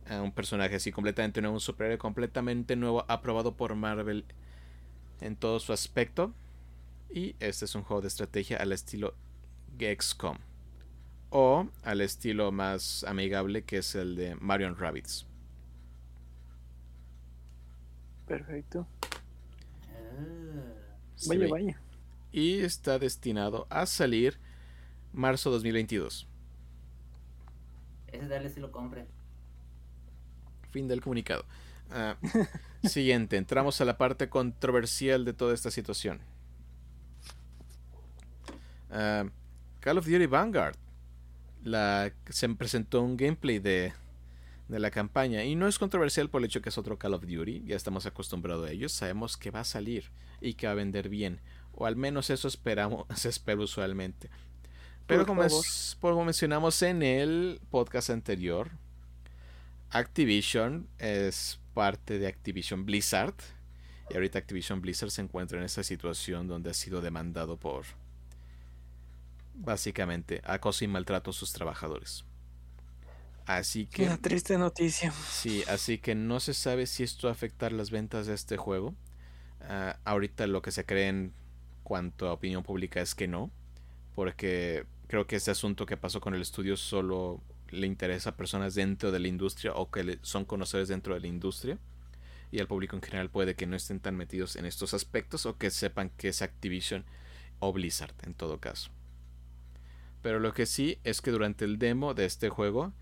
eh, 0.10 0.20
un 0.20 0.32
personaje 0.32 0.76
así 0.76 0.92
completamente 0.92 1.42
nuevo, 1.42 1.56
un 1.56 1.62
superhéroe 1.62 1.98
completamente 1.98 2.76
nuevo, 2.76 3.06
aprobado 3.08 3.56
por 3.56 3.76
Marvel 3.76 4.26
en 5.22 5.36
todo 5.36 5.60
su 5.60 5.74
aspecto. 5.74 6.34
Y 7.10 7.36
este 7.40 7.66
es 7.66 7.76
un 7.76 7.84
juego 7.84 8.02
de 8.02 8.08
estrategia 8.08 8.58
al 8.58 8.72
estilo 8.72 9.14
XCOM. 9.80 10.38
O 11.30 11.68
al 11.84 12.02
estilo 12.02 12.52
más 12.52 13.04
amigable 13.06 13.64
que 13.64 13.78
es 13.78 13.96
el 13.96 14.16
de 14.16 14.36
Marion 14.36 14.78
Rabbits. 14.78 15.26
Perfecto. 18.28 18.88
Ah. 19.90 21.28
vaya, 21.28 21.48
vaya 21.48 21.80
y 22.36 22.60
está 22.60 23.00
destinado 23.00 23.66
a 23.70 23.86
salir 23.86 24.38
marzo 25.14 25.50
2022. 25.52 26.28
Ese 28.08 28.28
dale 28.28 28.50
si 28.50 28.60
lo 28.60 28.74
compre. 28.74 29.08
Fin 30.76 30.90
del 30.90 31.00
comunicado. 31.00 31.46
Ah, 31.90 32.18
siguiente, 32.84 33.38
entramos 33.38 33.80
a 33.80 33.86
la 33.86 33.98
parte 33.98 34.28
controversial 34.28 35.24
de 35.24 35.32
toda 35.32 35.54
esta 35.54 35.72
situación. 35.72 36.20
Ah, 38.92 39.24
Call 39.80 40.00
of 40.00 40.06
Duty 40.06 40.26
Vanguard. 40.26 40.76
La, 41.64 42.12
se 42.28 42.50
presentó 42.50 43.02
un 43.02 43.16
gameplay 43.16 43.60
de, 43.60 43.94
de 44.68 44.80
la 44.80 44.92
campaña 44.92 45.46
y 45.46 45.56
no 45.56 45.66
es 45.66 45.80
controversial 45.80 46.30
por 46.30 46.42
el 46.42 46.48
hecho 46.48 46.62
que 46.62 46.68
es 46.68 46.78
otro 46.78 47.00
Call 47.00 47.14
of 47.14 47.26
Duty, 47.26 47.64
ya 47.66 47.78
estamos 47.78 48.06
acostumbrados 48.06 48.68
a 48.68 48.74
ellos, 48.74 48.92
sabemos 48.92 49.38
que 49.38 49.52
va 49.52 49.62
a 49.62 49.64
salir 49.64 50.12
y 50.42 50.56
que 50.56 50.68
va 50.68 50.74
a 50.74 50.76
vender 50.76 51.08
bien. 51.08 51.40
O 51.72 51.86
al 51.86 51.96
menos 51.96 52.30
eso 52.30 52.50
esperamos, 52.50 53.06
se 53.16 53.30
espera 53.30 53.62
usualmente. 53.62 54.30
Pero 55.08 55.26
como, 55.26 55.42
como 56.02 56.26
mencionamos 56.26 56.82
en 56.82 57.02
el 57.02 57.62
podcast 57.70 58.10
anterior, 58.10 58.72
Activision 59.96 60.90
es 61.00 61.62
parte 61.74 62.20
de 62.20 62.28
Activision 62.28 62.86
Blizzard. 62.86 63.36
Y 64.10 64.16
ahorita 64.16 64.38
Activision 64.38 64.82
Blizzard 64.82 65.10
se 65.10 65.22
encuentra 65.22 65.58
en 65.58 65.64
esa 65.64 65.84
situación 65.84 66.50
donde 66.50 66.70
ha 66.70 66.74
sido 66.74 67.00
demandado 67.00 67.56
por 67.56 67.86
básicamente 69.54 70.42
acoso 70.44 70.84
y 70.84 70.90
maltrato 70.90 71.30
a 71.30 71.34
sus 71.34 71.54
trabajadores. 71.54 72.26
Así 73.46 73.86
que. 73.86 74.04
Una 74.04 74.18
triste 74.18 74.58
noticia. 74.58 75.14
Sí, 75.30 75.64
así 75.70 75.98
que 75.98 76.14
no 76.14 76.42
se 76.42 76.54
sabe 76.54 76.88
si 76.88 77.04
esto 77.04 77.28
va 77.28 77.32
a 77.32 77.34
afectar 77.34 77.72
las 77.72 77.90
ventas 77.90 78.28
de 78.28 78.34
este 78.34 78.58
juego. 78.58 78.94
Ah, 79.62 79.98
ahorita 80.04 80.46
lo 80.48 80.62
que 80.62 80.72
se 80.72 80.86
creen 80.86 81.32
cuanto 81.84 82.28
a 82.28 82.34
opinión 82.34 82.64
pública 82.64 83.00
es 83.00 83.16
que 83.16 83.30
no, 83.30 83.50
porque 84.14 84.86
creo 85.08 85.26
que 85.26 85.38
este 85.38 85.52
asunto 85.52 85.86
que 85.86 85.96
pasó 85.96 86.20
con 86.20 86.36
el 86.36 86.42
estudio 86.42 86.76
solo 86.76 87.42
le 87.70 87.88
interesa 87.88 88.32
a 88.32 88.38
personas 88.38 88.76
dentro 88.76 89.12
de 89.12 89.20
la 89.20 89.28
industria 89.28 89.74
o 89.74 89.90
que 89.90 90.20
son 90.22 90.46
conocedores 90.46 90.90
dentro 90.90 91.14
de 91.14 91.22
la 91.22 91.28
industria 91.28 91.78
y 92.52 92.60
al 92.60 92.68
público 92.68 92.96
en 92.96 93.02
general 93.02 93.30
puede 93.30 93.56
que 93.56 93.68
no 93.68 93.76
estén 93.76 94.00
tan 94.00 94.16
metidos 94.16 94.56
en 94.56 94.66
estos 94.66 94.94
aspectos 94.94 95.46
o 95.46 95.58
que 95.58 95.72
sepan 95.72 96.10
que 96.18 96.30
es 96.30 96.42
Activision 96.42 97.06
o 97.60 97.74
Blizzard 97.74 98.14
en 98.24 98.34
todo 98.34 98.60
caso. 98.60 98.92
Pero 100.22 100.40
lo 100.40 100.54
que 100.54 100.66
sí 100.66 101.00
es 101.04 101.22
que 101.22 101.32
durante 101.32 101.66
el 101.66 101.78
demo 101.78 102.14
de 102.14 102.26
este 102.26 102.50
juego 102.50 102.94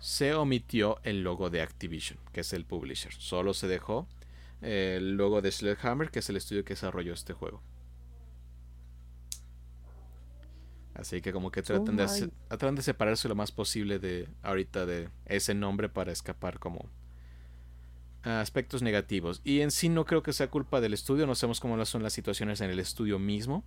se 0.00 0.34
omitió 0.34 0.98
el 1.04 1.22
logo 1.22 1.48
de 1.48 1.62
Activision, 1.62 2.18
que 2.32 2.40
es 2.40 2.52
el 2.52 2.64
publisher. 2.64 3.12
Solo 3.12 3.54
se 3.54 3.68
dejó 3.68 4.08
el 4.60 5.16
logo 5.16 5.42
de 5.42 5.52
Sledgehammer, 5.52 6.10
que 6.10 6.18
es 6.18 6.28
el 6.28 6.36
estudio 6.36 6.64
que 6.64 6.74
desarrolló 6.74 7.12
este 7.12 7.34
juego. 7.34 7.62
Así 10.94 11.22
que 11.22 11.32
como 11.32 11.50
que 11.50 11.62
tratan, 11.62 11.96
de, 11.96 12.30
tratan 12.48 12.74
de 12.74 12.82
separarse 12.82 13.28
lo 13.28 13.34
más 13.34 13.50
posible 13.50 13.98
de 13.98 14.28
ahorita 14.42 14.84
de 14.84 15.08
ese 15.26 15.54
nombre 15.54 15.88
para 15.88 16.12
escapar 16.12 16.58
como 16.58 16.90
aspectos 18.22 18.82
negativos. 18.82 19.40
Y 19.44 19.60
en 19.60 19.70
sí 19.70 19.88
no 19.88 20.04
creo 20.04 20.22
que 20.22 20.32
sea 20.32 20.48
culpa 20.48 20.80
del 20.80 20.94
estudio, 20.94 21.26
no 21.26 21.34
sabemos 21.34 21.60
cómo 21.60 21.82
son 21.84 22.02
las 22.02 22.12
situaciones 22.12 22.60
en 22.60 22.70
el 22.70 22.78
estudio 22.78 23.18
mismo. 23.18 23.64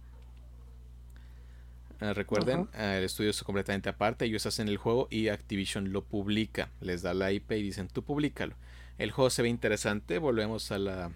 Ah, 2.00 2.14
recuerden, 2.14 2.68
ah, 2.74 2.98
el 2.98 3.06
estudio 3.06 3.30
es 3.30 3.42
completamente 3.44 3.90
aparte, 3.90 4.26
ellos 4.26 4.46
hacen 4.46 4.68
el 4.68 4.78
juego 4.78 5.08
y 5.10 5.30
Activision 5.30 5.94
lo 5.94 6.04
publica, 6.04 6.70
les 6.82 7.02
da 7.02 7.14
la 7.14 7.32
IP 7.32 7.52
y 7.54 7.64
dicen 7.64 7.88
tú 7.88 8.04
públicalo. 8.04 8.56
El 8.98 9.12
juego 9.12 9.30
se 9.30 9.42
ve 9.42 9.50
interesante, 9.50 10.20
volvemos 10.20 10.72
a 10.72 10.78
la 10.78 11.12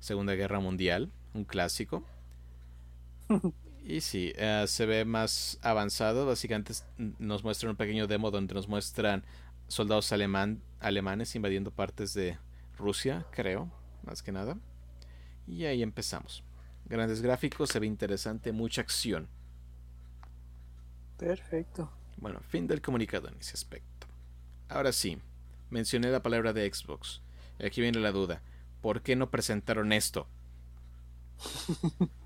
Segunda 0.00 0.34
Guerra 0.34 0.60
Mundial, 0.60 1.10
un 1.32 1.44
clásico. 1.44 2.04
y 3.84 4.00
sí, 4.00 4.32
ah, 4.40 4.64
se 4.66 4.86
ve 4.86 5.04
más 5.04 5.58
avanzado, 5.60 6.24
básicamente 6.24 6.72
nos 7.18 7.44
muestran 7.44 7.70
un 7.70 7.76
pequeño 7.76 8.06
demo 8.06 8.30
donde 8.30 8.54
nos 8.54 8.66
muestran 8.66 9.24
soldados 9.68 10.10
alemán, 10.10 10.62
alemanes 10.80 11.34
invadiendo 11.34 11.70
partes 11.70 12.14
de 12.14 12.38
Rusia, 12.78 13.26
creo, 13.30 13.70
más 14.02 14.22
que 14.22 14.32
nada. 14.32 14.56
Y 15.46 15.66
ahí 15.66 15.82
empezamos. 15.82 16.42
Grandes 16.86 17.20
gráficos, 17.20 17.68
se 17.70 17.78
ve 17.78 17.86
interesante, 17.86 18.52
mucha 18.52 18.80
acción. 18.80 19.28
Perfecto. 21.18 21.90
Bueno, 22.16 22.40
fin 22.40 22.66
del 22.66 22.80
comunicado 22.80 23.28
en 23.28 23.36
ese 23.38 23.52
aspecto. 23.52 24.06
Ahora 24.70 24.92
sí, 24.92 25.18
mencioné 25.68 26.10
la 26.10 26.22
palabra 26.22 26.54
de 26.54 26.72
Xbox. 26.72 27.20
Y 27.58 27.66
aquí 27.66 27.82
viene 27.82 28.00
la 28.00 28.12
duda. 28.12 28.40
¿Por 28.80 29.02
qué 29.02 29.14
no 29.14 29.30
presentaron 29.30 29.92
esto? 29.92 30.26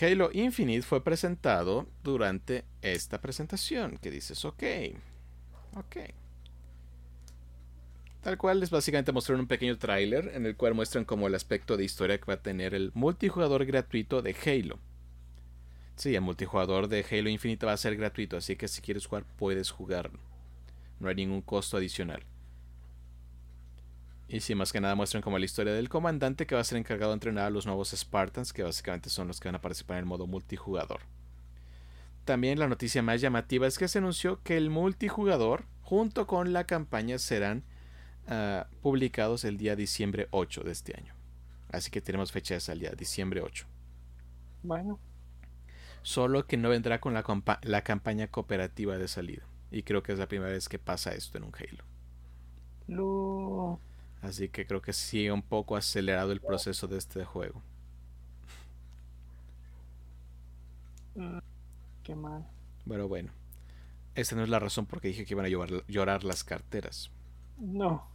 Halo 0.00 0.30
Infinite 0.32 0.82
fue 0.82 1.04
presentado 1.04 1.86
durante 2.02 2.64
esta 2.80 3.20
presentación. 3.20 3.98
Que 3.98 4.10
dices, 4.10 4.44
ok, 4.44 4.62
ok. 5.76 5.96
Tal 8.22 8.36
cual 8.38 8.62
es 8.62 8.70
básicamente 8.70 9.12
mostrar 9.12 9.38
un 9.38 9.46
pequeño 9.46 9.78
tráiler 9.78 10.32
en 10.34 10.46
el 10.46 10.56
cual 10.56 10.74
muestran 10.74 11.04
como 11.04 11.26
el 11.26 11.34
aspecto 11.34 11.76
de 11.76 11.84
historia 11.84 12.18
que 12.18 12.26
va 12.26 12.34
a 12.34 12.42
tener 12.42 12.74
el 12.74 12.92
multijugador 12.94 13.64
gratuito 13.64 14.22
de 14.22 14.36
Halo. 14.44 14.78
Sí, 15.96 16.14
el 16.14 16.20
multijugador 16.20 16.88
de 16.88 17.04
Halo 17.10 17.28
Infinite 17.28 17.66
va 17.66 17.72
a 17.72 17.78
ser 17.78 17.96
gratuito, 17.96 18.36
así 18.36 18.56
que 18.56 18.68
si 18.68 18.80
quieres 18.82 19.06
jugar 19.06 19.24
puedes 19.36 19.70
jugarlo. 19.70 20.18
No 20.98 21.08
hay 21.08 21.14
ningún 21.14 21.42
costo 21.42 21.76
adicional. 21.76 22.22
Y 24.32 24.38
sí, 24.38 24.54
más 24.54 24.72
que 24.72 24.80
nada 24.80 24.94
muestran 24.94 25.24
como 25.24 25.40
la 25.40 25.44
historia 25.44 25.72
del 25.72 25.88
comandante 25.88 26.46
que 26.46 26.54
va 26.54 26.60
a 26.60 26.64
ser 26.64 26.78
encargado 26.78 27.10
de 27.10 27.14
entrenar 27.14 27.46
a 27.46 27.50
los 27.50 27.66
nuevos 27.66 27.90
Spartans, 27.90 28.52
que 28.52 28.62
básicamente 28.62 29.10
son 29.10 29.26
los 29.26 29.40
que 29.40 29.48
van 29.48 29.56
a 29.56 29.60
participar 29.60 29.96
en 29.96 30.04
el 30.04 30.06
modo 30.06 30.28
multijugador. 30.28 31.00
También 32.24 32.60
la 32.60 32.68
noticia 32.68 33.02
más 33.02 33.20
llamativa 33.20 33.66
es 33.66 33.76
que 33.76 33.88
se 33.88 33.98
anunció 33.98 34.40
que 34.44 34.56
el 34.56 34.70
multijugador, 34.70 35.64
junto 35.82 36.28
con 36.28 36.52
la 36.52 36.64
campaña, 36.64 37.18
serán 37.18 37.64
uh, 38.28 38.72
publicados 38.82 39.44
el 39.44 39.56
día 39.56 39.74
diciembre 39.74 40.28
8 40.30 40.62
de 40.62 40.70
este 40.70 40.96
año. 40.96 41.12
Así 41.72 41.90
que 41.90 42.00
tenemos 42.00 42.30
fecha 42.30 42.54
de 42.54 42.60
salida, 42.60 42.92
diciembre 42.92 43.40
8. 43.40 43.66
Bueno, 44.62 45.00
solo 46.02 46.46
que 46.46 46.56
no 46.56 46.68
vendrá 46.68 47.00
con 47.00 47.14
la, 47.14 47.24
la, 47.62 47.82
campaña 47.82 48.28
cooperativa 48.28 48.96
de 48.96 49.08
salida. 49.08 49.42
Y 49.72 49.82
creo 49.82 50.04
que 50.04 50.12
es 50.12 50.20
la 50.20 50.28
primera 50.28 50.52
vez 50.52 50.68
que 50.68 50.78
pasa 50.78 51.14
esto 51.14 51.36
en 51.36 51.44
un 51.44 51.52
Halo. 51.52 51.84
Lo... 52.86 53.89
Así 54.22 54.48
que 54.48 54.66
creo 54.66 54.82
que 54.82 54.92
sigue 54.92 55.32
un 55.32 55.42
poco 55.42 55.76
acelerado 55.76 56.32
el 56.32 56.40
proceso 56.40 56.86
de 56.86 56.98
este 56.98 57.24
juego. 57.24 57.62
Mm, 61.14 61.38
qué 62.02 62.14
mal. 62.14 62.46
Pero 62.86 63.08
bueno, 63.08 63.32
esta 64.14 64.36
no 64.36 64.42
es 64.42 64.48
la 64.48 64.58
razón 64.58 64.86
por 64.86 65.00
qué 65.00 65.08
dije 65.08 65.24
que 65.24 65.34
iban 65.34 65.46
a 65.46 65.48
llorar, 65.48 65.84
llorar 65.88 66.24
las 66.24 66.44
carteras. 66.44 67.10
No. 67.58 68.06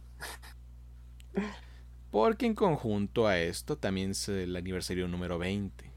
Porque 2.10 2.46
en 2.46 2.54
conjunto 2.54 3.26
a 3.26 3.38
esto 3.38 3.76
también 3.76 4.12
es 4.12 4.28
el 4.28 4.54
aniversario 4.56 5.08
número 5.08 5.38
20. 5.38 5.90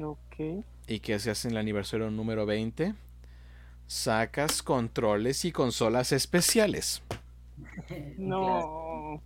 Ok. 0.00 0.64
¿Y 0.86 1.00
qué 1.00 1.18
se 1.18 1.30
hace 1.30 1.48
en 1.48 1.52
el 1.52 1.58
aniversario 1.58 2.10
número 2.10 2.46
20? 2.46 2.94
Sacas 3.86 4.62
controles 4.62 5.44
y 5.44 5.52
consolas 5.52 6.12
especiales. 6.12 7.02
No. 8.18 9.22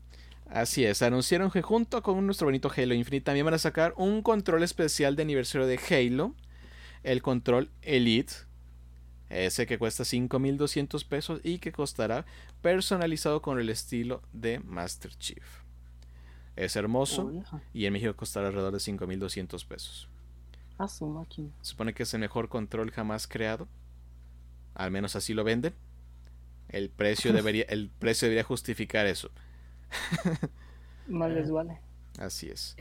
Así 0.49 0.85
es, 0.85 1.03
anunciaron 1.03 1.51
que 1.51 1.61
junto 1.61 2.03
con 2.03 2.25
nuestro 2.25 2.47
bonito 2.47 2.71
Halo 2.75 2.95
Infinite 2.95 3.25
también 3.25 3.45
van 3.45 3.55
a 3.55 3.59
sacar 3.59 3.95
un 3.97 4.23
control 4.23 4.63
especial 4.63 5.17
de 5.17 5.23
aniversario 5.23 5.67
de 5.67 5.79
Halo, 5.91 6.35
el 7.03 7.21
control 7.21 7.71
Elite, 7.83 8.33
ese 9.29 9.67
que 9.67 9.77
cuesta 9.79 10.05
5200 10.05 11.05
pesos 11.05 11.41
y 11.43 11.59
que 11.59 11.73
costará 11.73 12.27
personalizado 12.63 13.43
con 13.43 13.59
el 13.59 13.69
estilo 13.71 14.23
de 14.33 14.61
Master 14.61 15.13
Chief. 15.17 15.45
Es 16.55 16.77
hermoso 16.77 17.33
y 17.75 17.87
en 17.87 17.93
México 17.93 18.15
costará 18.15 18.47
alrededor 18.47 18.73
de 18.73 18.81
5200 18.81 19.65
pesos. 19.65 20.09
A 20.79 20.89
su 20.89 21.07
máquina. 21.07 21.51
Supone 21.61 21.93
que 21.93 22.05
es 22.05 22.15
el 22.15 22.21
mejor 22.21 22.49
control 22.49 22.91
jamás 22.93 23.27
creado. 23.27 23.67
Al 24.75 24.91
menos 24.91 25.17
así 25.17 25.35
lo 25.35 25.43
venden. 25.43 25.75
El 26.69 26.91
precio 26.91 27.33
debería, 27.33 27.65
el 27.69 27.89
precio 27.89 28.27
debería 28.27 28.45
justificar 28.45 29.07
eso. 29.07 29.31
Más 31.09 31.31
les 31.31 31.51
vale. 31.51 31.79
Así 32.19 32.49
es. 32.49 32.77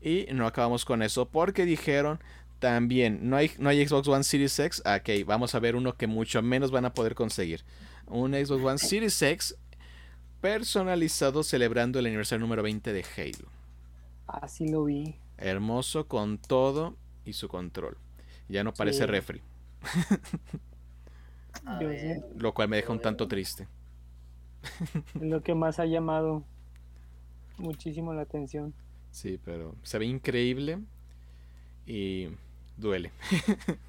Y 0.00 0.26
no 0.32 0.46
acabamos 0.46 0.84
con 0.84 1.02
eso 1.02 1.28
porque 1.28 1.64
dijeron 1.64 2.20
también, 2.58 3.28
no 3.28 3.36
hay, 3.36 3.50
no 3.58 3.68
hay 3.68 3.86
Xbox 3.86 4.08
One 4.08 4.24
Series 4.24 4.58
X. 4.58 4.82
Ok, 4.86 5.26
vamos 5.26 5.54
a 5.54 5.58
ver 5.60 5.76
uno 5.76 5.96
que 5.96 6.06
mucho 6.06 6.42
menos 6.42 6.70
van 6.70 6.84
a 6.84 6.92
poder 6.94 7.14
conseguir. 7.14 7.64
Un 8.06 8.32
Xbox 8.32 8.62
One 8.64 8.78
Series 8.78 9.20
X 9.22 9.56
personalizado 10.40 11.42
celebrando 11.42 11.98
el 11.98 12.06
aniversario 12.06 12.40
número 12.40 12.62
20 12.62 12.92
de 12.92 13.04
Halo. 13.16 13.48
Así 14.26 14.68
lo 14.68 14.84
vi. 14.84 15.16
Hermoso 15.38 16.06
con 16.08 16.38
todo 16.38 16.96
y 17.24 17.32
su 17.32 17.48
control. 17.48 17.96
Ya 18.48 18.62
no 18.64 18.72
parece 18.74 19.00
Sí. 19.00 19.06
refri. 19.06 19.40
Yo 21.80 21.88
sé. 21.90 22.22
Lo 22.36 22.52
cual 22.54 22.68
me 22.68 22.76
deja 22.76 22.92
un 22.92 23.00
tanto 23.00 23.26
triste. 23.28 23.66
Es 25.14 25.22
lo 25.22 25.42
que 25.42 25.54
más 25.54 25.78
ha 25.78 25.86
llamado 25.86 26.42
muchísimo 27.58 28.12
la 28.14 28.22
atención. 28.22 28.74
Sí, 29.10 29.40
pero 29.44 29.74
se 29.82 29.98
ve 29.98 30.06
increíble 30.06 30.78
y 31.86 32.28
duele. 32.76 33.12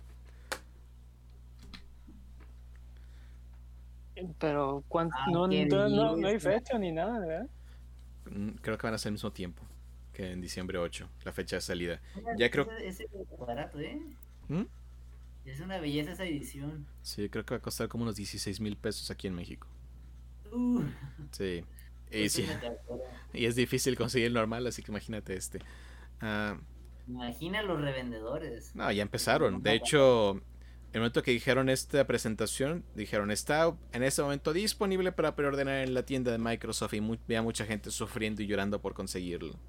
Pero 4.39 4.84
¿cuán- 4.88 5.09
Ah, 5.13 5.26
no, 5.28 5.41
no, 5.41 5.47
no- 5.47 5.51
bien, 5.51 6.22
no 6.22 6.28
hay 6.28 6.39
fecha 6.39 6.78
ni 6.80 6.91
nada, 6.91 7.20
¿verdad? 7.20 7.47
Mm, 8.32 8.49
Creo 8.61 8.78
que 8.78 8.88
van 8.88 8.93
a 8.93 8.97
ser 8.97 9.09
al 9.09 9.13
mismo 9.13 9.32
tiempo 9.32 9.61
que 10.13 10.32
en 10.32 10.41
diciembre 10.41 10.80
8, 10.80 11.07
la 11.24 11.32
fecha 11.32 11.57
de 11.57 11.61
salida. 11.61 12.01
Ya 12.38 12.49
creo- 12.49 12.70
Ese, 12.80 13.03
ese 13.03 13.03
es 13.32 13.39
barato, 13.39 13.80
¿eh? 13.80 13.99
¿Mm? 14.47 14.63
Es 15.48 15.60
una 15.62 15.80
belleza 15.80 16.12
esa 16.12 16.26
edición. 16.26 16.86
Sí, 17.02 17.30
creo 17.30 17.45
que 17.45 17.54
va 17.56 17.58
a 17.58 17.62
costar 17.62 17.88
como 17.88 18.04
unos 18.04 18.16
16 18.18 18.60
mil 18.60 18.76
pesos 18.78 19.10
aquí 19.12 19.28
en 19.28 19.34
México. 19.36 19.68
Uh, 20.52 20.82
Sí. 21.32 21.64
Y, 22.10 22.24
es 22.24 22.32
sí, 22.34 22.43
una 22.43 22.54
cartera. 22.54 23.28
y 23.34 23.45
es 23.48 23.56
difícil 23.58 23.98
conseguir 23.98 24.28
el 24.28 24.34
normal, 24.34 24.66
así 24.66 24.82
que 24.82 24.91
imagínate 24.93 25.36
este. 25.36 25.60
Ah, 26.22 26.58
Imagina 27.06 27.62
los 27.64 27.82
revendedores. 27.82 28.74
no, 28.76 28.89
ya 28.93 29.02
empezaron. 29.02 29.62
De 29.62 29.74
hecho, 29.76 30.41
el 30.93 31.02
momento 31.02 31.22
que 31.22 31.32
dijeron 31.32 31.68
esta 31.68 32.08
presentación, 32.08 32.86
dijeron 32.95 33.30
está 33.30 33.76
en 33.91 34.04
este 34.04 34.22
momento 34.22 34.54
disponible 34.54 35.12
para 35.12 35.36
preordenar 35.36 35.84
en 35.86 35.93
la 35.93 36.06
tienda 36.06 36.32
de 36.32 36.38
Microsoft 36.38 36.93
y 36.93 37.02
mu- 37.02 37.18
vea 37.28 37.41
mucha 37.41 37.66
gente 37.66 37.91
sufriendo 37.91 38.41
y 38.41 38.48
llorando 38.48 38.80
por 38.82 38.93
conseguirlo. 38.93 39.60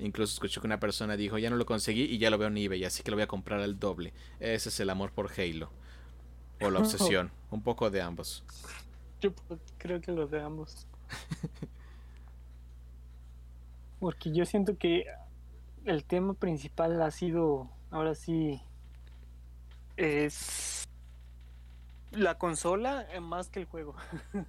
Incluso 0.00 0.34
escuché 0.34 0.60
que 0.60 0.66
una 0.66 0.80
persona 0.80 1.16
dijo, 1.16 1.38
ya 1.38 1.50
no 1.50 1.56
lo 1.56 1.66
conseguí 1.66 2.02
y 2.02 2.18
ya 2.18 2.30
lo 2.30 2.38
veo 2.38 2.48
en 2.48 2.56
eBay, 2.56 2.84
así 2.84 3.02
que 3.02 3.10
lo 3.10 3.16
voy 3.16 3.24
a 3.24 3.28
comprar 3.28 3.60
al 3.60 3.78
doble. 3.78 4.12
Ese 4.38 4.70
es 4.70 4.80
el 4.80 4.90
amor 4.90 5.12
por 5.12 5.30
Halo. 5.38 5.70
O 6.60 6.70
la 6.70 6.78
obsesión, 6.80 7.30
un 7.50 7.62
poco 7.62 7.90
de 7.90 8.00
ambos. 8.00 8.44
Yo 9.20 9.32
creo 9.78 10.00
que 10.00 10.12
los 10.12 10.30
de 10.30 10.40
ambos. 10.40 10.86
Porque 14.00 14.32
yo 14.32 14.46
siento 14.46 14.78
que 14.78 15.06
el 15.84 16.04
tema 16.04 16.34
principal 16.34 17.00
ha 17.02 17.10
sido, 17.10 17.68
ahora 17.90 18.14
sí, 18.14 18.60
es 19.96 20.88
la 22.12 22.38
consola 22.38 23.06
eh, 23.12 23.20
más 23.20 23.48
que 23.48 23.60
el 23.60 23.66
juego. 23.66 23.94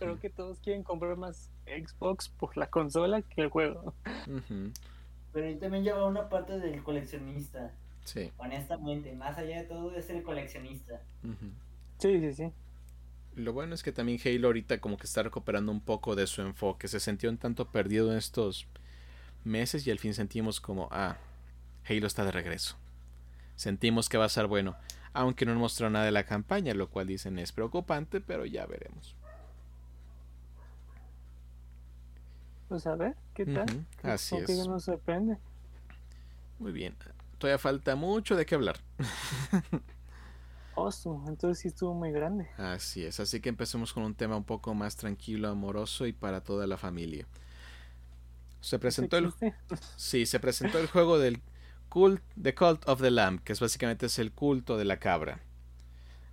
Creo 0.00 0.18
que 0.18 0.30
todos 0.30 0.58
quieren 0.58 0.82
comprar 0.82 1.16
más 1.16 1.48
Xbox 1.66 2.28
por 2.28 2.56
la 2.56 2.68
consola 2.68 3.22
que 3.22 3.42
el 3.42 3.48
juego. 3.48 3.94
Pero 5.32 5.46
ahí 5.46 5.56
también 5.56 5.84
lleva 5.84 6.06
una 6.06 6.28
parte 6.28 6.58
del 6.58 6.82
coleccionista. 6.82 7.72
Sí. 8.04 8.32
Honestamente, 8.38 9.12
más 9.12 9.36
allá 9.36 9.62
de 9.62 9.64
todo 9.64 9.94
es 9.94 10.08
el 10.10 10.22
coleccionista. 10.22 11.02
Sí, 11.98 12.20
sí, 12.20 12.32
sí. 12.32 12.52
Lo 13.34 13.52
bueno 13.52 13.74
es 13.74 13.82
que 13.82 13.92
también 13.92 14.18
Halo 14.24 14.46
ahorita 14.48 14.80
como 14.80 14.96
que 14.96 15.04
está 15.06 15.22
recuperando 15.22 15.70
un 15.70 15.80
poco 15.80 16.14
de 16.16 16.26
su 16.26 16.40
enfoque. 16.40 16.88
Se 16.88 17.00
sintió 17.00 17.28
un 17.28 17.36
tanto 17.36 17.70
perdido 17.70 18.10
en 18.12 18.16
estos 18.18 18.66
meses 19.44 19.86
y 19.86 19.90
al 19.90 19.98
fin 19.98 20.14
sentimos 20.14 20.60
como, 20.60 20.88
ah, 20.90 21.18
Halo 21.88 22.06
está 22.06 22.24
de 22.24 22.32
regreso. 22.32 22.76
Sentimos 23.56 24.08
que 24.08 24.18
va 24.18 24.24
a 24.24 24.28
ser 24.30 24.46
bueno. 24.46 24.76
aunque 25.12 25.46
no 25.46 25.52
han 25.52 25.58
mostrado 25.58 25.90
nada 25.90 26.04
de 26.04 26.12
la 26.12 26.24
campaña, 26.24 26.74
lo 26.74 26.90
cual 26.90 27.06
dicen 27.06 27.38
es 27.38 27.50
preocupante, 27.52 28.20
pero 28.20 28.44
ya 28.44 28.66
veremos. 28.66 29.16
Pues 32.68 32.86
a 32.86 32.96
ver, 32.96 33.14
¿qué 33.34 33.46
tal? 33.46 33.64
Ujú, 33.64 33.84
Así 34.02 34.34
Porque 34.34 34.52
es. 34.52 34.66
nos 34.66 34.84
sorprende. 34.84 35.38
Muy 36.58 36.72
bien. 36.72 36.96
Todavía 37.38 37.58
falta 37.58 37.96
mucho 37.96 38.34
de 38.34 38.46
qué 38.46 38.54
hablar. 38.54 38.78
Oso, 40.74 41.22
entonces 41.26 41.60
sí 41.60 41.68
estuvo 41.68 41.94
muy 41.94 42.10
grande. 42.12 42.48
Así 42.58 43.04
es. 43.04 43.20
Así 43.20 43.40
que 43.40 43.48
empecemos 43.48 43.92
con 43.92 44.02
un 44.02 44.14
tema 44.14 44.36
un 44.36 44.44
poco 44.44 44.74
más 44.74 44.96
tranquilo, 44.96 45.48
amoroso 45.48 46.06
y 46.06 46.12
para 46.12 46.42
toda 46.42 46.66
la 46.66 46.76
familia. 46.76 47.26
Se 48.60 48.78
presentó 48.78 49.16
el. 49.16 49.32
Sí, 49.96 50.26
se 50.26 50.40
presentó 50.40 50.78
el 50.78 50.86
juego 50.88 51.18
del 51.18 51.40
Cult, 51.88 52.22
The 52.40 52.54
Cult 52.54 52.88
of 52.88 53.00
the 53.00 53.10
Lamb, 53.10 53.42
que 53.42 53.52
es 53.52 53.60
básicamente 53.60 54.06
es 54.06 54.18
el 54.18 54.32
culto 54.32 54.76
de 54.76 54.84
la 54.84 54.98
cabra. 54.98 55.40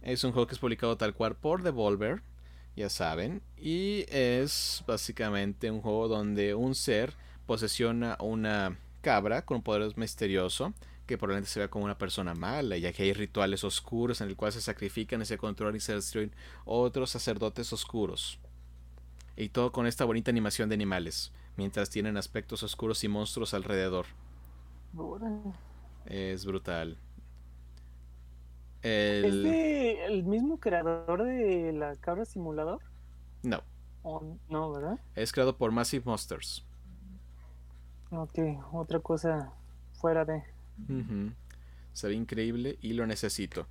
Es 0.02 0.24
un 0.24 0.32
juego 0.32 0.48
que 0.48 0.56
es 0.56 0.60
publicado 0.60 0.98
tal 0.98 1.14
cual 1.14 1.36
por 1.36 1.64
Devolver, 1.64 2.22
ya 2.76 2.90
saben, 2.90 3.42
y 3.58 4.06
es 4.10 4.84
básicamente 4.88 5.70
un 5.70 5.82
juego 5.82 6.08
donde 6.08 6.56
un 6.56 6.76
ser 6.76 7.14
posesiona 7.46 8.18
una 8.20 8.78
cabra 9.02 9.46
con 9.46 9.58
un 9.58 9.64
poder 9.64 9.96
misterioso 9.98 10.74
que 11.06 11.18
probablemente 11.18 11.50
se 11.50 11.60
vea 11.60 11.70
como 11.70 11.86
una 11.86 11.98
persona 11.98 12.34
mala, 12.34 12.78
ya 12.78 12.94
que 12.94 13.04
hay 13.04 13.14
rituales 13.14 13.64
oscuros 13.64 14.22
en 14.22 14.30
el 14.30 14.36
cual 14.36 14.54
se 14.54 14.62
sacrifican 14.62 15.22
y 15.22 15.26
se 15.26 15.38
controlan 15.38 15.76
y 15.76 15.82
se 15.82 15.94
destruyen 15.94 16.34
otros 16.66 17.12
sacerdotes 17.12 17.74
oscuros. 17.74 18.40
Y 19.36 19.50
todo 19.50 19.72
con 19.72 19.86
esta 19.86 20.06
bonita 20.06 20.32
animación 20.32 20.70
de 20.70 20.76
animales, 20.76 21.34
mientras 21.58 21.90
tienen 21.90 22.18
aspectos 22.18 22.64
oscuros 22.64 23.04
y 23.04 23.10
monstruos 23.10 23.54
alrededor. 23.54 24.06
Es 26.06 26.46
brutal. 26.46 26.98
¿Es 29.24 29.24
El... 29.26 29.44
de 29.44 30.06
el 30.06 30.24
mismo 30.24 30.60
creador 30.60 31.24
de 31.24 31.72
la 31.74 31.96
cabra 31.96 32.26
simulador? 32.26 32.82
No, 33.44 33.64
¿O 34.04 34.38
no, 34.50 34.72
verdad? 34.74 35.00
es 35.16 35.32
creado 35.32 35.58
por 35.58 35.72
Massive 35.72 36.04
Monsters. 36.06 36.66
Ok, 38.12 38.38
otra 38.72 39.00
cosa 39.00 39.52
fuera 39.94 40.26
de. 40.26 40.44
Ujú. 40.90 41.32
Se 41.94 42.08
ve 42.08 42.14
increíble 42.16 42.78
y 42.82 42.94
lo 42.94 43.06
necesito. 43.08 43.68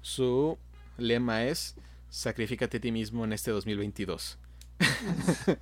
Su 0.00 0.58
lema 0.96 1.44
es 1.44 1.76
Sacrifícate 2.08 2.78
a 2.78 2.80
ti 2.80 2.92
mismo 2.92 3.24
en 3.24 3.32
este 3.32 3.50
2022. 3.50 4.38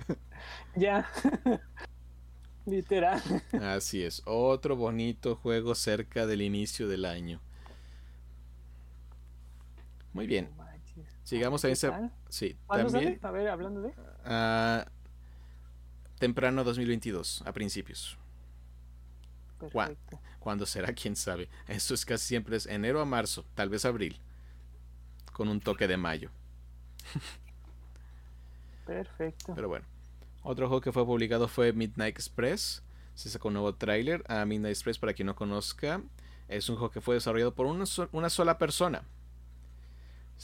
Ya. 0.75 1.07
Literal. 2.65 3.21
Así 3.61 4.03
es, 4.03 4.21
otro 4.25 4.75
bonito 4.75 5.35
juego 5.35 5.75
cerca 5.75 6.25
del 6.25 6.41
inicio 6.41 6.87
del 6.87 7.05
año. 7.05 7.39
Muy 10.13 10.27
bien, 10.27 10.49
sigamos 11.23 11.61
¿Qué 11.61 11.67
también. 11.75 11.75
se- 11.77 11.89
tal? 11.89 12.11
Sí, 12.29 12.57
¿Cuándo 12.67 12.91
también 12.91 13.19
sale? 13.19 13.27
A 13.27 13.31
ver, 13.31 13.47
hablando 13.49 13.81
de. 13.81 13.93
ah, 14.25 14.85
temprano 16.19 16.63
2022, 16.63 17.41
a 17.45 17.51
principios. 17.51 18.17
¿Cuándo? 19.71 19.95
Perfecto. 19.95 20.19
¿Cuándo 20.39 20.65
será? 20.65 20.93
¿Quién 20.93 21.15
sabe? 21.15 21.49
Esto 21.67 21.93
es 21.93 22.05
casi 22.05 22.25
siempre 22.27 22.57
es 22.57 22.65
enero 22.65 23.01
a 23.01 23.05
marzo, 23.05 23.45
tal 23.55 23.69
vez 23.69 23.85
abril, 23.85 24.19
con 25.31 25.47
un 25.47 25.59
toque 25.61 25.87
de 25.87 25.97
mayo. 25.97 26.29
Perfecto. 28.85 29.53
Pero 29.55 29.69
bueno, 29.69 29.85
otro 30.43 30.67
juego 30.67 30.81
que 30.81 30.91
fue 30.91 31.05
publicado 31.05 31.47
fue 31.47 31.71
Midnight 31.73 32.15
Express. 32.15 32.83
Se 33.15 33.29
sacó 33.29 33.47
un 33.49 33.53
nuevo 33.55 33.73
tráiler 33.75 34.23
a 34.27 34.43
Midnight 34.45 34.73
Express 34.73 34.99
para 34.99 35.13
quien 35.13 35.27
no 35.27 35.35
conozca. 35.35 36.01
Es 36.47 36.67
un 36.69 36.75
juego 36.75 36.91
que 36.91 36.99
fue 37.01 37.15
desarrollado 37.15 37.53
por 37.55 37.65
una, 37.65 37.85
so- 37.85 38.09
una 38.11 38.29
sola 38.29 38.57
persona. 38.57 39.03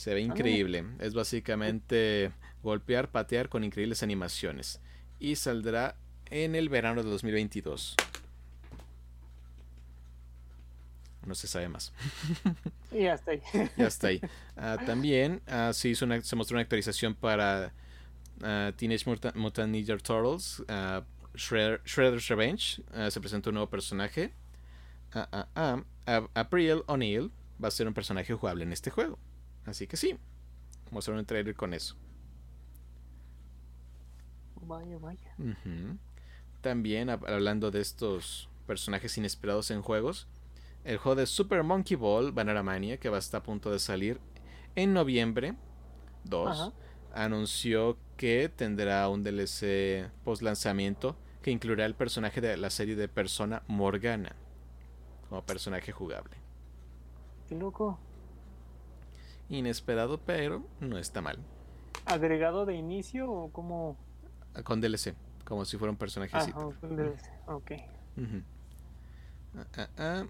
Se 0.00 0.14
ve 0.14 0.22
increíble. 0.22 0.82
Es 0.98 1.12
básicamente 1.12 2.32
golpear, 2.62 3.10
patear 3.10 3.50
con 3.50 3.64
increíbles 3.64 4.02
animaciones. 4.02 4.80
Y 5.18 5.36
saldrá 5.36 5.94
en 6.30 6.54
el 6.54 6.70
verano 6.70 7.02
de 7.02 7.10
2022. 7.10 7.96
No 11.26 11.34
se 11.34 11.46
sabe 11.46 11.68
más. 11.68 11.92
Y 12.92 13.04
ahí. 13.06 13.42
Ya 13.76 13.86
está 13.86 14.06
ahí. 14.08 14.22
Ah, 14.56 14.78
también 14.86 15.42
ah, 15.46 15.72
se, 15.74 15.90
hizo 15.90 16.06
una- 16.06 16.22
se 16.22 16.34
mostró 16.34 16.54
una 16.56 16.62
actualización 16.62 17.14
para 17.14 17.74
ah, 18.42 18.72
Teenage 18.78 19.04
Mutant, 19.08 19.36
Mutant 19.36 19.70
Ninja 19.70 19.98
Turtles, 19.98 20.62
ah, 20.68 21.02
Shredder- 21.34 21.82
Shredder's 21.84 22.26
Revenge. 22.28 22.82
Ah, 22.94 23.10
se 23.10 23.20
presentó 23.20 23.50
un 23.50 23.54
nuevo 23.56 23.68
personaje. 23.68 24.32
Ah, 25.12 25.46
ah, 25.54 25.82
ah, 26.06 26.26
April 26.32 26.84
O'Neil 26.86 27.30
va 27.62 27.68
a 27.68 27.70
ser 27.70 27.86
un 27.86 27.92
personaje 27.92 28.32
jugable 28.32 28.64
en 28.64 28.72
este 28.72 28.88
juego. 28.88 29.18
Así 29.70 29.86
que 29.86 29.96
sí, 29.96 30.16
mostraron 30.90 31.20
un 31.20 31.26
trailer 31.26 31.54
con 31.54 31.72
eso. 31.74 31.96
Vaya, 34.62 34.98
vaya. 34.98 35.34
También 36.60 37.08
hab- 37.08 37.28
hablando 37.28 37.70
de 37.70 37.80
estos 37.80 38.48
personajes 38.66 39.16
inesperados 39.18 39.70
en 39.70 39.82
juegos, 39.82 40.28
el 40.84 40.98
juego 40.98 41.16
de 41.16 41.26
Super 41.26 41.62
Monkey 41.62 41.96
Ball 41.96 42.32
Banana 42.32 42.62
Mania, 42.62 42.98
que 42.98 43.08
va 43.08 43.16
a 43.16 43.20
estar 43.20 43.40
a 43.40 43.44
punto 43.44 43.70
de 43.70 43.78
salir 43.78 44.20
en 44.76 44.92
noviembre 44.92 45.54
2, 46.24 46.60
Ajá. 46.60 46.72
anunció 47.14 47.96
que 48.16 48.48
tendrá 48.54 49.08
un 49.08 49.22
DLC 49.22 50.10
post 50.24 50.42
lanzamiento 50.42 51.16
que 51.42 51.50
incluirá 51.50 51.86
el 51.86 51.94
personaje 51.94 52.40
de 52.40 52.56
la 52.58 52.70
serie 52.70 52.96
de 52.96 53.08
Persona 53.08 53.62
Morgana 53.66 54.36
como 55.28 55.42
personaje 55.44 55.90
jugable. 55.90 56.36
Qué 57.48 57.56
loco. 57.56 57.98
Inesperado, 59.50 60.18
pero 60.18 60.64
no 60.78 60.96
está 60.96 61.20
mal. 61.20 61.38
¿Agregado 62.06 62.66
de 62.66 62.74
inicio 62.74 63.30
o 63.30 63.52
como.? 63.52 63.96
Con 64.64 64.80
DLC, 64.80 65.14
como 65.44 65.64
si 65.64 65.76
fuera 65.76 65.90
un 65.90 65.96
personaje 65.96 66.36
Ah, 66.36 66.46
ok. 67.46 67.72
Ujú. 68.16 68.42
Ah, 69.56 69.66
ah, 69.76 69.88
ah. 69.98 70.26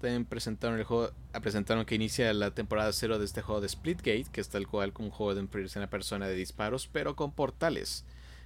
También 0.00 0.24
presentaron 0.24 0.78
el 0.78 0.84
juego, 0.84 1.10
ah, 1.32 1.40
presentaron 1.40 1.84
que 1.84 1.94
inicia 1.94 2.32
la 2.32 2.50
temporada 2.50 2.92
0 2.92 3.18
de 3.18 3.24
este 3.26 3.42
juego 3.42 3.60
de 3.60 3.68
Splitgate, 3.68 4.26
que 4.32 4.40
es 4.40 4.48
tal 4.48 4.66
cual 4.66 4.92
como 4.92 5.08
un 5.08 5.14
juego 5.14 5.34
de 5.34 5.46
primera 5.46 5.88
persona 5.88 6.26
de 6.26 6.34
disparos, 6.34 6.88
pero 6.88 7.16
con 7.16 7.32
portales. 7.32 8.04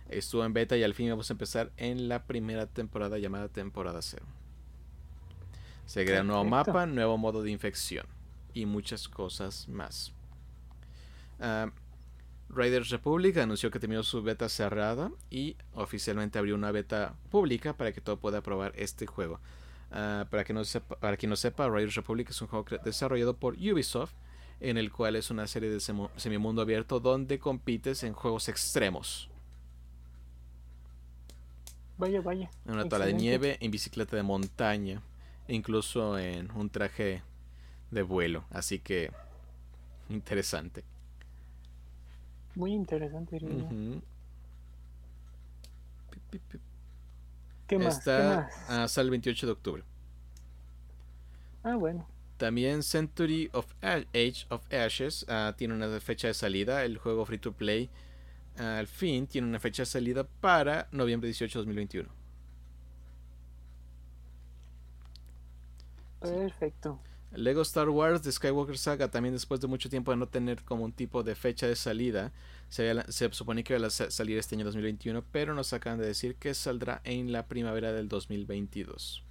Estuvo 0.08 0.44
en 0.44 0.52
beta 0.52 0.76
y 0.76 0.82
al 0.82 0.94
fin 0.94 1.10
vamos 1.10 1.30
a 1.30 1.34
empezar 1.34 1.70
en 1.76 2.08
la 2.08 2.24
primera 2.24 2.66
temporada 2.66 3.18
llamada 3.18 3.48
temporada 3.48 4.00
0. 4.02 4.24
Se 5.86 6.04
crea 6.04 6.22
un 6.22 6.28
nuevo 6.28 6.44
mapa, 6.44 6.86
nuevo 6.86 7.16
modo 7.16 7.42
de 7.42 7.50
infección 7.50 8.17
y 8.54 8.66
muchas 8.66 9.08
cosas 9.08 9.68
más. 9.68 10.12
Ah, 11.40 11.70
Raiders 12.50 12.88
Republic 12.88 13.36
anunció 13.36 13.70
que 13.70 13.78
terminó 13.78 14.02
su 14.02 14.22
beta 14.22 14.48
cerrada 14.48 15.10
y 15.30 15.56
oficialmente 15.74 16.38
abrió 16.38 16.54
una 16.54 16.72
beta 16.72 17.14
pública 17.30 17.74
para 17.74 17.92
que 17.92 18.00
todo 18.00 18.18
pueda 18.18 18.40
probar 18.40 18.72
este 18.76 19.06
juego. 19.06 19.40
Ah, 19.90 20.26
para, 20.30 20.44
que 20.44 20.52
no 20.52 20.64
sepa, 20.64 20.96
para 20.96 21.16
quien 21.16 21.30
no 21.30 21.36
sepa, 21.36 21.68
Raiders 21.68 21.94
Republic 21.94 22.30
es 22.30 22.40
un 22.40 22.48
juego 22.48 22.64
desarrollado 22.84 23.36
por 23.36 23.54
Ubisoft, 23.54 24.12
en 24.60 24.76
el 24.76 24.90
cual 24.90 25.16
es 25.16 25.30
una 25.30 25.46
serie 25.46 25.70
de 25.70 25.80
semimundo 25.80 26.62
abierto 26.62 27.00
donde 27.00 27.38
compites 27.38 28.02
en 28.02 28.12
juegos 28.12 28.48
extremos. 28.48 29.30
Vaya, 31.96 32.20
vaya. 32.20 32.50
En 32.64 32.74
una 32.74 32.88
tabla 32.88 33.06
de 33.06 33.12
nieve, 33.12 33.58
en 33.60 33.70
bicicleta 33.70 34.16
de 34.16 34.22
montaña, 34.22 35.02
incluso 35.48 36.18
en 36.18 36.50
un 36.52 36.70
traje 36.70 37.22
de 37.90 38.02
vuelo. 38.02 38.44
Así 38.50 38.78
que 38.78 39.10
interesante. 40.08 40.84
Muy 42.54 42.72
interesante, 42.72 43.38
pip. 46.30 46.42
¿Qué 47.66 47.78
más? 47.78 47.98
Está, 47.98 48.48
¿Qué 48.66 48.72
más? 48.72 48.98
el 48.98 49.10
28 49.10 49.46
de 49.46 49.52
octubre. 49.52 49.84
Ah, 51.62 51.76
bueno. 51.76 52.06
También 52.38 52.82
Century 52.82 53.50
of 53.52 53.66
Age 53.82 54.46
of 54.48 54.62
Ashes 54.72 55.26
ah, 55.28 55.54
tiene 55.56 55.74
una 55.74 56.00
fecha 56.00 56.28
de 56.28 56.34
salida. 56.34 56.84
El 56.84 56.98
juego 56.98 57.24
free 57.26 57.38
to 57.38 57.52
play 57.52 57.90
ah, 58.58 58.78
al 58.78 58.86
fin 58.86 59.26
tiene 59.26 59.46
una 59.48 59.58
fecha 59.58 59.82
de 59.82 59.86
salida 59.86 60.24
para 60.24 60.88
noviembre 60.92 61.28
18 61.28 61.58
de 61.58 61.60
2021. 61.60 62.08
Perfecto. 66.20 66.98
Lego 67.32 67.60
Star 67.62 67.88
Wars 67.90 68.22
The 68.22 68.32
Skywalker 68.32 68.78
Saga 68.78 69.10
también 69.10 69.34
después 69.34 69.60
de 69.60 69.66
mucho 69.66 69.90
tiempo 69.90 70.10
de 70.10 70.16
no 70.16 70.26
tener 70.28 70.64
como 70.64 70.84
un 70.84 70.92
tipo 70.92 71.22
de 71.22 71.34
fecha 71.34 71.66
de 71.66 71.76
salida, 71.76 72.32
se, 72.68 72.94
se 73.12 73.30
supone 73.32 73.62
que 73.64 73.76
iba 73.76 73.86
a 73.86 73.90
sa- 73.90 74.10
salir 74.10 74.38
este 74.38 74.54
año 74.56 74.64
2021, 74.64 75.22
pero 75.30 75.54
nos 75.54 75.72
acaban 75.72 75.98
de 75.98 76.06
decir 76.06 76.36
que 76.36 76.54
saldrá 76.54 77.00
en 77.04 77.30
la 77.32 77.46
primavera 77.46 77.92
del 77.92 78.08
2022. 78.08 79.24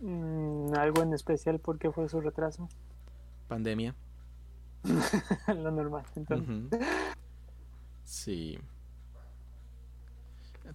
Mm, 0.00 0.74
¿Algo 0.74 1.02
en 1.02 1.12
especial 1.14 1.60
por 1.60 1.78
qué 1.78 1.92
fue 1.92 2.08
su 2.08 2.20
retraso? 2.20 2.68
Pandemia. 3.46 3.94
Lo 5.46 5.70
normal. 5.70 6.04
Entonces. 6.16 6.80
Sí. 8.04 8.58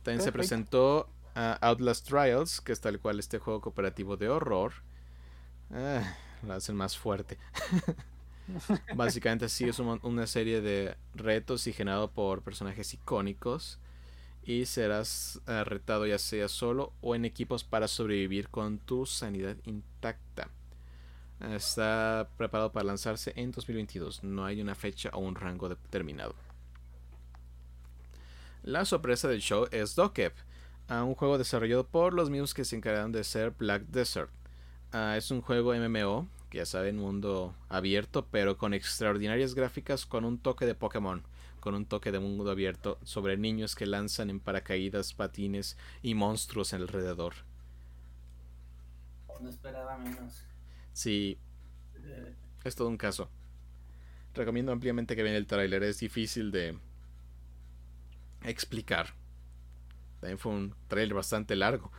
También 0.03 0.21
se 0.21 0.31
presentó 0.31 1.09
a 1.35 1.53
Outlast 1.61 2.07
Trials, 2.07 2.61
que 2.61 2.71
es 2.71 2.79
tal 2.79 2.99
cual 2.99 3.19
este 3.19 3.39
juego 3.39 3.59
cooperativo 3.61 4.15
de 4.15 4.29
horror. 4.29 4.73
Ah, 5.71 6.15
la 6.45 6.55
hacen 6.55 6.75
más 6.75 6.97
fuerte. 6.97 7.37
Básicamente 8.95 9.49
sí 9.49 9.65
es 9.65 9.79
una 9.79 10.27
serie 10.27 10.61
de 10.61 10.95
retos 11.13 11.67
y 11.67 11.73
generado 11.73 12.11
por 12.11 12.41
personajes 12.41 12.93
icónicos 12.93 13.79
y 14.43 14.65
serás 14.65 15.41
eh, 15.47 15.63
retado 15.65 16.07
ya 16.07 16.17
sea 16.17 16.47
solo 16.47 16.93
o 17.01 17.15
en 17.15 17.25
equipos 17.25 17.65
para 17.65 17.89
sobrevivir 17.89 18.47
con 18.49 18.79
tu 18.79 19.05
sanidad 19.05 19.57
intacta. 19.65 20.49
Está 21.41 22.29
preparado 22.37 22.71
para 22.71 22.85
lanzarse 22.85 23.33
en 23.35 23.51
2022. 23.51 24.23
No 24.23 24.45
hay 24.45 24.61
una 24.61 24.73
fecha 24.73 25.09
o 25.13 25.19
un 25.19 25.35
rango 25.35 25.69
determinado. 25.69 26.33
La 28.63 28.85
sorpresa 28.85 29.27
del 29.27 29.41
show 29.41 29.67
es 29.71 29.95
Dokep, 29.95 30.33
un 30.89 31.15
juego 31.15 31.37
desarrollado 31.37 31.85
por 31.85 32.13
los 32.13 32.29
mismos 32.29 32.53
que 32.53 32.65
se 32.65 32.75
encargaron 32.75 33.11
de 33.11 33.23
ser 33.23 33.51
Black 33.51 33.83
Desert. 33.83 34.31
Ah, 34.91 35.15
es 35.17 35.31
un 35.31 35.41
juego 35.41 35.73
MMO, 35.73 36.27
que 36.49 36.59
ya 36.59 36.65
saben, 36.65 36.97
mundo 36.97 37.53
abierto, 37.69 38.25
pero 38.31 38.57
con 38.57 38.73
extraordinarias 38.73 39.53
gráficas, 39.53 40.05
con 40.05 40.23
un 40.25 40.37
toque 40.37 40.65
de 40.65 40.75
Pokémon, 40.75 41.23
con 41.59 41.75
un 41.75 41.85
toque 41.85 42.11
de 42.11 42.19
mundo 42.19 42.49
abierto 42.49 42.97
sobre 43.03 43.37
niños 43.37 43.75
que 43.75 43.85
lanzan 43.85 44.29
en 44.29 44.39
paracaídas, 44.39 45.13
patines 45.13 45.77
y 46.01 46.15
monstruos 46.15 46.73
alrededor. 46.73 47.33
No 49.39 49.49
esperaba 49.49 49.97
menos. 49.97 50.43
Sí, 50.93 51.37
es 52.63 52.75
todo 52.75 52.87
un 52.87 52.97
caso. 52.97 53.29
Recomiendo 54.33 54.71
ampliamente 54.71 55.15
que 55.15 55.23
vean 55.23 55.35
el 55.35 55.47
tráiler, 55.47 55.83
es 55.83 55.99
difícil 55.99 56.51
de 56.51 56.79
explicar. 58.43 59.13
También 60.19 60.39
fue 60.39 60.53
un 60.53 60.75
trailer 60.87 61.13
bastante 61.13 61.55
largo. 61.55 61.91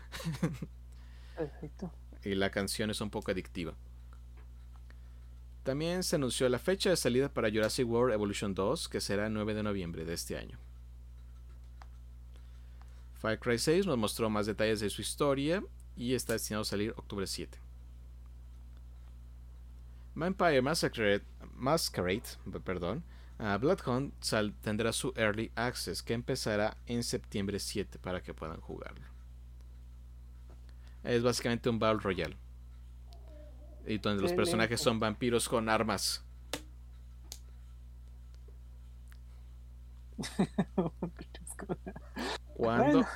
Perfecto. 1.36 1.92
Y 2.28 2.34
la 2.34 2.50
canción 2.50 2.90
es 2.90 3.00
un 3.00 3.10
poco 3.10 3.30
adictiva. 3.30 3.74
También 5.62 6.02
se 6.02 6.16
anunció 6.16 6.48
la 6.48 6.58
fecha 6.58 6.90
de 6.90 6.96
salida 6.96 7.32
para 7.32 7.50
Jurassic 7.50 7.86
World 7.86 8.14
Evolution 8.14 8.54
2, 8.54 8.88
que 8.88 9.00
será 9.00 9.26
el 9.26 9.34
9 9.34 9.54
de 9.54 9.62
noviembre 9.62 10.04
de 10.04 10.14
este 10.14 10.36
año. 10.36 10.58
Far 13.14 13.38
Cry 13.38 13.58
6 13.58 13.86
nos 13.86 13.98
mostró 13.98 14.30
más 14.30 14.46
detalles 14.46 14.80
de 14.80 14.90
su 14.90 15.02
historia 15.02 15.62
y 15.96 16.14
está 16.14 16.34
destinado 16.34 16.62
a 16.62 16.64
salir 16.64 16.94
octubre 16.96 17.26
7. 17.26 17.58
Vampire 20.14 20.62
Masquerade, 20.62 21.24
Masquerade 21.54 22.22
perdón, 22.64 23.04
Uh, 23.40 23.56
Bloodhound 23.56 24.12
tendrá 24.62 24.92
su 24.92 25.12
Early 25.14 25.52
Access 25.54 26.02
que 26.02 26.12
empezará 26.12 26.76
en 26.86 27.04
septiembre 27.04 27.60
7 27.60 28.00
para 28.00 28.20
que 28.20 28.34
puedan 28.34 28.60
jugarlo. 28.60 29.06
Es 31.08 31.22
básicamente 31.22 31.70
un 31.70 31.78
Battle 31.78 32.00
Royale. 32.02 32.36
Y 33.86 33.96
donde 33.96 34.22
los 34.22 34.34
personajes 34.34 34.78
son 34.78 35.00
vampiros 35.00 35.48
con 35.48 35.70
armas. 35.70 36.22
¿Cuándo, 42.54 43.06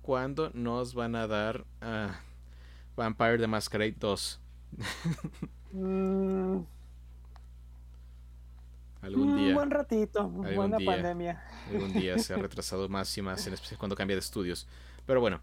¿Cuándo 0.00 0.52
nos 0.54 0.94
van 0.94 1.16
a 1.16 1.26
dar 1.26 1.64
uh, 1.82 2.12
Vampire 2.96 3.38
the 3.38 3.48
Masquerade 3.48 3.96
2? 3.98 4.40
Algún 9.02 9.36
día. 9.36 9.48
Un 9.48 9.54
buen 9.54 9.70
ratito, 9.72 10.28
buena 10.28 10.78
pandemia. 10.78 11.42
Algún 11.68 11.92
día 11.94 12.16
se 12.18 12.32
ha 12.32 12.36
retrasado 12.40 12.88
más 12.88 13.18
y 13.18 13.22
más, 13.22 13.44
en 13.48 13.54
especial 13.54 13.76
cuando 13.76 13.96
cambia 13.96 14.14
de 14.14 14.20
estudios. 14.20 14.68
Pero 15.04 15.20
bueno. 15.20 15.40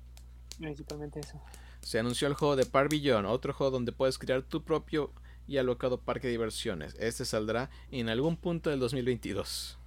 Principalmente 0.57 1.19
eso. 1.19 1.41
Se 1.85 1.99
anunció 1.99 2.27
el 2.27 2.33
juego 2.33 2.55
de 2.55 2.65
Parvillon, 2.65 3.27
otro 3.27 3.53
juego 3.53 3.69
donde 3.69 3.91
puedes 3.91 4.17
crear 4.17 4.41
tu 4.41 4.63
propio 4.63 5.13
y 5.45 5.57
alocado 5.57 5.99
parque 5.99 6.25
de 6.25 6.31
diversiones. 6.31 6.95
Este 6.99 7.25
saldrá 7.25 7.69
en 7.91 8.09
algún 8.09 8.37
punto 8.37 8.71
del 8.71 8.79
2022. 8.79 9.77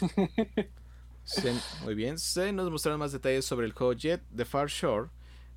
muy 1.82 1.96
bien, 1.96 2.16
se 2.16 2.52
nos 2.52 2.70
mostraron 2.70 3.00
más 3.00 3.10
detalles 3.10 3.44
sobre 3.44 3.66
el 3.66 3.72
juego 3.72 3.92
Jet 3.94 4.22
The 4.36 4.44
Far 4.44 4.68
Shore, 4.68 5.10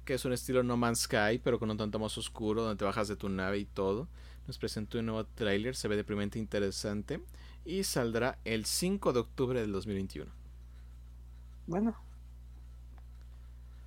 que 0.06 0.16
es 0.16 0.26
un 0.26 0.34
estilo 0.34 0.64
No 0.64 0.76
Man's 0.76 1.02
Sky, 1.02 1.40
pero 1.44 1.60
con 1.60 1.70
un 1.70 1.78
tanto 1.78 2.00
más 2.00 2.18
oscuro, 2.18 2.64
donde 2.64 2.80
te 2.80 2.86
bajas 2.86 3.08
de 3.08 3.16
tu 3.16 3.30
nave 3.30 3.60
y 3.60 3.66
todo. 3.66 4.08
Nos 4.48 4.58
presentó 4.58 4.98
un 4.98 5.06
nuevo 5.06 5.24
tráiler, 5.24 5.76
se 5.76 5.88
ve 5.88 5.98
deprimente 5.98 6.40
interesante 6.40 7.22
y 7.64 7.84
saldrá 7.84 8.40
el 8.44 8.66
5 8.66 9.14
de 9.14 9.20
octubre 9.20 9.62
del 9.62 9.72
2021. 9.72 10.32
Bueno, 11.68 11.96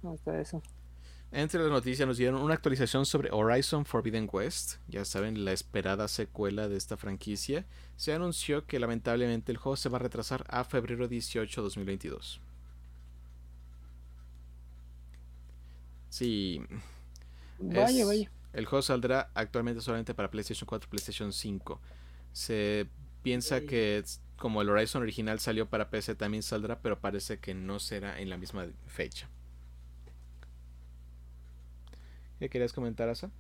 hasta 0.05 0.40
eso. 0.40 0.62
Entre 1.35 1.62
las 1.62 1.70
noticias 1.70 2.07
nos 2.07 2.18
dieron 2.18 2.43
una 2.43 2.53
actualización 2.53 3.07
sobre 3.07 3.30
Horizon 3.33 3.87
Forbidden 3.87 4.28
West, 4.30 4.74
ya 4.87 5.07
saben, 5.07 5.47
la 5.47 5.53
esperada 5.53 6.07
secuela 6.07 6.68
de 6.68 6.76
esta 6.76 6.99
franquicia. 6.99 7.64
Se 7.97 8.12
anunció 8.12 8.66
que 8.66 8.78
lamentablemente 8.78 9.51
el 9.51 9.57
juego 9.57 9.76
se 9.76 9.89
va 9.89 9.97
a 9.97 10.03
retrasar 10.03 10.45
a 10.49 10.62
febrero 10.64 11.09
18 11.09 11.62
de 11.62 11.64
2022. 11.64 12.39
Sí. 16.11 16.61
Vaya, 17.59 18.05
vaya. 18.05 18.30
El 18.53 18.66
juego 18.66 18.83
saldrá 18.83 19.30
actualmente 19.33 19.80
solamente 19.80 20.12
para 20.12 20.30
PlayStation 20.30 20.66
4 20.66 20.87
y 20.87 20.91
PlayStation 20.91 21.33
5. 21.33 21.80
Se 22.35 22.87
piensa 23.22 23.62
que 23.62 24.05
como 24.37 24.61
el 24.61 24.68
Horizon 24.68 25.01
original 25.01 25.41
salió 25.41 25.66
para 25.66 25.89
PC 25.89 26.14
también 26.14 26.43
saldrá, 26.43 26.83
pero 26.83 27.01
parece 27.01 27.39
que 27.39 27.55
no 27.55 27.78
será 27.78 28.20
en 28.20 28.28
la 28.28 28.37
misma 28.37 28.66
fecha. 28.87 29.30
¿Qué 32.43 32.51
querías 32.51 32.72
comentar, 32.72 33.09
Asa? 33.09 33.30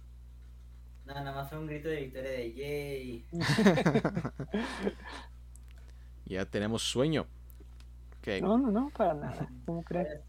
No, 1.04 1.14
nada 1.14 1.34
más 1.34 1.50
fue 1.50 1.58
un 1.58 1.66
grito 1.66 1.88
de 1.88 2.02
victoria 2.02 2.30
de 2.30 2.52
yay. 2.52 3.26
ya 6.24 6.46
tenemos 6.46 6.84
sueño. 6.84 7.26
No, 8.40 8.58
no, 8.58 8.70
no, 8.70 8.90
para 8.90 9.14
nada. 9.14 9.48
¿Cómo 9.66 9.82
crees? 9.86 10.20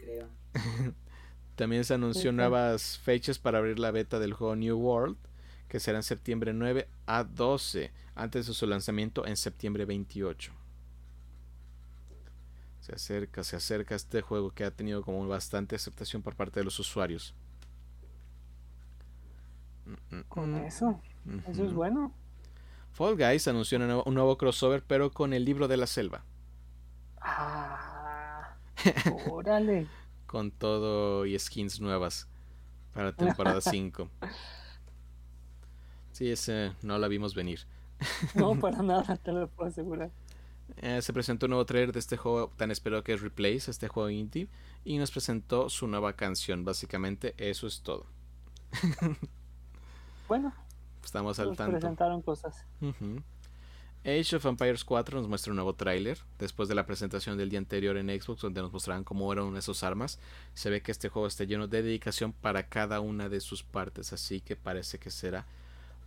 creo. 0.00 0.30
También 1.56 1.84
se 1.84 1.92
anunció 1.92 2.32
nuevas 2.32 2.96
fechas 2.96 3.38
para 3.38 3.58
abrir 3.58 3.78
la 3.78 3.90
beta 3.90 4.18
del 4.18 4.32
juego 4.32 4.56
New 4.56 4.78
World, 4.78 5.18
que 5.68 5.78
será 5.78 5.98
en 5.98 6.02
septiembre 6.02 6.54
9 6.54 6.88
a 7.04 7.22
12, 7.22 7.92
antes 8.14 8.46
de 8.46 8.54
su 8.54 8.66
lanzamiento 8.66 9.26
en 9.26 9.36
septiembre 9.36 9.84
28. 9.84 10.52
Se 12.80 12.94
acerca, 12.94 13.44
se 13.44 13.56
acerca 13.56 13.94
este 13.94 14.22
juego 14.22 14.52
que 14.52 14.64
ha 14.64 14.70
tenido 14.70 15.02
como 15.02 15.28
bastante 15.28 15.76
aceptación 15.76 16.22
por 16.22 16.34
parte 16.34 16.60
de 16.60 16.64
los 16.64 16.78
usuarios. 16.78 17.34
Con 20.28 20.56
eso, 20.56 21.00
eso 21.48 21.64
es 21.64 21.72
bueno. 21.72 22.12
Fall 22.92 23.16
Guys 23.16 23.46
anunció 23.46 23.78
un 23.78 23.86
nuevo, 23.86 24.02
un 24.06 24.14
nuevo 24.14 24.38
crossover, 24.38 24.82
pero 24.82 25.10
con 25.10 25.32
el 25.32 25.44
libro 25.44 25.68
de 25.68 25.76
la 25.76 25.86
selva. 25.86 26.24
Ah, 27.20 28.56
órale 29.30 29.86
con 30.26 30.50
todo 30.50 31.24
y 31.24 31.38
skins 31.38 31.80
nuevas 31.80 32.28
para 32.92 33.12
temporada 33.12 33.60
5. 33.62 34.10
Sí, 36.12 36.30
ese 36.30 36.72
no 36.82 36.98
la 36.98 37.08
vimos 37.08 37.34
venir. 37.34 37.60
No, 38.34 38.54
para 38.60 38.82
nada, 38.82 39.16
te 39.16 39.32
lo 39.32 39.48
puedo 39.48 39.70
asegurar. 39.70 40.10
Eh, 40.78 41.00
se 41.00 41.12
presentó 41.12 41.46
un 41.46 41.50
nuevo 41.50 41.64
trailer 41.64 41.92
de 41.92 42.00
este 42.00 42.16
juego 42.16 42.52
tan 42.56 42.70
esperado 42.70 43.04
que 43.04 43.12
es 43.12 43.20
Replace, 43.20 43.70
este 43.70 43.88
juego 43.88 44.10
indie, 44.10 44.48
y 44.84 44.98
nos 44.98 45.10
presentó 45.10 45.70
su 45.70 45.86
nueva 45.86 46.14
canción. 46.14 46.64
Básicamente, 46.64 47.34
eso 47.38 47.66
es 47.66 47.82
todo. 47.82 48.06
Bueno, 50.28 50.52
estamos 51.04 51.38
al 51.38 51.56
tanto. 51.56 51.78
presentaron 51.78 52.22
cosas. 52.22 52.64
Age 54.04 54.36
of 54.36 54.46
Empires 54.46 54.84
4 54.84 55.18
nos 55.18 55.28
muestra 55.28 55.50
un 55.50 55.56
nuevo 55.56 55.74
tráiler. 55.74 56.18
Después 56.38 56.68
de 56.68 56.76
la 56.76 56.86
presentación 56.86 57.36
del 57.36 57.50
día 57.50 57.58
anterior 57.58 57.96
en 57.96 58.08
Xbox, 58.08 58.40
donde 58.40 58.62
nos 58.62 58.72
mostraban 58.72 59.02
cómo 59.02 59.32
eran 59.32 59.56
esas 59.56 59.82
armas, 59.82 60.20
se 60.54 60.70
ve 60.70 60.80
que 60.80 60.92
este 60.92 61.08
juego 61.08 61.26
está 61.26 61.42
lleno 61.42 61.66
de 61.66 61.82
dedicación 61.82 62.32
para 62.32 62.68
cada 62.68 63.00
una 63.00 63.28
de 63.28 63.40
sus 63.40 63.64
partes, 63.64 64.12
así 64.12 64.40
que 64.40 64.54
parece 64.54 64.98
que 65.00 65.10
será 65.10 65.44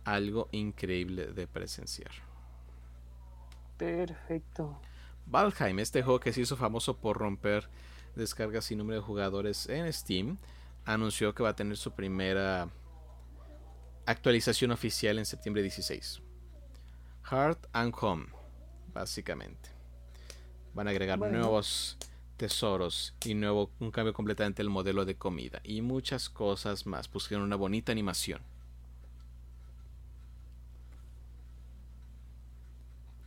algo 0.04 0.48
increíble 0.52 1.26
de 1.26 1.46
presenciar. 1.46 2.10
Perfecto. 3.76 4.80
Valheim, 5.26 5.78
este 5.78 6.02
juego 6.02 6.20
que 6.20 6.32
se 6.32 6.40
hizo 6.40 6.56
famoso 6.56 6.96
por 6.96 7.18
romper 7.18 7.68
descargas 8.16 8.64
sin 8.64 8.78
número 8.78 9.00
de 9.00 9.06
jugadores 9.06 9.68
en 9.68 9.92
Steam, 9.92 10.38
anunció 10.86 11.34
que 11.34 11.42
va 11.42 11.50
a 11.50 11.56
tener 11.56 11.76
su 11.76 11.92
primera 11.92 12.68
actualización 14.06 14.70
oficial 14.70 15.18
en 15.18 15.26
septiembre 15.26 15.62
16. 15.62 16.20
Heart 17.30 17.66
and 17.72 17.94
Home, 18.00 18.26
básicamente. 18.92 19.70
Van 20.74 20.88
a 20.88 20.90
agregar 20.90 21.18
nuevos 21.18 21.96
tesoros 22.36 23.14
y 23.24 23.34
nuevo 23.34 23.70
un 23.80 23.90
cambio 23.90 24.14
completamente 24.14 24.62
el 24.62 24.70
modelo 24.70 25.04
de 25.04 25.16
comida 25.16 25.60
y 25.62 25.82
muchas 25.82 26.28
cosas 26.30 26.86
más. 26.86 27.08
Pusieron 27.08 27.44
una 27.44 27.56
bonita 27.56 27.92
animación. 27.92 28.40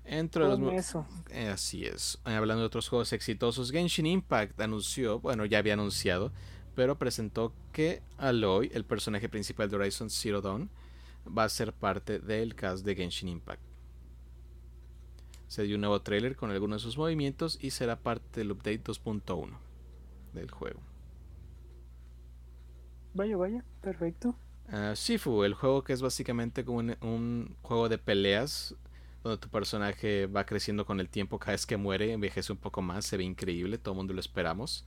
Entre 0.06 0.44
los 0.44 0.60
eso. 0.74 1.06
Eh, 1.30 1.48
así 1.48 1.86
es. 1.86 2.20
Hablando 2.24 2.62
de 2.62 2.68
otros 2.68 2.90
juegos 2.90 3.14
exitosos, 3.14 3.72
Genshin 3.72 4.06
Impact 4.06 4.60
anunció, 4.60 5.20
bueno, 5.20 5.46
ya 5.46 5.60
había 5.60 5.74
anunciado, 5.74 6.32
pero 6.76 6.98
presentó 6.98 7.54
que 7.72 8.02
Aloy, 8.18 8.72
el 8.74 8.86
personaje 8.86 9.30
principal 9.30 9.70
de 9.70 9.76
Horizon 9.76 10.10
Zero 10.10 10.42
Dawn, 10.42 10.70
va 11.26 11.46
a 11.46 11.50
ser 11.50 11.74
parte 11.74 12.20
del 12.20 12.56
cast 12.56 12.86
de 12.86 12.96
Genshin 12.96 13.30
Impact. 13.30 13.62
Se 15.48 15.64
dio 15.64 15.76
un 15.76 15.82
nuevo 15.82 16.02
trailer 16.02 16.36
con 16.36 16.52
algunos 16.52 16.82
de 16.82 16.86
sus 16.88 16.98
movimientos 16.98 17.60
y 17.62 17.70
será 17.70 17.96
parte 17.96 18.40
del 18.40 18.52
update 18.52 18.84
2.1 18.84 19.52
del 20.34 20.50
juego. 20.50 20.80
Vaya, 23.14 23.38
vaya, 23.38 23.64
perfecto. 23.82 24.36
Uh, 24.70 24.96
Shifu, 24.96 25.44
el 25.44 25.54
juego 25.54 25.84
que 25.84 25.94
es 25.94 26.02
básicamente 26.02 26.66
como 26.66 26.80
un, 26.80 26.98
un, 27.02 27.56
juego 27.62 27.90
de 27.90 27.98
peleas 28.00 28.76
donde 29.22 29.38
tu 29.38 29.50
personaje 29.50 30.26
va 30.26 30.46
creciendo 30.46 30.86
con 30.86 31.00
el 31.00 31.10
tiempo 31.10 31.38
cada 31.38 31.52
vez 31.52 31.66
que 31.66 31.78
muere, 31.78 32.12
envejece 32.14 32.52
un 32.52 32.58
poco 32.58 32.82
más, 32.82 33.06
se 33.06 33.18
ve 33.18 33.24
increíble, 33.24 33.78
todo 33.78 33.94
el 33.94 33.98
mundo 33.98 34.14
lo 34.14 34.20
esperamos. 34.20 34.86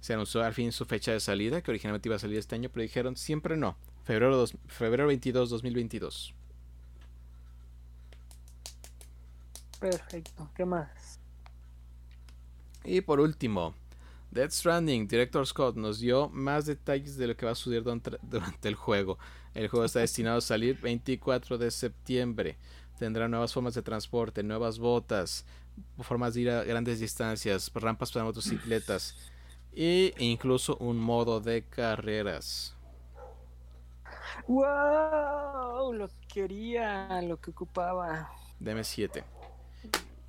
Se 0.00 0.14
anunció 0.14 0.42
al 0.42 0.54
fin 0.54 0.72
su 0.72 0.84
fecha 0.84 1.12
de 1.12 1.20
salida, 1.20 1.60
que 1.60 1.70
originalmente 1.70 2.08
iba 2.08 2.16
a 2.16 2.20
salir 2.20 2.38
este 2.38 2.54
año, 2.54 2.70
pero 2.70 2.82
dijeron 2.82 3.16
siempre 3.16 3.56
no, 3.56 3.76
febrero, 4.04 4.36
dos, 4.36 4.54
febrero 4.68 5.06
22, 5.08 5.50
2022. 5.50 6.34
Perfecto, 9.80 10.50
¿qué 10.54 10.64
más? 10.64 11.20
Y 12.84 13.00
por 13.00 13.20
último, 13.20 13.74
Death 14.30 14.52
Stranding, 14.52 15.08
Director 15.08 15.46
Scott 15.46 15.76
nos 15.76 16.00
dio 16.00 16.28
más 16.28 16.66
detalles 16.66 17.16
de 17.16 17.28
lo 17.28 17.36
que 17.36 17.46
va 17.46 17.52
a 17.52 17.54
suceder 17.54 17.82
durante 18.22 18.68
el 18.68 18.74
juego. 18.74 19.18
El 19.54 19.68
juego 19.68 19.84
está 19.84 20.00
destinado 20.00 20.38
a 20.38 20.42
salir 20.42 20.80
24 20.80 21.58
de 21.58 21.70
septiembre. 21.70 22.56
Tendrá 22.98 23.28
nuevas 23.28 23.52
formas 23.52 23.74
de 23.74 23.82
transporte, 23.82 24.42
nuevas 24.42 24.78
botas, 24.78 25.44
formas 26.00 26.34
de 26.34 26.40
ir 26.40 26.50
a 26.50 26.64
grandes 26.64 27.00
distancias, 27.00 27.70
rampas 27.74 28.10
para 28.10 28.24
motocicletas 28.24 29.14
e 29.80 30.12
incluso 30.18 30.76
un 30.78 30.98
modo 30.98 31.40
de 31.40 31.62
carreras. 31.64 32.74
¡Wow! 34.46 35.92
Lo 35.92 36.08
que 36.08 36.26
quería, 36.26 37.20
lo 37.22 37.40
que 37.40 37.50
ocupaba. 37.50 38.28
Deme 38.58 38.84
7. 38.84 39.24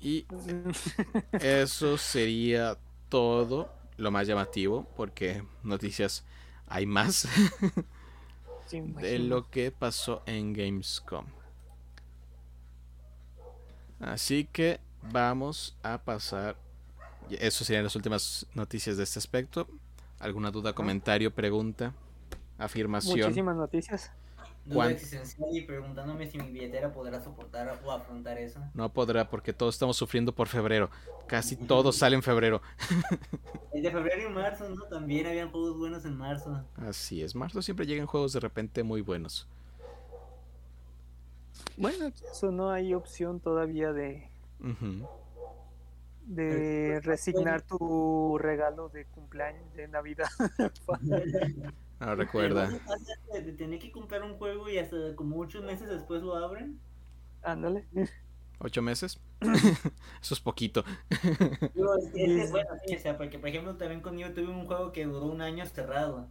Y 0.00 0.26
eso 1.38 1.98
sería 1.98 2.78
todo 3.08 3.70
lo 3.96 4.10
más 4.10 4.26
llamativo, 4.26 4.86
porque 4.96 5.44
noticias 5.62 6.24
hay 6.66 6.86
más 6.86 7.28
Sí, 8.66 8.80
de 8.80 9.18
lo 9.18 9.50
que 9.50 9.72
pasó 9.72 10.22
en 10.26 10.52
Gamescom. 10.52 11.26
Así 14.00 14.46
que 14.46 14.80
vamos 15.02 15.76
a 15.82 15.98
pasar. 15.98 16.56
Eso 17.38 17.64
serían 17.64 17.84
las 17.84 17.96
últimas 17.96 18.46
noticias 18.54 18.96
de 18.96 19.04
este 19.04 19.18
aspecto. 19.18 19.68
¿Alguna 20.18 20.50
duda, 20.50 20.72
comentario, 20.74 21.32
pregunta, 21.34 21.92
afirmación? 22.58 23.20
Muchísimas 23.20 23.56
noticias. 23.56 24.10
Duda 24.66 24.74
¿Cuán- 24.74 24.90
existencial 24.92 25.48
y 25.52 25.62
preguntándome 25.62 26.30
si 26.30 26.36
mi 26.38 26.50
billetera 26.50 26.92
podrá 26.92 27.22
soportar 27.24 27.80
o 27.82 27.90
afrontar 27.90 28.36
eso. 28.36 28.60
No 28.74 28.92
podrá 28.92 29.30
porque 29.30 29.54
todos 29.54 29.74
estamos 29.74 29.96
sufriendo 29.96 30.34
por 30.34 30.48
febrero. 30.48 30.90
Casi 31.26 31.56
todo 31.56 31.92
sale 31.92 32.16
en 32.16 32.22
febrero. 32.22 32.60
El 33.72 33.82
de 33.82 33.90
febrero 33.90 34.28
y 34.28 34.32
marzo, 34.34 34.68
¿no? 34.68 34.82
También 34.84 35.26
habían 35.26 35.50
juegos 35.50 35.78
buenos 35.78 36.04
en 36.04 36.16
marzo. 36.16 36.62
Así 36.76 37.22
es, 37.22 37.34
marzo 37.34 37.62
siempre 37.62 37.86
llegan 37.86 38.06
juegos 38.06 38.32
de 38.34 38.40
repente 38.40 38.82
muy 38.82 39.00
buenos. 39.00 39.46
Bueno, 41.76 42.12
eso 42.30 42.50
no 42.50 42.70
hay 42.70 42.92
opción 42.94 43.40
todavía 43.40 43.92
de, 43.92 44.28
Ujú. 44.60 45.06
De 46.30 47.00
resignar 47.02 47.62
tu 47.62 48.38
regalo 48.38 48.88
de 48.88 49.04
cumpleaños, 49.06 49.74
de 49.74 49.88
Navidad. 49.88 50.28
Ahora 51.98 52.14
recuerda. 52.14 52.66
Pero, 52.68 52.78
¿qué 52.78 52.84
pasa 52.86 53.40
De, 53.42 53.52
tener 53.52 53.80
que 53.80 53.90
comprar 53.90 54.22
un 54.22 54.38
juego 54.38 54.70
y 54.70 54.78
hasta 54.78 55.14
como 55.16 55.36
muchos 55.36 55.64
meses 55.64 55.88
después 55.88 56.22
lo 56.22 56.36
abren. 56.36 56.80
Ándale. 57.42 57.84
¿Ocho 58.60 58.80
meses? 58.80 59.18
Eso 60.22 60.34
es 60.34 60.40
poquito. 60.40 60.84
Es 61.10 62.14
es 62.14 62.50
bueno, 62.50 62.70
sí, 62.86 62.94
o 62.94 62.98
sea, 63.00 63.18
porque 63.18 63.38
por 63.38 63.48
ejemplo 63.48 63.76
también 63.76 64.00
conmigo 64.00 64.30
tuve 64.30 64.48
un 64.48 64.66
juego 64.66 64.92
que 64.92 65.04
duró 65.06 65.26
un 65.26 65.42
año 65.42 65.66
cerrado. 65.66 66.28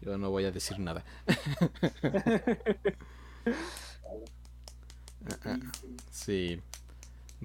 Yo 0.00 0.16
no 0.16 0.30
voy 0.30 0.44
a 0.44 0.52
decir 0.52 0.78
nada. 0.78 1.04
Ah, 5.26 5.36
ah, 5.44 5.58
Sí, 6.10 6.60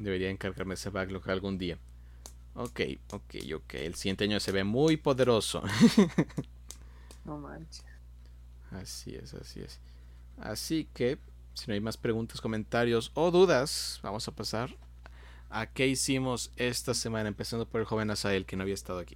debería 0.04 0.30
encargarme 0.30 0.74
ese 0.74 0.89
backlog 0.89 1.30
algún 1.30 1.58
día. 1.58 1.78
Ok, 2.56 2.82
ok, 3.12 3.36
ok. 3.56 3.74
El 3.76 3.95
siguiente 3.95 4.26
año 4.26 4.39
se 4.39 4.52
ve 4.52 4.64
muy 4.64 4.97
poderoso. 4.97 5.64
No 7.26 7.38
manches. 7.38 7.86
Así 8.72 9.14
es, 9.14 9.36
así 9.36 9.60
es. 9.60 9.80
Así 10.39 10.88
que, 10.93 11.20
si 11.54 11.68
no 11.68 11.74
hay 11.74 11.80
más 11.80 11.97
preguntas, 11.97 12.41
comentarios 12.41 13.12
o 13.14 13.30
dudas, 13.30 14.00
vamos 14.02 14.28
a 14.28 14.32
pasar 14.32 14.76
a 15.50 15.68
qué 15.68 15.88
hicimos 15.88 16.52
esta 16.56 16.93
semana, 16.93 17.28
empezando 17.28 17.68
por 17.68 17.82
el 17.82 17.86
joven 17.86 18.10
Asael, 18.10 18.45
que 18.45 18.56
no 18.56 18.64
había 18.64 18.74
estado 18.74 19.00
aquí. 19.00 19.16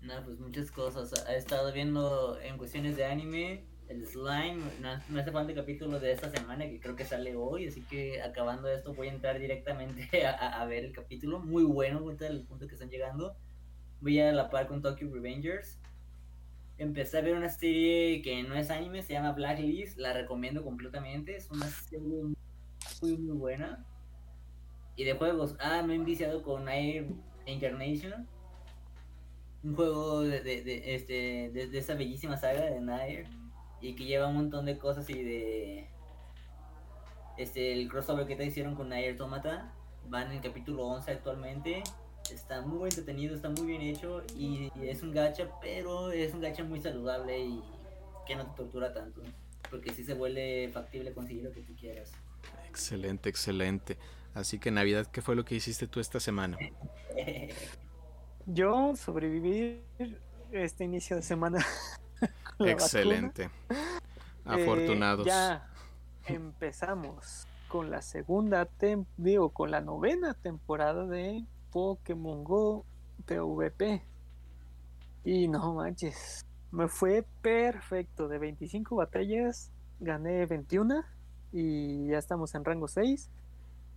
No, 0.00 0.14
pues 0.24 0.38
muchas 0.40 0.70
cosas. 0.70 1.12
He 1.28 1.36
estado 1.36 1.72
viendo 1.72 2.38
en 2.40 2.56
cuestiones 2.56 2.96
de 2.96 3.04
anime, 3.04 3.64
el 3.92 4.06
slime, 4.06 4.60
no, 4.80 4.96
no 5.08 5.32
falta 5.32 5.52
el 5.52 5.56
capítulo 5.56 6.00
de 6.00 6.12
esta 6.12 6.30
semana 6.30 6.66
que 6.68 6.80
creo 6.80 6.96
que 6.96 7.04
sale 7.04 7.36
hoy, 7.36 7.68
así 7.68 7.82
que 7.82 8.20
acabando 8.22 8.68
esto 8.68 8.94
voy 8.94 9.08
a 9.08 9.12
entrar 9.12 9.38
directamente 9.38 10.26
a, 10.26 10.60
a- 10.60 10.64
ver 10.66 10.84
el 10.84 10.92
capítulo. 10.92 11.38
Muy 11.40 11.64
bueno, 11.64 11.98
ahorita 12.00 12.26
el 12.26 12.44
punto 12.44 12.66
que 12.66 12.74
están 12.74 12.90
llegando. 12.90 13.36
Voy 14.00 14.18
a 14.20 14.32
la 14.32 14.50
par 14.50 14.66
con 14.66 14.82
Tokyo 14.82 15.08
Revengers. 15.12 15.78
Empecé 16.78 17.18
a 17.18 17.20
ver 17.20 17.34
una 17.34 17.48
serie 17.48 18.22
que 18.22 18.42
no 18.42 18.54
es 18.56 18.70
anime, 18.70 19.02
se 19.02 19.12
llama 19.12 19.32
Blacklist, 19.32 19.98
la 19.98 20.12
recomiendo 20.12 20.64
completamente, 20.64 21.36
es 21.36 21.50
una 21.50 21.66
serie 21.68 22.00
muy 22.00 23.16
muy 23.16 23.36
buena. 23.36 23.84
Y 24.96 25.04
de 25.04 25.14
juegos, 25.14 25.56
ah, 25.60 25.82
me 25.82 25.94
he 25.94 25.96
enviciado 25.96 26.42
con 26.42 26.68
Air 26.68 27.06
Incarnation 27.46 28.26
un 29.62 29.74
juego 29.76 30.22
de, 30.22 30.40
de, 30.40 30.62
de, 30.62 30.94
este, 30.94 31.50
de, 31.52 31.68
de 31.68 31.78
esa 31.78 31.94
bellísima 31.94 32.36
saga 32.36 32.62
de 32.66 32.80
Nair 32.80 33.26
y 33.82 33.94
que 33.94 34.04
lleva 34.04 34.28
un 34.28 34.36
montón 34.36 34.64
de 34.64 34.78
cosas 34.78 35.10
y 35.10 35.22
de 35.22 35.88
este 37.36 37.72
el 37.72 37.88
crossover 37.88 38.26
que 38.26 38.36
te 38.36 38.46
hicieron 38.46 38.74
con 38.74 38.88
Nair 38.88 39.12
Automata 39.12 39.74
van 40.08 40.28
en 40.28 40.36
el 40.36 40.40
capítulo 40.40 40.86
11 40.86 41.10
actualmente 41.10 41.82
está 42.32 42.62
muy 42.62 42.84
entretenido 42.84 43.34
está 43.34 43.50
muy 43.50 43.66
bien 43.66 43.82
hecho 43.82 44.22
y, 44.36 44.70
y 44.74 44.88
es 44.88 45.02
un 45.02 45.12
gacha 45.12 45.48
pero 45.60 46.10
es 46.10 46.32
un 46.32 46.40
gacha 46.40 46.64
muy 46.64 46.80
saludable 46.80 47.38
y 47.38 47.62
que 48.26 48.36
no 48.36 48.46
te 48.46 48.56
tortura 48.56 48.94
tanto 48.94 49.20
porque 49.70 49.92
si 49.92 50.04
se 50.04 50.14
vuelve 50.14 50.70
factible 50.72 51.12
conseguir 51.12 51.44
lo 51.44 51.52
que 51.52 51.62
tú 51.62 51.74
quieras 51.74 52.12
Excelente, 52.72 53.28
excelente. 53.28 53.98
Así 54.34 54.58
que 54.58 54.70
Navidad, 54.70 55.06
¿qué 55.06 55.20
fue 55.20 55.36
lo 55.36 55.44
que 55.44 55.54
hiciste 55.54 55.86
tú 55.86 56.00
esta 56.00 56.20
semana? 56.20 56.56
Yo 58.46 58.96
sobreviví 58.96 59.82
este 60.52 60.84
inicio 60.84 61.16
de 61.16 61.22
semana. 61.22 61.58
Excelente. 62.58 63.50
vacuna. 63.68 63.98
Afortunados. 64.44 65.26
Eh, 65.26 65.30
ya 65.30 65.66
empezamos 66.26 67.46
con 67.68 67.90
la 67.90 68.02
segunda, 68.02 68.66
tem 68.66 69.06
digo, 69.16 69.50
con 69.50 69.70
la 69.70 69.80
novena 69.80 70.34
temporada 70.34 71.06
de 71.06 71.44
Pokémon 71.70 72.44
Go 72.44 72.84
PvP. 73.24 74.02
Y 75.24 75.48
no 75.48 75.74
manches, 75.74 76.46
me 76.70 76.88
fue 76.88 77.24
perfecto. 77.40 78.28
De 78.28 78.38
25 78.38 78.96
batallas, 78.96 79.70
gané 80.00 80.46
21 80.46 81.04
y 81.52 82.08
ya 82.08 82.18
estamos 82.18 82.54
en 82.54 82.64
rango 82.64 82.88
6. 82.88 83.30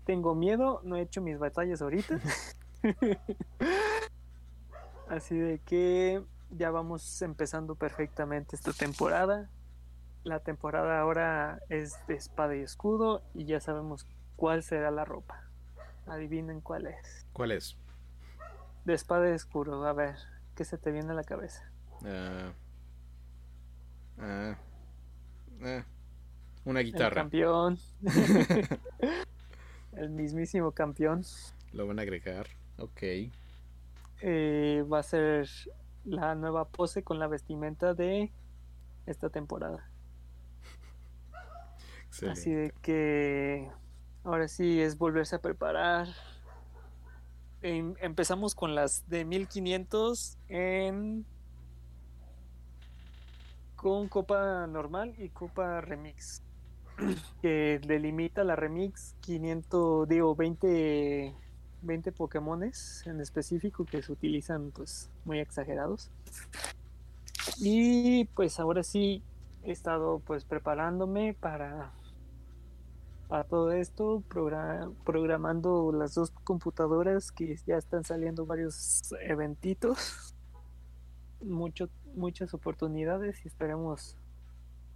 Tengo 0.05 0.35
miedo, 0.35 0.81
no 0.83 0.97
he 0.97 1.01
hecho 1.01 1.21
mis 1.21 1.39
batallas 1.39 1.81
ahorita. 1.81 2.19
Así 5.09 5.37
de 5.37 5.59
que 5.59 6.23
ya 6.51 6.71
vamos 6.71 7.21
empezando 7.21 7.75
perfectamente 7.75 8.55
esta 8.55 8.73
temporada. 8.73 9.49
La 10.23 10.39
temporada 10.39 10.99
ahora 10.99 11.59
es 11.69 11.95
de 12.07 12.15
espada 12.15 12.55
y 12.55 12.61
escudo 12.61 13.23
y 13.33 13.45
ya 13.45 13.59
sabemos 13.59 14.07
cuál 14.35 14.63
será 14.63 14.91
la 14.91 15.05
ropa. 15.05 15.49
Adivinen 16.07 16.61
cuál 16.61 16.87
es. 16.87 17.27
¿Cuál 17.33 17.51
es? 17.51 17.77
De 18.85 18.93
espada 18.93 19.29
y 19.29 19.33
escudo, 19.33 19.85
a 19.85 19.93
ver, 19.93 20.15
¿qué 20.55 20.65
se 20.65 20.77
te 20.77 20.91
viene 20.91 21.11
a 21.11 21.15
la 21.15 21.23
cabeza? 21.23 21.71
Ah, 22.05 22.51
ah, 24.19 24.57
ah, 25.63 25.85
una 26.65 26.79
El 26.81 26.85
guitarra. 26.85 27.15
campeón. 27.15 27.77
El 29.93 30.09
mismísimo 30.09 30.71
campeón. 30.71 31.23
Lo 31.71 31.87
van 31.87 31.99
a 31.99 32.01
agregar. 32.01 32.47
Ok. 32.77 33.01
Eh, 34.21 34.83
va 34.91 34.99
a 34.99 35.03
ser 35.03 35.47
la 36.05 36.35
nueva 36.35 36.65
pose 36.65 37.03
con 37.03 37.19
la 37.19 37.27
vestimenta 37.27 37.93
de 37.93 38.31
esta 39.05 39.29
temporada. 39.29 39.89
Excelente. 42.07 42.39
Así 42.39 42.53
de 42.53 42.73
que 42.81 43.69
ahora 44.23 44.47
sí 44.47 44.81
es 44.81 44.97
volverse 44.97 45.35
a 45.35 45.41
preparar. 45.41 46.07
Em- 47.61 47.95
empezamos 47.99 48.55
con 48.55 48.75
las 48.75 49.07
de 49.09 49.25
1500 49.25 50.37
en 50.47 51.25
con 53.75 54.07
copa 54.07 54.65
normal 54.67 55.13
y 55.17 55.29
copa 55.29 55.81
remix. 55.81 56.41
Que 57.41 57.79
delimita 57.85 58.43
la 58.43 58.55
remix 58.55 59.15
500, 59.21 60.07
digo, 60.07 60.35
20, 60.35 61.35
20 61.81 62.11
Pokémones 62.11 63.03
en 63.05 63.19
específico 63.19 63.85
que 63.85 64.01
se 64.01 64.11
utilizan 64.11 64.71
pues 64.71 65.11
muy 65.25 65.39
exagerados. 65.39 66.09
Y 67.59 68.25
pues 68.35 68.59
ahora 68.59 68.83
sí 68.83 69.23
he 69.63 69.71
estado 69.71 70.19
pues 70.19 70.45
preparándome 70.45 71.33
para 71.33 71.93
para 73.27 73.43
todo 73.43 73.71
esto, 73.71 74.23
progra- 74.29 74.93
programando 75.03 75.91
las 75.91 76.13
dos 76.13 76.29
computadoras 76.43 77.31
que 77.31 77.57
ya 77.65 77.75
están 77.75 78.03
saliendo 78.03 78.45
varios 78.45 79.11
eventitos, 79.21 80.35
mucho, 81.41 81.89
muchas 82.13 82.53
oportunidades 82.53 83.43
y 83.43 83.47
esperemos 83.47 84.15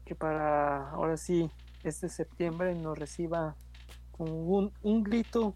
que 0.06 0.14
para 0.14 0.92
ahora 0.92 1.18
sí 1.18 1.50
este 1.84 2.08
septiembre 2.08 2.76
nos 2.76 3.00
reciba 3.00 3.56
un, 4.20 4.72
un 4.84 5.04
grito 5.04 5.54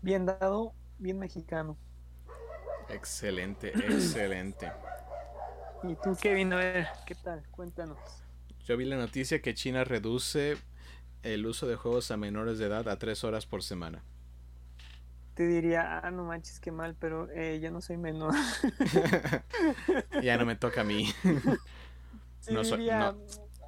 bien 0.00 0.24
dado, 0.24 0.72
bien 0.98 1.18
mexicano. 1.18 1.76
Excelente, 2.92 3.68
excelente. 3.68 4.70
¿Y 5.84 5.94
tú, 5.96 6.16
Kevin? 6.20 6.52
A 6.52 6.56
ver, 6.56 6.88
¿qué 7.06 7.14
tal? 7.14 7.42
Cuéntanos. 7.50 7.98
Yo 8.66 8.76
vi 8.76 8.84
la 8.84 8.96
noticia 8.96 9.40
que 9.40 9.54
China 9.54 9.84
reduce 9.84 10.56
el 11.22 11.46
uso 11.46 11.66
de 11.66 11.76
juegos 11.76 12.10
a 12.10 12.16
menores 12.16 12.58
de 12.58 12.66
edad 12.66 12.88
a 12.88 12.98
tres 12.98 13.24
horas 13.24 13.46
por 13.46 13.62
semana. 13.62 14.02
Te 15.34 15.46
diría, 15.46 16.00
ah, 16.00 16.10
no 16.10 16.24
manches, 16.24 16.60
qué 16.60 16.70
mal, 16.70 16.94
pero 16.98 17.30
eh, 17.30 17.60
yo 17.62 17.70
no 17.70 17.80
soy 17.80 17.96
menor. 17.96 18.34
ya 20.22 20.36
no 20.36 20.44
me 20.44 20.56
toca 20.56 20.82
a 20.82 20.84
mí. 20.84 21.12
No 22.50 22.64
soy- 22.64 22.78
diría, 22.78 23.12
no. 23.12 23.18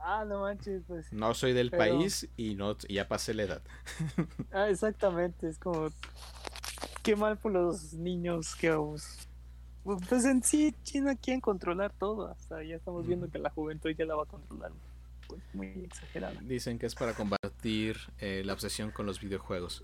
ah, 0.03 0.25
no 0.27 0.41
manches, 0.41 0.83
pues. 0.89 1.13
No 1.13 1.35
soy 1.35 1.53
del 1.53 1.71
Pero- 1.71 1.83
país 1.99 2.27
y 2.39 2.55
no 2.55 2.75
y 2.89 2.95
ya 2.95 3.07
pasé 3.07 3.35
la 3.35 3.43
edad. 3.43 3.63
Ah, 4.51 4.69
exactamente, 4.71 5.47
es 5.47 5.59
como 5.59 5.91
qué 7.03 7.17
mal 7.17 7.37
por 7.37 7.53
los 7.53 7.95
niños 7.95 8.55
que 8.55 8.73
pues, 8.73 9.29
pues 10.09 10.25
en 10.25 10.43
sí 10.43 10.75
China 10.85 11.17
quieren 11.17 11.41
controlar 11.41 11.93
todo, 11.93 12.29
hasta 12.29 12.63
ya 12.63 12.77
estamos 12.77 13.07
viendo 13.07 13.29
que 13.29 13.39
la 13.39 13.51
juventud 13.51 13.91
ya 13.91 14.05
la 14.05 14.15
va 14.15 14.23
a 14.23 14.27
controlar 14.27 14.71
pues 15.27 15.43
muy 15.55 15.69
exagerada. 15.85 16.41
Dicen 16.43 16.79
que 16.79 16.87
es 16.87 16.95
para 16.95 17.15
combatir 17.15 17.97
eh, 18.19 18.43
la 18.45 18.53
obsesión 18.53 18.91
con 18.91 19.07
los 19.07 19.21
videojuegos. 19.21 19.83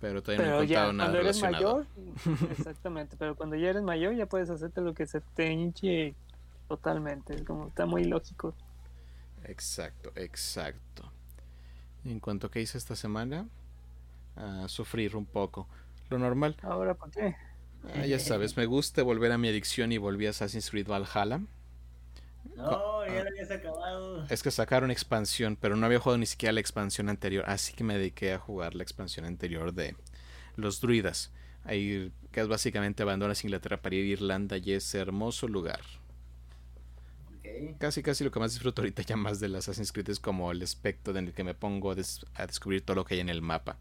Pero 0.00 0.22
todavía 0.22 0.46
no 0.46 0.62
he 0.62 0.66
ya 0.66 0.86
encontrado 0.86 0.92
nada 0.92 1.10
cuando 1.10 1.28
eres 1.28 1.40
relacionado. 1.40 1.86
mayor, 2.24 2.50
exactamente, 2.58 3.16
pero 3.18 3.36
cuando 3.36 3.56
ya 3.56 3.70
eres 3.70 3.82
mayor 3.82 4.14
ya 4.14 4.26
puedes 4.26 4.48
hacerte 4.48 4.80
lo 4.80 4.94
que 4.94 5.06
se 5.06 5.20
te 5.20 5.52
hinche 5.52 6.14
totalmente, 6.68 7.34
es 7.34 7.42
como 7.42 7.68
está 7.68 7.86
muy 7.86 8.04
lógico. 8.04 8.54
Exacto, 9.44 10.12
exacto. 10.14 11.10
En 12.04 12.18
cuanto 12.18 12.46
a 12.46 12.50
qué 12.50 12.62
hice 12.62 12.78
esta 12.78 12.96
semana, 12.96 13.46
a 14.40 14.68
sufrir 14.68 15.16
un 15.16 15.26
poco. 15.26 15.68
Lo 16.08 16.18
normal. 16.18 16.56
Ahora, 16.62 16.94
¿por 16.94 17.10
qué? 17.10 17.36
Ah, 17.94 18.04
ya 18.04 18.18
sabes, 18.18 18.56
me 18.56 18.66
gusta 18.66 19.02
volver 19.02 19.32
a 19.32 19.38
mi 19.38 19.48
adicción 19.48 19.90
y 19.92 19.98
volví 19.98 20.26
a 20.26 20.30
Assassin's 20.30 20.70
Creed 20.70 20.86
Valhalla. 20.88 21.40
No, 22.56 23.06
ya 23.06 23.22
lo 23.24 23.28
habías 23.30 23.50
acabado. 23.50 24.26
Es 24.28 24.42
que 24.42 24.50
sacaron 24.50 24.90
expansión, 24.90 25.56
pero 25.56 25.76
no 25.76 25.86
había 25.86 25.98
jugado 25.98 26.18
ni 26.18 26.26
siquiera 26.26 26.52
la 26.52 26.60
expansión 26.60 27.08
anterior, 27.08 27.44
así 27.46 27.72
que 27.72 27.84
me 27.84 27.96
dediqué 27.96 28.32
a 28.32 28.38
jugar 28.38 28.74
la 28.74 28.82
expansión 28.82 29.24
anterior 29.24 29.72
de 29.72 29.94
los 30.56 30.80
druidas. 30.80 31.32
Ahí, 31.64 32.12
que 32.32 32.40
es 32.40 32.48
básicamente 32.48 33.02
abandonas 33.02 33.44
Inglaterra 33.44 33.80
para 33.80 33.94
ir 33.94 34.04
a 34.04 34.08
Irlanda 34.12 34.56
y 34.58 34.72
ese 34.72 34.98
hermoso 34.98 35.48
lugar. 35.48 35.80
Ok. 37.38 37.78
Casi, 37.78 38.02
casi 38.02 38.24
lo 38.24 38.30
que 38.30 38.40
más 38.40 38.52
disfruto 38.52 38.82
ahorita 38.82 39.02
ya 39.02 39.16
más 39.16 39.40
del 39.40 39.54
Assassin's 39.56 39.92
Creed 39.92 40.10
es 40.10 40.20
como 40.20 40.50
el 40.50 40.62
aspecto 40.62 41.10
en 41.12 41.28
el 41.28 41.32
que 41.34 41.44
me 41.44 41.54
pongo 41.54 41.90
a, 41.92 41.94
des- 41.94 42.26
a 42.34 42.46
descubrir 42.46 42.82
todo 42.82 42.96
lo 42.96 43.04
que 43.04 43.14
hay 43.14 43.20
en 43.20 43.28
el 43.28 43.42
mapa. 43.42 43.78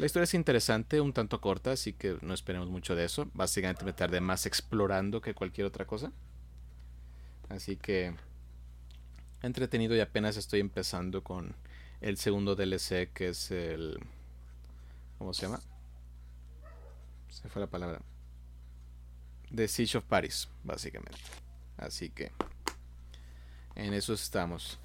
La 0.00 0.06
historia 0.06 0.24
es 0.24 0.32
interesante, 0.32 0.98
un 1.02 1.12
tanto 1.12 1.42
corta, 1.42 1.72
así 1.72 1.92
que 1.92 2.16
no 2.22 2.32
esperemos 2.32 2.70
mucho 2.70 2.96
de 2.96 3.04
eso. 3.04 3.30
Básicamente 3.34 3.84
me 3.84 3.92
tardé 3.92 4.22
más 4.22 4.46
explorando 4.46 5.20
que 5.20 5.34
cualquier 5.34 5.66
otra 5.66 5.86
cosa. 5.86 6.10
Así 7.50 7.76
que 7.76 8.14
entretenido 9.42 9.94
y 9.94 10.00
apenas 10.00 10.38
estoy 10.38 10.60
empezando 10.60 11.22
con 11.22 11.54
el 12.00 12.16
segundo 12.16 12.56
DLC 12.56 13.12
que 13.12 13.28
es 13.28 13.50
el... 13.50 13.98
¿Cómo 15.18 15.34
se 15.34 15.42
llama? 15.42 15.60
Se 17.28 17.50
fue 17.50 17.60
la 17.60 17.68
palabra. 17.68 18.00
The 19.54 19.68
Siege 19.68 19.98
of 19.98 20.04
Paris, 20.04 20.48
básicamente. 20.64 21.20
Así 21.76 22.08
que 22.08 22.32
en 23.74 23.92
eso 23.92 24.14
estamos. 24.14 24.78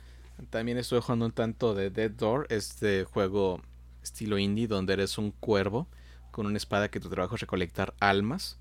También 0.49 0.78
estoy 0.78 0.99
jugando 0.99 1.26
un 1.26 1.32
tanto 1.32 1.74
de 1.74 1.89
Dead 1.89 2.11
Door, 2.11 2.47
este 2.49 3.05
juego 3.05 3.61
estilo 4.06 4.38
indie 4.38 4.68
donde 4.68 4.93
eres 4.93 5.18
un 5.18 5.32
cuervo 5.32 5.88
con 6.32 6.45
una 6.45 6.58
espada 6.58 6.89
que 6.89 6.99
tu 6.99 7.10
trabajo 7.10 7.36
es 7.36 7.41
recolectar 7.41 7.93
almas 7.99 8.58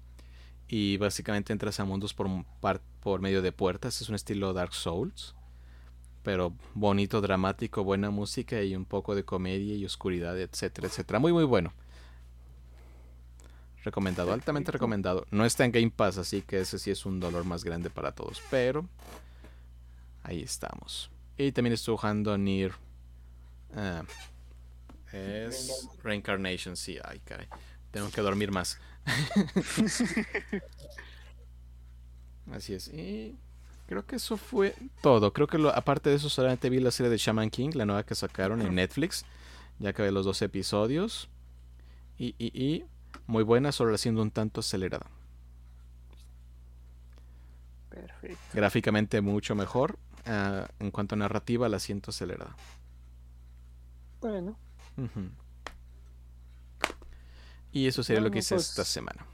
y 0.68 0.96
básicamente 0.96 1.52
entras 1.52 1.78
a 1.80 1.84
mundos 1.84 2.14
por, 2.14 3.20
medio 3.20 3.42
de 3.42 3.52
puertas. 3.52 4.00
Es 4.00 4.08
un 4.08 4.14
estilo 4.14 4.52
Dark 4.52 4.74
Souls, 4.74 5.34
pero 6.22 6.54
bonito, 6.72 7.20
dramático, 7.20 7.84
buena 7.84 8.10
música 8.10 8.62
y 8.62 8.74
un 8.74 8.84
poco 8.84 9.14
de 9.14 9.24
comedia 9.24 9.74
y 9.74 9.84
oscuridad, 9.84 10.38
etcétera, 10.40 10.88
etcétera. 10.88 11.18
Muy, 11.18 11.32
muy 11.32 11.44
bueno. 11.44 11.72
Recomendado, 13.84 14.32
altamente 14.32 14.72
recomendado. 14.72 15.26
No 15.30 15.44
está 15.44 15.66
en 15.66 15.72
Game 15.72 15.90
Pass, 15.90 16.16
así 16.16 16.40
que 16.40 16.60
ese 16.60 16.78
sí 16.78 16.90
es 16.90 17.04
un 17.04 17.20
dolor 17.20 17.44
más 17.44 17.64
grande 17.64 17.90
para 17.90 18.12
todos, 18.12 18.40
pero 18.50 18.88
ahí 20.22 20.40
estamos. 20.40 21.10
Y 21.36 21.52
también 21.52 21.74
estoy 21.74 21.96
jugando 21.96 22.38
Nier. 22.38 22.72
ah, 23.76 24.04
es 25.14 25.88
Reincarnation, 26.02 26.76
sí, 26.76 26.98
ay 27.04 27.20
caray. 27.20 27.46
Tengo 27.90 28.10
que 28.10 28.20
dormir 28.20 28.50
más. 28.50 28.78
Así 32.52 32.74
es. 32.74 32.88
Y 32.88 33.36
creo 33.86 34.04
que 34.04 34.16
eso 34.16 34.36
fue 34.36 34.74
todo. 35.00 35.32
Creo 35.32 35.46
que 35.46 35.58
lo, 35.58 35.70
aparte 35.74 36.10
de 36.10 36.16
eso 36.16 36.28
solamente 36.28 36.68
vi 36.68 36.80
la 36.80 36.90
serie 36.90 37.10
de 37.10 37.16
Shaman 37.16 37.50
King, 37.50 37.70
la 37.74 37.86
nueva 37.86 38.04
que 38.04 38.14
sacaron 38.14 38.60
en 38.62 38.74
Netflix. 38.74 39.24
Ya 39.78 39.90
acabé 39.90 40.10
los 40.10 40.24
dos 40.24 40.42
episodios. 40.42 41.28
Y, 42.18 42.34
y, 42.38 42.46
y 42.60 42.84
muy 43.26 43.42
buena, 43.44 43.72
solo 43.72 43.96
siendo 43.98 44.22
un 44.22 44.30
tanto 44.30 44.60
acelerada. 44.60 45.06
Perfecto. 47.90 48.38
Gráficamente 48.52 49.20
mucho 49.20 49.54
mejor. 49.54 49.98
ah, 50.26 50.68
en 50.80 50.90
cuanto 50.90 51.14
a 51.14 51.18
narrativa, 51.18 51.68
la 51.68 51.78
siento 51.78 52.10
acelerada. 52.10 52.56
Bueno, 54.20 54.56
Y 57.72 57.86
eso 57.86 58.02
sería 58.02 58.20
lo 58.22 58.30
que 58.30 58.38
hice 58.38 58.54
pues- 58.54 58.70
esta 58.70 58.84
semana. 58.84 59.26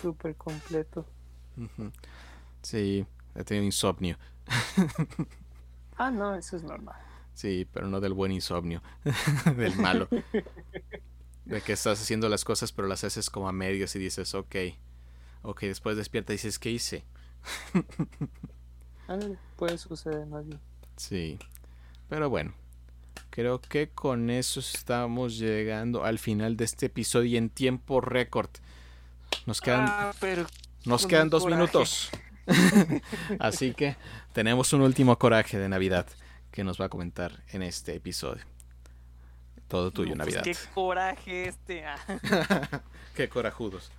súper 0.00 0.36
completo. 0.36 1.06
Sí, 2.62 3.06
he 3.34 3.44
tenido 3.44 3.64
insomnio. 3.64 4.16
Ah, 5.96 6.10
no, 6.10 6.34
eso 6.34 6.56
es 6.56 6.64
normal. 6.64 6.96
Sí, 7.34 7.68
pero 7.72 7.86
no 7.86 8.00
del 8.00 8.14
buen 8.14 8.32
insomnio, 8.32 8.82
del 9.56 9.76
malo. 9.76 10.08
De 11.44 11.60
que 11.60 11.72
estás 11.72 12.00
haciendo 12.02 12.28
las 12.28 12.44
cosas 12.44 12.72
pero 12.72 12.88
las 12.88 13.04
haces 13.04 13.30
como 13.30 13.48
a 13.48 13.52
medias 13.52 13.94
y 13.94 14.00
dices, 14.00 14.34
ok, 14.34 14.56
ok, 15.42 15.60
después 15.60 15.96
despierta 15.96 16.32
y 16.32 16.36
dices, 16.36 16.58
¿qué 16.58 16.70
hice? 16.72 17.04
Ándale, 19.06 19.38
puede 19.56 19.78
suceder 19.78 20.26
bien. 20.26 20.58
Sí, 20.96 21.38
pero 22.08 22.28
bueno, 22.28 22.52
creo 23.34 23.60
que 23.60 23.88
con 23.88 24.30
eso 24.30 24.60
estamos 24.60 25.36
llegando 25.38 26.04
al 26.04 26.20
final 26.20 26.56
de 26.56 26.64
este 26.66 26.86
episodio 26.86 27.30
y 27.30 27.36
en 27.36 27.50
tiempo 27.50 28.00
récord. 28.00 28.48
Nos 29.44 29.60
quedan, 29.60 29.86
Ah, 29.88 30.12
pero 30.20 30.46
nos 30.84 31.04
quedan 31.08 31.30
dos 31.30 31.42
coraje. 31.42 31.60
minutos. 31.60 32.10
Así 33.40 33.74
que 33.74 33.96
tenemos 34.32 34.72
un 34.72 34.82
último 34.82 35.18
coraje 35.18 35.58
de 35.58 35.68
Navidad 35.68 36.06
que 36.52 36.62
nos 36.62 36.80
va 36.80 36.84
a 36.84 36.88
comentar 36.88 37.42
en 37.48 37.64
este 37.64 37.96
episodio. 37.96 38.44
Todo 39.66 39.90
tuyo, 39.90 40.14
no, 40.14 40.22
pues, 40.22 40.36
Navidad. 40.36 40.44
qué 40.44 40.72
coraje 40.72 41.48
este. 41.48 41.84
ah. 41.86 41.98
Qué 43.16 43.28
corajudos. 43.28 43.90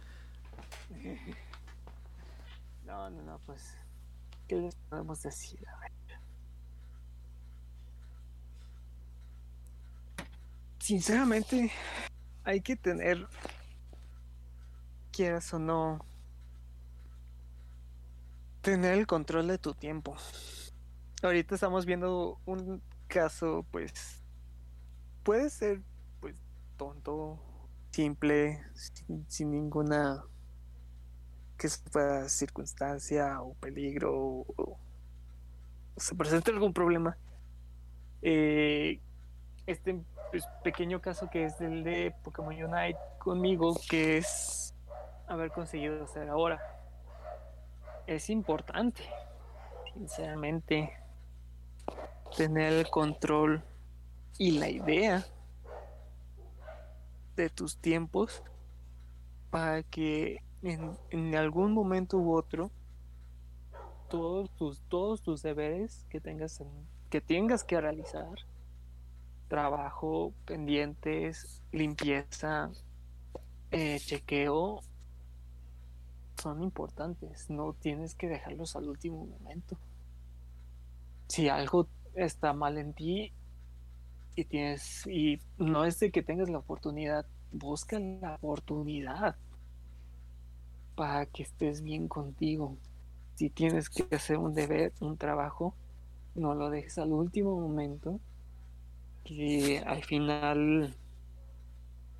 No, 2.85 3.09
no, 3.09 3.21
no, 3.23 3.39
pues. 3.45 3.75
¿Qué 4.47 4.55
les 4.55 4.75
podemos 4.89 5.21
decir? 5.21 5.59
A 5.67 5.79
ver. 5.81 5.91
Sinceramente, 10.85 11.71
hay 12.43 12.61
que 12.61 12.75
tener, 12.75 13.27
quieras 15.11 15.51
o 15.51 15.57
no, 15.57 16.05
tener 18.61 18.93
el 18.93 19.07
control 19.07 19.47
de 19.47 19.57
tu 19.57 19.73
tiempo. 19.73 20.15
Ahorita 21.23 21.55
estamos 21.55 21.87
viendo 21.87 22.39
un 22.45 22.83
caso, 23.07 23.65
pues, 23.71 24.21
puede 25.23 25.49
ser, 25.49 25.81
pues, 26.19 26.37
tonto, 26.77 27.39
simple, 27.89 28.61
sin, 29.27 29.49
ninguna 29.49 30.23
que 31.57 31.67
pueda 31.91 32.29
circunstancia 32.29 33.41
o 33.41 33.55
peligro 33.55 34.13
o, 34.15 34.77
se 35.97 36.13
presenta 36.13 36.51
algún 36.51 36.73
problema, 36.73 37.17
eh, 38.21 39.01
este 39.65 39.99
pues, 40.35 40.49
pequeño 40.65 40.99
caso 40.99 41.29
que 41.29 41.45
es 41.45 41.61
el 41.61 41.85
de 41.85 42.13
Pokémon 42.21 42.51
Unite 42.53 42.99
conmigo, 43.19 43.73
que 43.89 44.17
es 44.17 44.75
haber 45.27 45.49
conseguido 45.49 46.03
hacer 46.03 46.27
ahora, 46.27 46.59
es 48.05 48.29
importante, 48.29 49.01
sinceramente, 49.93 50.91
tener 52.35 52.73
el 52.73 52.89
control 52.89 53.63
y 54.37 54.59
la 54.59 54.67
idea 54.67 55.23
de 57.37 57.49
tus 57.49 57.77
tiempos 57.77 58.43
para 59.49 59.83
que 59.83 60.43
en, 60.63 60.97
en 61.11 61.33
algún 61.37 61.71
momento 61.71 62.17
u 62.17 62.35
otro 62.35 62.71
todos 64.09 64.51
tus 64.57 64.81
todos 64.89 65.21
tus 65.21 65.41
deberes 65.43 66.05
que 66.09 66.19
tengas 66.19 66.59
en- 66.59 66.89
que 67.09 67.21
tengas 67.21 67.63
que 67.63 67.79
realizar 67.79 68.27
trabajo 69.47 70.33
pendientes 70.45 71.61
limpieza 71.71 72.71
eh, 73.71 73.99
chequeo 73.99 74.81
son 76.41 76.63
importantes. 76.63 77.49
No 77.49 77.73
tienes 77.73 78.15
que 78.15 78.27
dejarlos 78.27 78.75
al 78.75 78.89
último 78.89 79.25
momento. 79.25 79.77
Si 81.27 81.49
algo 81.49 81.87
está 82.13 82.53
mal 82.53 82.77
en 82.77 82.93
ti 82.93 83.33
y 84.35 84.45
tienes 84.45 85.05
y 85.07 85.39
no 85.57 85.85
es 85.85 85.99
de 85.99 86.11
que 86.11 86.23
tengas 86.23 86.49
la 86.49 86.59
oportunidad 86.59 87.25
busca 87.51 87.99
la 87.99 88.35
oportunidad 88.35 89.35
para 90.95 91.25
que 91.25 91.43
estés 91.43 91.81
bien 91.81 92.07
contigo. 92.07 92.77
Si 93.35 93.49
tienes 93.49 93.89
que 93.89 94.15
hacer 94.15 94.37
un 94.37 94.53
deber 94.53 94.93
un 95.01 95.17
trabajo 95.17 95.73
no 96.35 96.53
lo 96.53 96.69
dejes 96.69 96.97
al 96.97 97.13
último 97.13 97.59
momento 97.59 98.19
que 99.25 99.83
al 99.85 100.03
final 100.05 100.95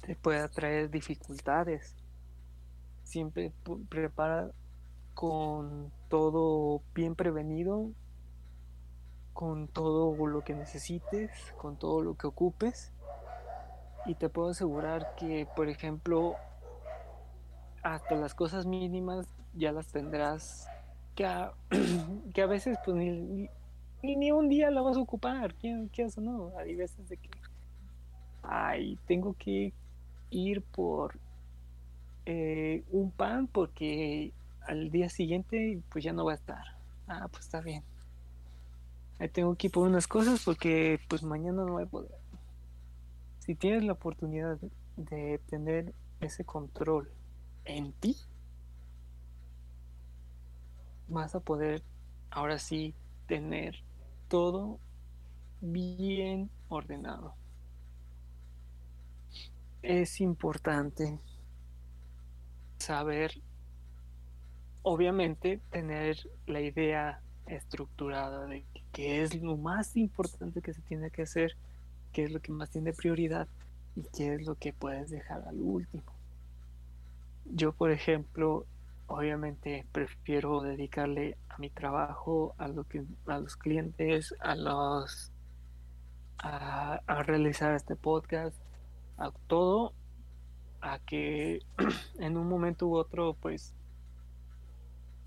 te 0.01 0.15
pueda 0.15 0.49
traer 0.49 0.89
dificultades 0.89 1.95
siempre 3.03 3.53
prepara 3.87 4.51
con 5.13 5.91
todo 6.09 6.81
bien 6.93 7.15
prevenido 7.15 7.91
con 9.35 9.67
todo 9.67 10.15
lo 10.27 10.45
que 10.45 10.55
necesites, 10.55 11.29
con 11.57 11.75
todo 11.75 12.01
lo 12.01 12.15
que 12.15 12.25
ocupes. 12.25 12.93
Y 14.05 14.15
te 14.15 14.29
puedo 14.29 14.49
asegurar 14.49 15.13
que, 15.17 15.45
por 15.57 15.67
ejemplo, 15.67 16.35
hasta 17.83 18.15
las 18.15 18.33
cosas 18.33 18.65
mínimas 18.65 19.27
ya 19.53 19.73
las 19.73 19.87
tendrás 19.87 20.69
que 21.15 21.25
a, 21.25 21.51
que 22.33 22.41
a 22.41 22.45
veces 22.45 22.77
pues 22.85 22.95
ni, 22.95 23.49
ni, 24.05 24.31
un 24.31 24.49
día 24.49 24.69
la 24.71 24.81
vas 24.81 24.97
a 24.97 24.99
ocupar, 24.99 25.53
¿quién, 25.55 25.89
qué 25.89 26.05
o 26.05 26.21
no? 26.21 26.51
Hay 26.57 26.75
veces 26.75 27.07
de 27.09 27.17
que, 27.17 27.29
ay, 28.43 28.97
tengo 29.07 29.33
que 29.33 29.73
ir 30.29 30.61
por 30.61 31.17
eh, 32.25 32.83
un 32.91 33.11
pan 33.11 33.47
porque 33.47 34.33
al 34.61 34.91
día 34.91 35.09
siguiente 35.09 35.79
pues 35.89 36.03
ya 36.03 36.13
no 36.13 36.25
va 36.25 36.33
a 36.33 36.35
estar. 36.35 36.63
Ah, 37.07 37.27
pues 37.31 37.45
está 37.45 37.61
bien. 37.61 37.83
Ahí 39.19 39.29
tengo 39.29 39.55
que 39.55 39.67
ir 39.67 39.73
por 39.73 39.87
unas 39.87 40.07
cosas 40.07 40.43
porque 40.43 40.99
pues 41.07 41.23
mañana 41.23 41.63
no 41.63 41.73
voy 41.73 41.83
a 41.83 41.87
poder. 41.87 42.11
Si 43.39 43.55
tienes 43.55 43.83
la 43.83 43.93
oportunidad 43.93 44.57
de 44.97 45.39
tener 45.47 45.93
ese 46.19 46.43
control 46.43 47.09
en 47.63 47.93
ti, 47.93 48.17
vas 51.07 51.35
a 51.35 51.39
poder 51.39 51.83
ahora 52.31 52.57
sí 52.59 52.93
tener 53.27 53.75
todo 54.27 54.79
bien 55.61 56.49
ordenado. 56.69 57.35
Es 59.81 60.19
importante 60.21 61.19
saber, 62.77 63.41
obviamente, 64.81 65.59
tener 65.69 66.17
la 66.47 66.61
idea 66.61 67.21
estructurada 67.47 68.47
de 68.47 68.63
qué 68.91 69.21
es 69.21 69.41
lo 69.41 69.57
más 69.57 69.95
importante 69.95 70.61
que 70.61 70.73
se 70.73 70.81
tiene 70.81 71.11
que 71.11 71.23
hacer, 71.23 71.55
qué 72.11 72.23
es 72.23 72.31
lo 72.31 72.41
que 72.41 72.51
más 72.51 72.69
tiene 72.69 72.93
prioridad 72.93 73.47
y 73.95 74.03
qué 74.15 74.35
es 74.35 74.45
lo 74.45 74.55
que 74.55 74.73
puedes 74.73 75.09
dejar 75.09 75.47
al 75.47 75.61
último. 75.61 76.03
Yo, 77.45 77.71
por 77.73 77.91
ejemplo, 77.91 78.65
obviamente 79.07 79.85
prefiero 79.91 80.61
dedicarle 80.61 81.37
a 81.49 81.57
mi 81.57 81.69
trabajo, 81.69 82.55
a 82.57 82.67
lo 82.67 82.83
que 82.85 83.03
a 83.27 83.39
los 83.39 83.55
clientes, 83.55 84.33
a 84.39 84.55
los 84.55 85.31
a, 86.39 87.01
a 87.05 87.23
realizar 87.23 87.73
este 87.73 87.95
podcast, 87.95 88.57
a 89.17 89.31
todo, 89.47 89.93
a 90.81 90.99
que 90.99 91.59
en 92.19 92.37
un 92.37 92.47
momento 92.47 92.87
u 92.87 92.95
otro, 92.95 93.35
pues 93.35 93.73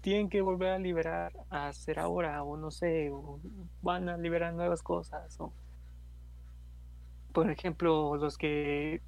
tienen 0.01 0.29
que 0.29 0.41
volver 0.41 0.71
a 0.71 0.79
liberar 0.79 1.33
a 1.51 1.69
hacer 1.69 1.99
ahora 1.99 2.43
o 2.43 2.57
no 2.57 2.71
sé 2.71 3.11
o 3.11 3.41
van 3.83 4.09
a 4.09 4.17
liberar 4.17 4.55
nuevas 4.55 4.83
cosas 4.83 5.39
o 5.41 5.53
por 7.33 7.51
ejemplo 7.51 8.17
los 8.17 8.39
que 8.39 9.03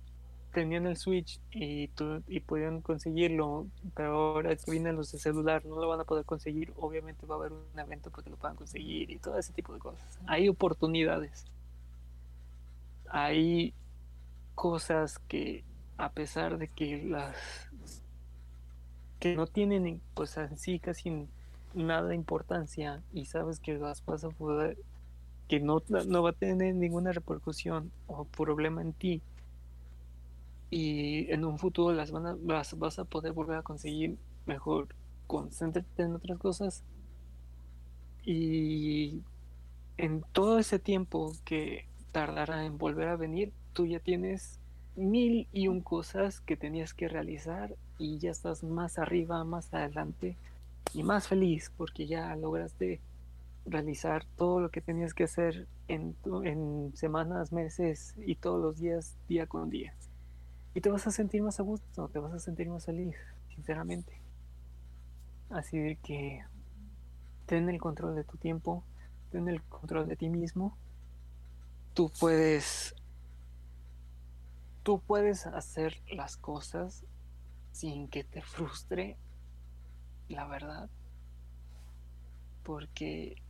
tenían 0.53 0.87
el 0.87 0.97
Switch 0.97 1.41
y, 1.51 1.89
tu, 1.89 2.23
y 2.27 2.41
pudieron 2.41 2.81
conseguirlo 2.81 3.67
pero 3.95 4.35
ahora 4.35 4.55
que 4.57 4.71
vienen 4.71 4.97
los 4.97 5.13
de 5.13 5.19
celular 5.19 5.65
no 5.65 5.77
lo 5.77 5.89
van 5.89 6.01
a 6.01 6.05
poder 6.05 6.25
conseguir 6.25 6.73
obviamente 6.77 7.27
va 7.27 7.37
a 7.37 7.39
haber 7.39 7.53
un 7.53 7.79
evento 7.79 8.11
para 8.11 8.25
que 8.25 8.31
lo 8.31 8.37
puedan 8.37 8.57
conseguir 8.57 9.11
y 9.11 9.19
todo 9.19 9.39
ese 9.39 9.53
tipo 9.53 9.73
de 9.73 9.79
cosas. 9.79 10.19
Hay 10.27 10.49
oportunidades. 10.49 11.47
Hay 13.09 13.75
cosas 14.55 15.19
que 15.21 15.65
a 15.97 16.13
pesar 16.13 16.59
de 16.59 16.69
que 16.69 17.03
las 17.05 17.37
que 19.19 19.37
no 19.37 19.47
tienen 19.47 20.01
pues 20.15 20.37
en 20.37 20.57
sí 20.57 20.79
casi 20.79 21.29
nada 21.75 22.09
de 22.09 22.15
importancia 22.15 23.03
y 23.13 23.27
sabes 23.27 23.61
que 23.61 23.75
las 23.75 24.05
vas 24.05 24.25
a 24.25 24.31
poder 24.31 24.79
que 25.49 25.61
no, 25.61 25.83
no 25.89 26.23
va 26.23 26.31
a 26.31 26.33
tener 26.33 26.75
ninguna 26.75 27.13
repercusión 27.13 27.91
o 28.07 28.25
problema 28.25 28.83
en 28.83 28.93
ti 28.93 29.23
y 30.71 31.31
en 31.33 31.45
un 31.45 31.59
futuro 31.59 31.95
las, 31.95 32.13
van 32.13 32.27
a, 32.27 32.37
las 32.47 32.79
vas 32.79 32.99
a 32.99 33.05
poder 33.05 33.33
volver 33.33 33.59
a 33.59 33.63
conseguir 33.63 34.17
mejor 34.47 34.89
concéntrate 35.27 36.03
en 36.03 36.15
otras 36.15 36.39
cosas 36.39 36.85
y 38.25 39.21
en 39.97 40.23
todo 40.33 40.59
ese 40.59 40.79
tiempo 40.79 41.33
que 41.45 41.87
tardará 42.13 42.65
en 42.65 42.79
volver 42.79 43.09
a 43.09 43.17
venir 43.17 43.53
tú 43.73 43.87
ya 43.87 44.01
tienes 44.01 44.59
mil 44.97 45.49
y 45.53 45.69
un 45.69 45.81
cosas 45.81 46.41
que 46.41 46.57
tenías 46.57 46.95
que 46.95 47.09
realizar 47.09 47.75
y 47.99 48.19
ya 48.19 48.31
estás 48.31 48.63
más 48.65 48.99
arriba, 48.99 49.45
más 49.45 49.73
adelante 49.73 50.37
y 50.95 51.03
más 51.03 51.29
feliz 51.29 51.73
porque 51.77 52.07
ya 52.07 52.35
lograste 52.37 53.01
realizar 53.67 54.25
todo 54.37 54.61
lo 54.61 54.71
que 54.71 54.81
tenías 54.81 55.15
que 55.15 55.25
hacer 55.25 55.67
en, 55.89 56.17
en 56.45 56.93
semanas, 56.95 57.53
meses 57.53 58.15
y 58.19 58.37
todos 58.37 58.61
los 58.61 58.79
días, 58.79 59.17
día 59.29 59.47
con 59.47 59.71
día. 59.71 59.95
Y 60.75 60.81
te 60.81 60.91
vas 60.91 61.07
a 61.07 61.11
sentir 61.11 61.43
más 61.43 61.59
a 61.59 61.63
gusto, 61.63 62.09
te 62.09 62.19
vas 62.19 62.33
a 62.33 62.39
sentir 62.39 62.69
más 62.69 62.87
feliz, 62.87 63.17
sinceramente. 63.55 64.21
Así 65.51 65.79
de 65.79 65.97
que 65.97 66.45
ten 67.47 67.69
el 67.69 67.81
control 67.81 68.15
de 68.15 68.25
tu 68.25 68.37
tiempo, 68.37 68.85
ten 69.31 69.49
el 69.49 69.63
control 69.63 70.07
de 70.07 70.17
ti 70.17 70.29
mismo. 70.29 70.77
Tú 71.95 72.11
puedes 72.21 72.95
tú 74.83 75.01
puedes 75.01 75.47
hacer 75.47 76.01
las 76.11 76.37
cosas 76.37 77.05
sin 77.73 78.09
que 78.09 78.25
te 78.25 78.43
frustre, 78.43 79.17
la 80.29 80.47
verdad, 80.47 80.89
porque 82.63 83.43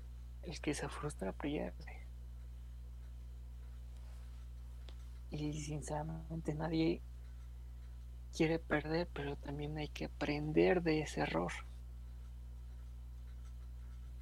el 0.42 0.60
que 0.60 0.74
se 0.74 0.88
frustra 0.88 1.32
pierde. 1.32 2.06
Y 5.30 5.52
sinceramente 5.62 6.54
nadie 6.54 7.02
quiere 8.36 8.58
perder, 8.58 9.08
pero 9.12 9.36
también 9.36 9.76
hay 9.78 9.88
que 9.88 10.06
aprender 10.06 10.82
de 10.82 11.00
ese 11.00 11.20
error. 11.20 11.52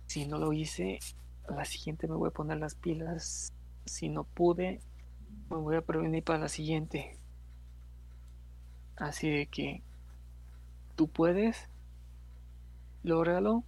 Si 0.07 0.27
no 0.27 0.39
lo 0.39 0.53
hice, 0.53 0.99
a 1.49 1.55
la 1.55 1.65
siguiente 1.65 2.09
me 2.09 2.17
voy 2.17 2.29
a 2.29 2.33
poner 2.33 2.59
las 2.59 2.75
pilas. 2.75 3.53
Si 3.85 4.09
no 4.09 4.25
pude, 4.25 4.81
me 5.51 5.57
voy 5.57 5.77
a 5.77 5.83
prevenir 5.83 6.25
para 6.25 6.39
la 6.39 6.49
siguiente. 6.49 7.19
Así 8.97 9.31
de 9.31 9.47
que 9.47 9.83
tú 10.97 11.09
puedes, 11.09 11.69
lógralo, 13.03 13.65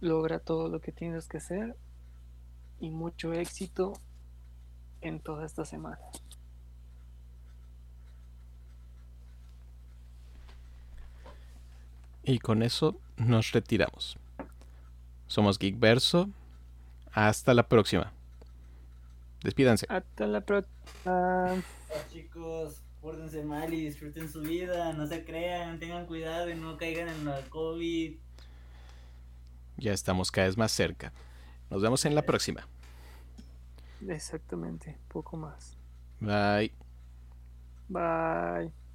logra 0.00 0.38
todo 0.38 0.68
lo 0.68 0.80
que 0.80 0.92
tienes 0.92 1.28
que 1.28 1.38
hacer 1.38 1.76
y 2.80 2.90
mucho 2.90 3.32
éxito 3.32 3.92
en 5.00 5.20
toda 5.20 5.46
esta 5.46 5.64
semana. 5.64 6.00
Y 12.26 12.40
con 12.40 12.64
eso 12.64 13.00
nos 13.16 13.52
retiramos. 13.52 14.18
Somos 15.28 15.58
Geekverso 15.58 16.28
Hasta 17.12 17.54
la 17.54 17.68
próxima. 17.68 18.12
Despídanse. 19.42 19.86
Hasta 19.88 20.26
la 20.26 20.40
próxima. 20.40 21.62
chicos, 22.12 22.82
pórtense 23.00 23.44
mal 23.44 23.72
y 23.72 23.84
disfruten 23.84 24.28
su 24.28 24.40
vida. 24.40 24.92
No 24.92 25.06
se 25.06 25.24
crean, 25.24 25.78
tengan 25.78 26.06
cuidado 26.06 26.50
y 26.50 26.56
no 26.56 26.76
caigan 26.76 27.08
en 27.08 27.24
la 27.24 27.40
COVID. 27.42 28.16
Ya 29.76 29.92
estamos 29.92 30.32
cada 30.32 30.48
vez 30.48 30.58
más 30.58 30.72
cerca. 30.72 31.12
Nos 31.70 31.80
vemos 31.80 32.04
en 32.06 32.16
la 32.16 32.22
próxima. 32.22 32.66
Exactamente, 34.06 34.98
poco 35.08 35.36
más. 35.36 35.76
Bye. 36.20 36.72
Bye. 37.88 38.85